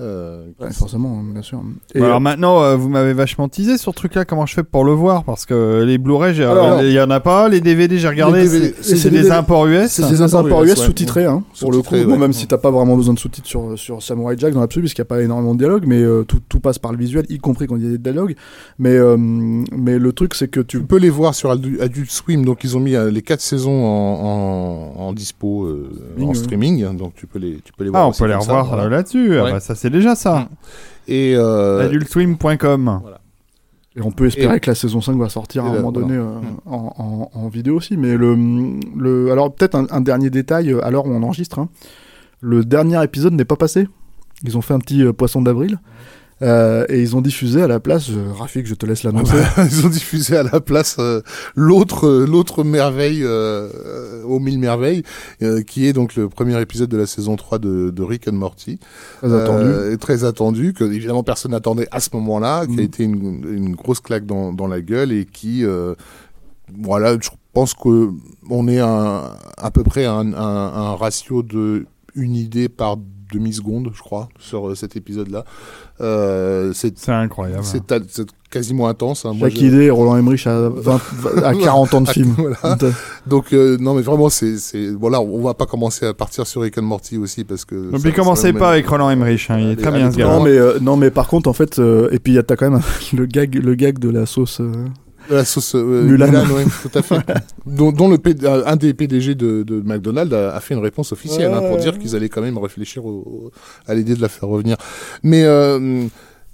Euh, 0.00 0.46
Ouais, 0.60 0.70
forcément, 0.72 1.22
bien 1.22 1.42
sûr. 1.42 1.60
Et, 1.94 2.02
alors 2.02 2.20
maintenant, 2.20 2.62
euh, 2.62 2.76
vous 2.76 2.88
m'avez 2.88 3.12
vachement 3.12 3.48
teasé 3.48 3.78
sur 3.78 3.92
ce 3.92 3.96
truc-là. 3.96 4.24
Comment 4.24 4.46
je 4.46 4.54
fais 4.54 4.62
pour 4.62 4.84
le 4.84 4.92
voir 4.92 5.24
Parce 5.24 5.46
que 5.46 5.82
les 5.84 5.98
Blu-ray, 5.98 6.34
il 6.36 6.92
y 6.92 7.00
en 7.00 7.10
a 7.10 7.20
pas. 7.20 7.48
Les 7.48 7.60
DVD, 7.60 7.98
j'ai 7.98 8.08
regardé. 8.08 8.46
C'est- 8.80 9.10
des- 9.10 9.30
imports 9.30 9.66
US. 9.66 9.88
C'est 9.88 10.08
des 10.08 10.22
imports 10.22 10.62
US 10.64 10.72
US, 10.72 10.78
ouais. 10.78 10.84
sous-titrés, 10.86 11.24
hein, 11.24 11.42
pour 11.60 11.70
le 11.72 11.78
coup. 11.78 11.84
Sous-titrés, 11.84 12.04
Bon, 12.04 12.12
ouais. 12.12 12.18
même 12.18 12.32
si 12.32 12.46
t'as 12.46 12.58
pas 12.58 12.70
vraiment 12.70 12.96
besoin 12.96 13.14
de 13.14 13.18
sous-titres 13.18 13.46
sur, 13.48 13.78
sur 13.78 14.02
Samurai 14.02 14.36
Jack 14.38 14.54
dans 14.54 14.60
l'absolu, 14.60 14.84
parce 14.84 14.94
qu'il 14.94 15.02
n'y 15.02 15.06
a 15.06 15.12
pas 15.16 15.22
énormément 15.22 15.54
de 15.54 15.58
dialogue, 15.58 15.84
mais 15.86 16.00
euh, 16.02 16.22
tout, 16.24 16.40
tout 16.48 16.60
passe 16.60 16.78
par 16.78 16.92
le 16.92 16.98
visuel, 16.98 17.26
y 17.28 17.38
compris 17.38 17.66
quand 17.66 17.76
il 17.76 17.84
y 17.84 17.86
a 17.86 17.90
des 17.90 17.98
dialogues. 17.98 18.34
Mais, 18.78 18.94
euh, 18.94 19.16
mais 19.18 19.98
le 19.98 20.12
truc, 20.12 20.34
c'est 20.34 20.48
que 20.48 20.60
tu 20.60 20.78
Tu 20.78 20.84
peux 20.84 20.98
les 20.98 21.10
voir 21.10 21.34
sur 21.34 21.50
Adu- 21.50 21.80
Adult 21.80 22.10
Swim, 22.10 22.44
donc 22.44 22.62
ils 22.64 22.76
ont 22.76 22.80
mis 22.80 22.94
euh, 22.94 23.10
les 23.10 23.22
quatre 23.22 23.40
saisons 23.40 23.84
en, 23.84 24.92
en, 24.96 25.00
en 25.08 25.12
dispo 25.12 25.64
euh, 25.64 25.90
Streaming, 26.14 26.28
en 26.30 26.34
streaming, 26.34 26.84
hein, 26.84 26.94
donc 26.94 27.14
tu 27.16 27.26
peux 27.26 27.38
les, 27.38 27.58
tu 27.64 27.72
peux 27.76 27.84
les 27.84 27.90
voir. 27.90 28.04
Ah, 28.04 28.08
on 28.08 28.12
peut 28.12 28.26
les 28.26 28.34
revoir 28.34 28.72
euh, 28.74 28.88
là-dessus. 28.88 29.38
Ah 29.38 29.50
bah, 29.50 29.60
ça, 29.60 29.74
c'est 29.74 29.87
déjà 29.90 30.14
ça. 30.14 30.48
Et 31.06 31.34
euh, 31.36 31.84
Adultswim.com. 31.86 33.00
Et 33.96 34.02
on 34.02 34.10
peut 34.12 34.26
espérer 34.26 34.56
Et- 34.56 34.60
que 34.60 34.70
la 34.70 34.74
saison 34.74 35.00
5 35.00 35.16
va 35.18 35.28
sortir 35.28 35.64
à 35.64 35.68
un 35.68 35.72
là, 35.72 35.78
moment 35.78 35.92
donné 35.92 36.16
voilà. 36.18 36.30
euh, 36.36 36.40
en, 36.66 37.30
en- 37.34 37.38
en 37.38 37.48
vidéo 37.48 37.76
aussi. 37.76 37.96
Mais 37.96 38.16
le, 38.16 38.36
le, 38.96 39.32
alors 39.32 39.52
peut-être 39.52 39.74
un, 39.74 39.86
un 39.90 40.00
dernier 40.00 40.30
détail 40.30 40.72
euh, 40.72 40.84
à 40.84 40.90
l'heure 40.90 41.06
où 41.06 41.10
on 41.10 41.22
enregistre. 41.22 41.58
hein. 41.58 41.68
Le 42.40 42.64
dernier 42.64 43.02
épisode 43.02 43.32
n'est 43.32 43.44
pas 43.44 43.56
passé. 43.56 43.88
Ils 44.44 44.56
ont 44.56 44.60
fait 44.60 44.74
un 44.74 44.78
petit 44.78 45.02
euh, 45.02 45.12
poisson 45.12 45.42
d'avril. 45.42 45.78
Euh, 46.40 46.86
et 46.88 47.00
ils 47.00 47.16
ont 47.16 47.20
diffusé 47.20 47.62
à 47.62 47.66
la 47.66 47.80
place, 47.80 48.10
euh, 48.10 48.32
Rafik, 48.32 48.66
je 48.66 48.74
te 48.74 48.86
laisse 48.86 49.02
l'annoncer. 49.02 49.34
ils 49.58 49.84
ont 49.84 49.88
diffusé 49.88 50.36
à 50.36 50.44
la 50.44 50.60
place 50.60 50.96
euh, 51.00 51.20
l'autre 51.56 52.06
euh, 52.06 52.26
l'autre 52.26 52.62
merveille 52.62 53.24
aux 53.24 54.38
mille 54.38 54.58
merveilles, 54.58 55.02
qui 55.66 55.86
est 55.86 55.92
donc 55.92 56.14
le 56.16 56.28
premier 56.28 56.60
épisode 56.60 56.88
de 56.88 56.96
la 56.96 57.06
saison 57.06 57.36
3 57.36 57.58
de, 57.58 57.90
de 57.90 58.02
Rick 58.02 58.28
and 58.28 58.32
Morty. 58.32 58.78
Très 59.20 59.32
attendu. 59.34 59.98
Très 59.98 60.24
attendu, 60.24 60.72
que 60.74 60.84
évidemment 60.84 61.22
personne 61.22 61.50
n'attendait 61.52 61.88
à 61.90 62.00
ce 62.00 62.10
moment-là, 62.14 62.66
qui 62.66 62.72
a 62.74 62.76
Mm. 62.76 62.80
été 62.80 63.04
une, 63.04 63.44
une 63.50 63.74
grosse 63.74 64.00
claque 64.00 64.24
dans, 64.26 64.52
dans 64.52 64.66
la 64.68 64.80
gueule 64.80 65.10
et 65.12 65.24
qui, 65.24 65.64
voilà, 66.80 67.14
je 67.20 67.30
pense 67.52 67.74
que 67.74 68.10
on 68.50 68.68
est 68.68 68.78
à 68.80 69.70
peu 69.72 69.82
près 69.82 70.04
un, 70.04 70.32
un, 70.32 70.36
un 70.36 70.94
ratio 70.94 71.42
de 71.42 71.86
une 72.14 72.34
idée 72.36 72.68
par 72.68 72.96
demi-seconde, 73.32 73.90
je 73.94 74.00
crois, 74.00 74.28
sur 74.38 74.68
euh, 74.68 74.74
cet 74.74 74.96
épisode-là. 74.96 75.44
Euh, 76.00 76.72
c'est 76.74 77.08
incroyable. 77.08 77.64
c'est 77.64 77.90
à- 77.92 77.98
c'est 78.08 78.26
quasiment 78.50 78.88
intense. 78.88 79.24
hein. 79.26 79.32
Moi, 79.34 79.48
Chaque 79.50 79.58
je- 79.58 79.64
idée, 79.66 79.90
Roland 79.90 80.16
Emmerich 80.16 80.46
a, 80.46 80.68
20 80.68 81.00
à 81.44 81.54
40 81.62 81.94
ans 81.94 82.00
de 82.00 82.08
film. 82.08 82.34
voilà. 82.60 82.78
Donc 83.26 83.52
euh, 83.52 83.76
non 83.78 83.94
mais 83.94 84.02
vraiment 84.02 84.28
c'est 84.30 84.56
voilà 84.98 85.20
on 85.20 85.42
va 85.42 85.54
pas 85.54 85.66
commencer 85.66 86.06
à 86.06 86.14
partir 86.14 86.46
sur 86.46 86.62
Rick 86.62 86.78
and 86.78 86.82
Morty 86.82 87.18
aussi 87.18 87.44
parce 87.44 87.64
que 87.64 87.90
Donc, 87.90 88.00
ça- 88.00 88.08
puis 88.08 88.12
commencez 88.16 88.52
pas 88.52 88.70
avec 88.72 88.86
Roland 88.86 89.10
Emmerich. 89.10 89.46
hein, 89.50 89.58
Il 89.58 89.70
est 89.70 89.76
très 89.76 89.88
allez, 89.88 89.98
bien 89.98 90.10
ce 90.12 90.16
gars. 90.16 90.26
Non 90.28 90.42
mais, 90.42 90.50
euh, 90.56 90.78
non 90.80 90.96
mais 90.96 91.10
par 91.10 91.26
contre 91.28 91.48
en 91.48 91.52
fait 91.52 91.78
euh, 91.78 92.08
et 92.12 92.18
puis 92.18 92.32
y 92.34 92.38
a- 92.38 92.42
t'as 92.42 92.56
quand 92.56 92.70
même 92.70 92.80
le 93.12 93.26
gag 93.26 93.54
le 93.56 93.74
gag 93.74 93.98
de 93.98 94.08
la 94.08 94.24
sauce 94.24 94.60
la 95.30 95.44
sauce 95.44 95.74
euh, 95.74 96.02
Mulan. 96.02 96.26
Mulan, 96.28 96.46
ouais, 96.50 96.64
tout 96.82 96.98
à 96.98 97.02
fait 97.02 97.16
dont, 97.66 97.92
dont 97.92 98.08
le 98.08 98.18
P- 98.18 98.34
un 98.46 98.76
des 98.76 98.94
PDG 98.94 99.34
de, 99.34 99.62
de 99.62 99.80
McDonald's 99.80 100.32
a, 100.34 100.54
a 100.54 100.60
fait 100.60 100.74
une 100.74 100.80
réponse 100.80 101.12
officielle 101.12 101.52
hein, 101.52 101.60
pour 101.60 101.72
Ouais. 101.72 101.80
dire 101.80 101.98
qu'ils 101.98 102.14
allaient 102.16 102.28
quand 102.28 102.40
même 102.42 102.58
réfléchir 102.58 103.04
au- 103.04 103.10
au- 103.10 103.50
à 103.86 103.94
l'idée 103.94 104.14
de 104.14 104.22
la 104.22 104.28
faire 104.28 104.48
revenir 104.48 104.76
mais 105.22 105.44
euh, 105.44 106.06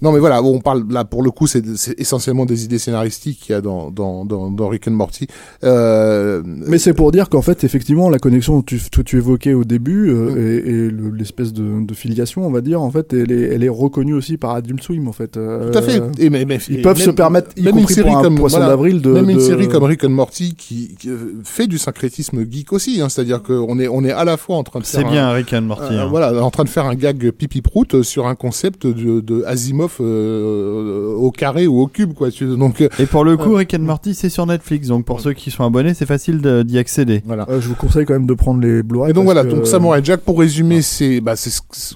non 0.02 0.12
mais 0.12 0.18
voilà, 0.18 0.42
on 0.42 0.60
parle 0.60 0.84
là 0.90 1.04
pour 1.04 1.22
le 1.22 1.30
coup, 1.30 1.46
c'est 1.46 1.64
c'est 1.76 1.98
essentiellement 1.98 2.44
des 2.46 2.64
idées 2.64 2.78
scénaristiques 2.78 3.40
qu'il 3.40 3.52
y 3.52 3.56
a 3.56 3.60
dans 3.60 3.90
dans 3.90 4.24
dans, 4.24 4.50
dans 4.50 4.68
Rick 4.68 4.88
and 4.88 4.92
Morty. 4.92 5.26
Euh, 5.62 6.42
Mais 6.44 6.78
c'est 6.78 6.92
pour 6.94 7.10
dire 7.12 7.28
qu'en 7.28 7.42
fait, 7.42 7.64
effectivement, 7.64 8.10
la 8.10 8.18
connexion 8.18 8.60
que 8.60 8.66
tu, 8.66 8.80
que 8.90 9.00
tu 9.02 9.16
évoquais 9.16 9.54
au 9.54 9.64
début 9.64 10.10
euh, 10.10 10.36
et, 10.64 10.68
et 10.68 10.90
le- 10.90 11.10
l'espèce 11.10 11.52
de, 11.52 11.84
de 11.86 11.94
filiation, 11.94 12.46
on 12.46 12.50
va 12.50 12.60
dire, 12.60 12.82
en 12.82 12.90
fait, 12.90 13.12
elle 13.12 13.32
est, 13.32 13.54
elle 13.54 13.64
est 13.64 13.68
reconnue 13.68 14.14
aussi 14.14 14.36
par 14.36 14.50
Adult 14.54 14.82
Swim, 14.82 15.08
en 15.08 15.12
fait. 15.12 15.36
Euh, 15.36 15.70
Tout 15.70 15.78
à 15.78 15.82
fait. 15.82 16.02
Et 16.18 16.28
mais, 16.30 16.44
mais- 16.44 16.58
Ils 16.68 16.80
et 16.80 16.82
peuvent 16.82 17.00
se 17.00 17.10
permettre, 17.10 17.50
y 17.56 17.62
même 17.62 17.78
une 17.78 17.86
série 17.86 18.10
pour 18.10 18.18
un 18.18 18.22
comme- 18.22 18.34
poisson 18.36 18.56
voilà, 18.58 18.72
d'avril, 18.72 19.00
de. 19.00 19.10
même 19.12 19.30
une 19.30 19.36
de- 19.36 19.42
série 19.42 19.68
comme 19.68 19.84
Rick 19.84 20.04
and 20.04 20.10
Morty 20.10 20.54
qui, 20.54 20.94
qui, 20.98 21.08
euh, 21.08 21.34
fait 21.44 21.66
du 21.66 21.78
syncrétisme 21.78 22.44
geek 22.50 22.72
aussi, 22.72 23.00
hein, 23.00 23.08
c'est-à-dire 23.08 23.42
qu'on 23.42 23.78
est 23.78 23.88
on 23.88 24.04
est 24.04 24.10
à 24.12 24.24
la 24.24 24.36
fois 24.36 24.56
en 24.56 24.62
train 24.64 24.80
de 24.80 24.84
C'est 24.84 24.98
faire 24.98 25.06
un- 25.08 25.12
bien 25.12 25.30
Rick 25.30 25.52
and 25.52 25.62
Morty. 25.62 25.94
un- 25.94 26.00
hein. 26.00 26.06
voilà, 26.08 26.42
en 26.44 26.50
train 26.50 26.64
de 26.64 26.68
faire 26.68 26.84
un 26.86 26.94
gag 26.94 27.30
pipi 27.30 27.62
prout 27.62 28.02
sur 28.02 28.26
un 28.26 28.34
concept 28.34 28.86
de, 28.86 29.20
de 29.20 29.44
Asimov 29.46 29.93
euh, 30.00 31.14
au 31.14 31.30
carré 31.30 31.66
ou 31.66 31.80
au 31.80 31.86
cube, 31.86 32.12
quoi. 32.14 32.28
Donc 32.40 32.80
euh, 32.80 32.88
Et 32.98 33.06
pour 33.06 33.24
le 33.24 33.36
coup, 33.36 33.54
Rick 33.54 33.74
and 33.74 33.80
Morty, 33.80 34.14
c'est 34.14 34.28
sur 34.28 34.46
Netflix. 34.46 34.88
Donc 34.88 35.04
pour 35.04 35.20
ceux 35.20 35.32
qui 35.32 35.50
sont 35.50 35.64
abonnés, 35.64 35.94
c'est 35.94 36.06
facile 36.06 36.40
d'y 36.64 36.78
accéder. 36.78 37.22
voilà. 37.24 37.46
Euh, 37.48 37.60
je 37.60 37.68
vous 37.68 37.74
conseille 37.74 38.04
quand 38.04 38.14
même 38.14 38.26
de 38.26 38.34
prendre 38.34 38.60
les 38.60 38.82
Blu-ray. 38.82 39.10
Et 39.10 39.12
donc 39.12 39.24
voilà, 39.24 39.44
que- 39.44 39.50
donc 39.50 39.66
Samurai 39.66 40.00
Jack, 40.02 40.20
pour 40.20 40.38
résumer, 40.38 40.82
c'est, 40.82 41.20
bah, 41.20 41.36
c'est, 41.36 41.50
ce- 41.50 41.60
ce- 41.72 41.94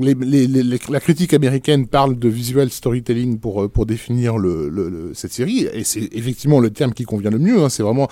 les, 0.00 0.14
les, 0.14 0.46
les- 0.46 0.62
les- 0.62 0.78
la 0.90 1.00
critique 1.00 1.34
américaine 1.34 1.86
parle 1.86 2.18
de 2.18 2.28
visual 2.28 2.70
storytelling 2.70 3.38
pour, 3.38 3.62
euh, 3.64 3.68
pour 3.68 3.86
définir 3.86 4.38
le, 4.38 4.68
le- 4.68 4.88
le- 4.88 5.10
cette 5.14 5.32
série, 5.32 5.66
et 5.72 5.84
c'est 5.84 6.08
effectivement 6.12 6.60
le 6.60 6.70
terme 6.70 6.92
qui 6.92 7.04
convient 7.04 7.30
le 7.30 7.38
mieux, 7.38 7.62
hein, 7.62 7.68
c'est 7.68 7.82
vraiment 7.82 8.08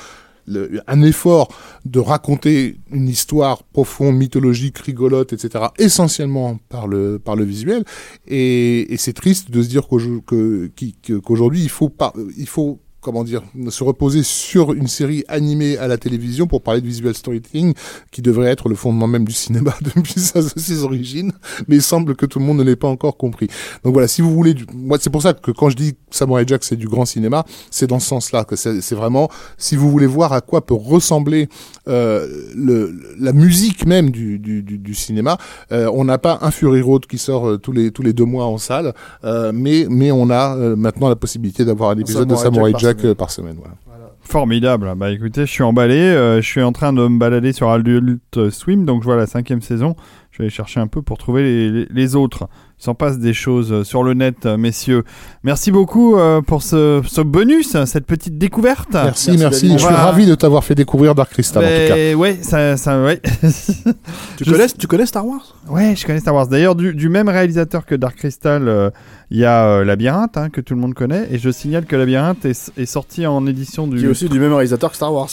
un 0.86 1.02
effort 1.02 1.48
de 1.84 1.98
raconter 2.00 2.76
une 2.90 3.08
histoire 3.08 3.62
profonde, 3.64 4.16
mythologique, 4.16 4.78
rigolote, 4.78 5.32
etc., 5.32 5.66
essentiellement 5.78 6.58
par 6.68 6.86
le, 6.86 7.18
par 7.18 7.36
le 7.36 7.44
visuel, 7.44 7.84
et, 8.26 8.94
c'est 8.98 9.12
triste 9.12 9.50
de 9.50 9.62
se 9.62 9.68
dire 9.68 9.86
qu'aujourd'hui, 9.88 11.62
il 11.62 11.68
faut 11.68 11.92
il 12.36 12.48
faut 12.48 12.80
comment 13.06 13.22
dire, 13.22 13.42
se 13.68 13.84
reposer 13.84 14.24
sur 14.24 14.72
une 14.72 14.88
série 14.88 15.22
animée 15.28 15.78
à 15.78 15.86
la 15.86 15.96
télévision 15.96 16.48
pour 16.48 16.60
parler 16.60 16.80
de 16.80 16.86
visual 16.88 17.14
storytelling, 17.14 17.72
qui 18.10 18.20
devrait 18.20 18.50
être 18.50 18.68
le 18.68 18.74
fondement 18.74 19.06
même 19.06 19.24
du 19.24 19.32
cinéma 19.32 19.72
depuis 19.94 20.18
sa- 20.20 20.42
ses 20.42 20.82
origines, 20.82 21.30
mais 21.68 21.76
il 21.76 21.82
semble 21.82 22.16
que 22.16 22.26
tout 22.26 22.40
le 22.40 22.44
monde 22.44 22.58
ne 22.58 22.64
l'ait 22.64 22.74
pas 22.74 22.88
encore 22.88 23.16
compris. 23.16 23.46
Donc 23.84 23.92
voilà, 23.92 24.08
si 24.08 24.22
vous 24.22 24.32
voulez, 24.34 24.54
du... 24.54 24.66
moi 24.74 24.98
c'est 25.00 25.08
pour 25.10 25.22
ça 25.22 25.34
que 25.34 25.52
quand 25.52 25.70
je 25.70 25.76
dis 25.76 25.94
Samurai 26.10 26.42
Jack 26.48 26.64
c'est 26.64 26.74
du 26.74 26.88
grand 26.88 27.04
cinéma, 27.04 27.44
c'est 27.70 27.86
dans 27.86 28.00
ce 28.00 28.08
sens-là 28.08 28.42
que 28.44 28.56
c'est 28.56 28.94
vraiment, 28.96 29.28
si 29.56 29.76
vous 29.76 29.88
voulez 29.88 30.06
voir 30.08 30.32
à 30.32 30.40
quoi 30.40 30.66
peut 30.66 30.74
ressembler 30.74 31.48
euh, 31.86 32.26
le, 32.56 32.92
la 33.20 33.32
musique 33.32 33.86
même 33.86 34.10
du, 34.10 34.40
du, 34.40 34.64
du, 34.64 34.78
du 34.78 34.94
cinéma, 34.94 35.38
euh, 35.70 35.88
on 35.94 36.04
n'a 36.06 36.18
pas 36.18 36.38
un 36.42 36.50
Fury 36.50 36.80
Road 36.82 37.06
qui 37.06 37.18
sort 37.18 37.46
euh, 37.48 37.56
tous 37.58 37.70
les 37.70 37.92
tous 37.92 38.02
les 38.02 38.12
deux 38.12 38.24
mois 38.24 38.46
en 38.46 38.58
salle, 38.58 38.92
euh, 39.22 39.52
mais 39.54 39.86
mais 39.88 40.10
on 40.10 40.28
a 40.30 40.56
euh, 40.56 40.74
maintenant 40.74 41.08
la 41.08 41.14
possibilité 41.16 41.64
d'avoir 41.64 41.90
un 41.90 41.98
épisode 41.98 42.26
de 42.28 42.34
Samurai 42.34 42.72
Samurai 42.72 42.72
Jack 42.72 42.80
Jack, 42.95 42.95
par 43.02 43.14
par 43.16 43.30
semaine. 43.30 43.56
Voilà. 43.58 43.74
Formidable. 44.22 44.92
Bah 44.96 45.10
écoutez, 45.12 45.42
je 45.42 45.50
suis 45.50 45.62
emballé. 45.62 45.94
euh, 45.98 46.36
je 46.42 46.46
suis 46.46 46.62
en 46.62 46.72
train 46.72 46.92
de 46.92 47.06
me 47.06 47.18
balader 47.18 47.52
sur 47.52 47.70
Adult 47.70 48.50
Swim, 48.50 48.84
donc 48.84 49.02
je 49.02 49.06
vois 49.06 49.16
la 49.16 49.26
cinquième 49.26 49.62
saison. 49.62 49.94
Je 50.32 50.38
vais 50.38 50.44
aller 50.44 50.50
chercher 50.50 50.80
un 50.80 50.86
peu 50.88 51.00
pour 51.02 51.16
trouver 51.18 51.42
les, 51.42 51.70
les- 51.70 51.86
les 51.90 52.16
autres. 52.16 52.48
Il 52.78 52.84
s'en 52.84 52.94
passe 52.94 53.18
des 53.18 53.32
choses 53.32 53.72
euh, 53.72 53.84
sur 53.84 54.02
le 54.02 54.12
net, 54.12 54.44
euh, 54.44 54.58
messieurs. 54.58 55.04
Merci 55.42 55.70
beaucoup 55.70 56.16
euh, 56.18 56.42
pour 56.42 56.62
ce, 56.62 57.00
ce 57.06 57.22
bonus, 57.22 57.74
cette 57.86 58.04
petite 58.04 58.36
découverte. 58.36 58.92
Merci, 58.92 59.36
Merci. 59.38 59.72
Je 59.72 59.78
suis 59.78 59.86
va- 59.88 59.96
ravi 60.04 60.26
de 60.26 60.34
t'avoir 60.34 60.62
fait 60.62 60.74
découvrir 60.74 61.14
Dark 61.14 61.30
Crystal 61.32 61.64
en 61.64 61.66
tout 61.66 61.94
cas. 61.94 62.14
Ouais, 62.14 62.38
ça, 62.42 62.76
ça, 62.76 63.02
ouais. 63.02 63.20
Tu 64.36 64.44
Je- 64.44 64.50
connais, 64.50 64.66
tu 64.68 64.86
connais 64.86 65.06
Star 65.06 65.26
Wars? 65.26 65.56
Ouais, 65.70 65.94
je 65.96 66.04
connais 66.06 66.20
Star 66.20 66.34
Wars. 66.34 66.48
D'ailleurs, 66.48 66.74
du, 66.74 66.92
du 66.92 67.08
même 67.08 67.30
réalisateur 67.30 67.86
que 67.86 67.94
Dark 67.94 68.16
Crystal, 68.16 68.68
euh, 68.68 68.90
il 69.30 69.38
y 69.38 69.46
a 69.46 69.64
euh, 69.66 69.84
Labyrinthe, 69.84 70.36
hein, 70.36 70.50
que 70.50 70.60
tout 70.60 70.74
le 70.74 70.80
monde 70.80 70.92
connaît. 70.92 71.28
Et 71.30 71.38
je 71.38 71.48
signale 71.50 71.86
que 71.86 71.96
Labyrinthe 71.96 72.44
est, 72.44 72.72
est 72.76 72.86
sorti 72.86 73.26
en 73.26 73.46
édition 73.46 73.86
du 73.86 73.96
Qui 73.98 74.04
est 74.04 74.08
aussi 74.08 74.28
du 74.28 74.38
même 74.38 74.52
réalisateur 74.52 74.90
que 74.90 74.96
Star 74.96 75.14
Wars. 75.14 75.30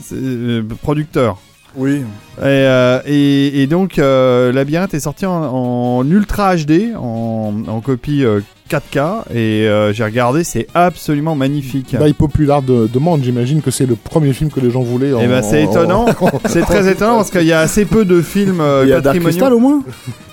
c'est, 0.00 0.14
euh, 0.14 0.62
producteur. 0.82 1.38
Oui. 1.76 2.02
Et, 2.38 2.42
euh, 2.42 3.00
et, 3.06 3.62
et 3.62 3.66
donc, 3.66 3.98
euh, 3.98 4.52
Labyrinthe 4.52 4.94
est 4.94 5.00
sorti 5.00 5.26
en, 5.26 5.32
en 5.32 6.08
Ultra 6.10 6.56
HD, 6.56 6.94
en, 6.96 7.52
en 7.66 7.80
copie 7.80 8.24
euh, 8.24 8.40
4K, 8.70 9.22
et 9.34 9.68
euh, 9.68 9.92
j'ai 9.92 10.04
regardé, 10.04 10.42
c'est 10.44 10.66
absolument 10.74 11.34
magnifique. 11.36 11.94
By 12.00 12.12
popular 12.12 12.62
de, 12.62 12.88
demande, 12.92 13.22
j'imagine 13.22 13.60
que 13.62 13.70
c'est 13.70 13.86
le 13.86 13.94
premier 13.96 14.32
film 14.32 14.50
que 14.50 14.60
les 14.60 14.70
gens 14.70 14.82
voulaient. 14.82 15.12
En, 15.12 15.20
Eh 15.22 15.26
ben, 15.26 15.42
c'est 15.42 15.64
en- 15.66 15.70
étonnant. 15.70 16.06
c'est 16.46 16.62
très 16.62 16.90
étonnant 16.90 17.16
parce 17.16 17.30
qu'il 17.30 17.42
y 17.44 17.52
a 17.52 17.60
assez 17.60 17.84
peu 17.84 18.04
de 18.04 18.20
films 18.22 18.60
euh, 18.60 18.82
Il 18.84 18.88
y 18.88 18.92
a 18.92 19.00
Dark 19.00 19.16
patrimoniaux. 19.16 19.30
Crystal 19.30 19.52
au 19.52 19.58
moins 19.58 19.82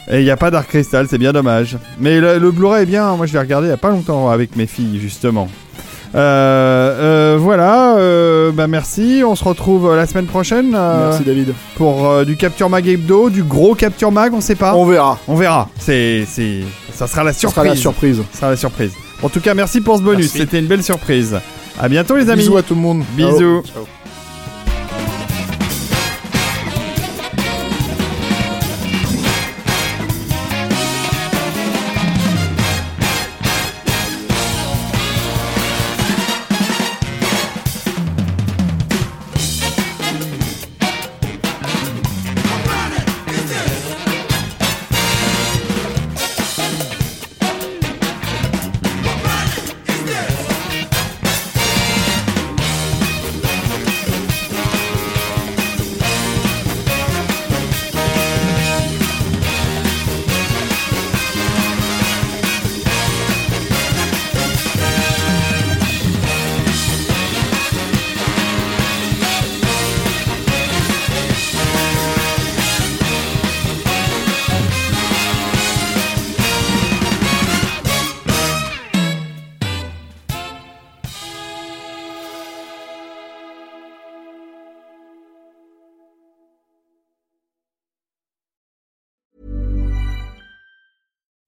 Et 0.10 0.20
il 0.20 0.24
n'y 0.24 0.32
a 0.32 0.38
pas 0.38 0.50
Dark 0.52 0.68
Crystal, 0.70 1.06
c'est 1.10 1.18
bien 1.18 1.34
dommage. 1.34 1.78
Mais 2.00 2.20
le, 2.20 2.38
le 2.40 2.52
Blu-ray 2.52 2.84
est 2.84 2.86
bien, 2.88 3.16
moi 3.16 3.26
je 3.26 3.34
l'ai 3.34 3.40
regardé 3.40 3.66
il 3.66 3.70
n'y 3.70 3.74
a 3.74 3.78
pas 3.78 3.90
longtemps 3.92 4.30
avec 4.30 4.56
mes 4.56 4.66
filles, 4.68 5.00
justement. 5.00 5.48
Euh, 6.14 7.34
euh, 7.36 7.38
voilà, 7.40 7.96
euh, 7.98 8.52
bah 8.52 8.68
merci, 8.68 9.24
on 9.26 9.36
se 9.36 9.44
retrouve 9.46 9.96
la 9.96 10.06
semaine 10.06 10.26
prochaine 10.26 10.74
euh, 10.76 11.08
Merci 11.10 11.24
David. 11.24 11.54
pour 11.76 12.10
euh, 12.10 12.26
du 12.26 12.36
Capture 12.36 12.70
Mag 12.70 12.86
Hebdo, 12.88 13.30
du 13.30 13.44
gros 13.44 13.76
Capture 13.76 14.12
Mag, 14.12 14.34
on 14.34 14.42
sait 14.42 14.56
pas. 14.56 14.76
On 14.76 14.86
verra. 14.86 15.18
On 15.30 15.36
verra. 15.36 15.70
C'est, 15.80 16.26
c'est, 16.28 16.62
ça 16.94 17.08
sera 17.08 17.24
la 17.24 17.32
Ce 17.34 17.40
surprise. 17.40 17.56
sera 17.56 17.66
la 17.66 17.76
surprise. 17.78 18.22
Ça 18.34 18.40
sera 18.40 18.50
la 18.52 18.58
surprise. 18.58 18.92
En 19.24 19.30
tout 19.30 19.40
cas, 19.40 19.54
merci 19.54 19.80
pour 19.80 19.98
ce 19.98 20.02
bonus. 20.02 20.26
Merci. 20.26 20.40
C'était 20.40 20.60
une 20.60 20.68
belle 20.68 20.84
surprise. 20.84 21.40
À 21.80 21.88
bientôt, 21.88 22.18
les 22.18 22.30
amis. 22.30 22.42
Bisous 22.42 22.58
à 22.58 22.64
tout 22.64 22.76
le 22.76 22.82
monde. 22.82 23.04
Bisous. 23.16 23.62
Ciao. 23.64 23.86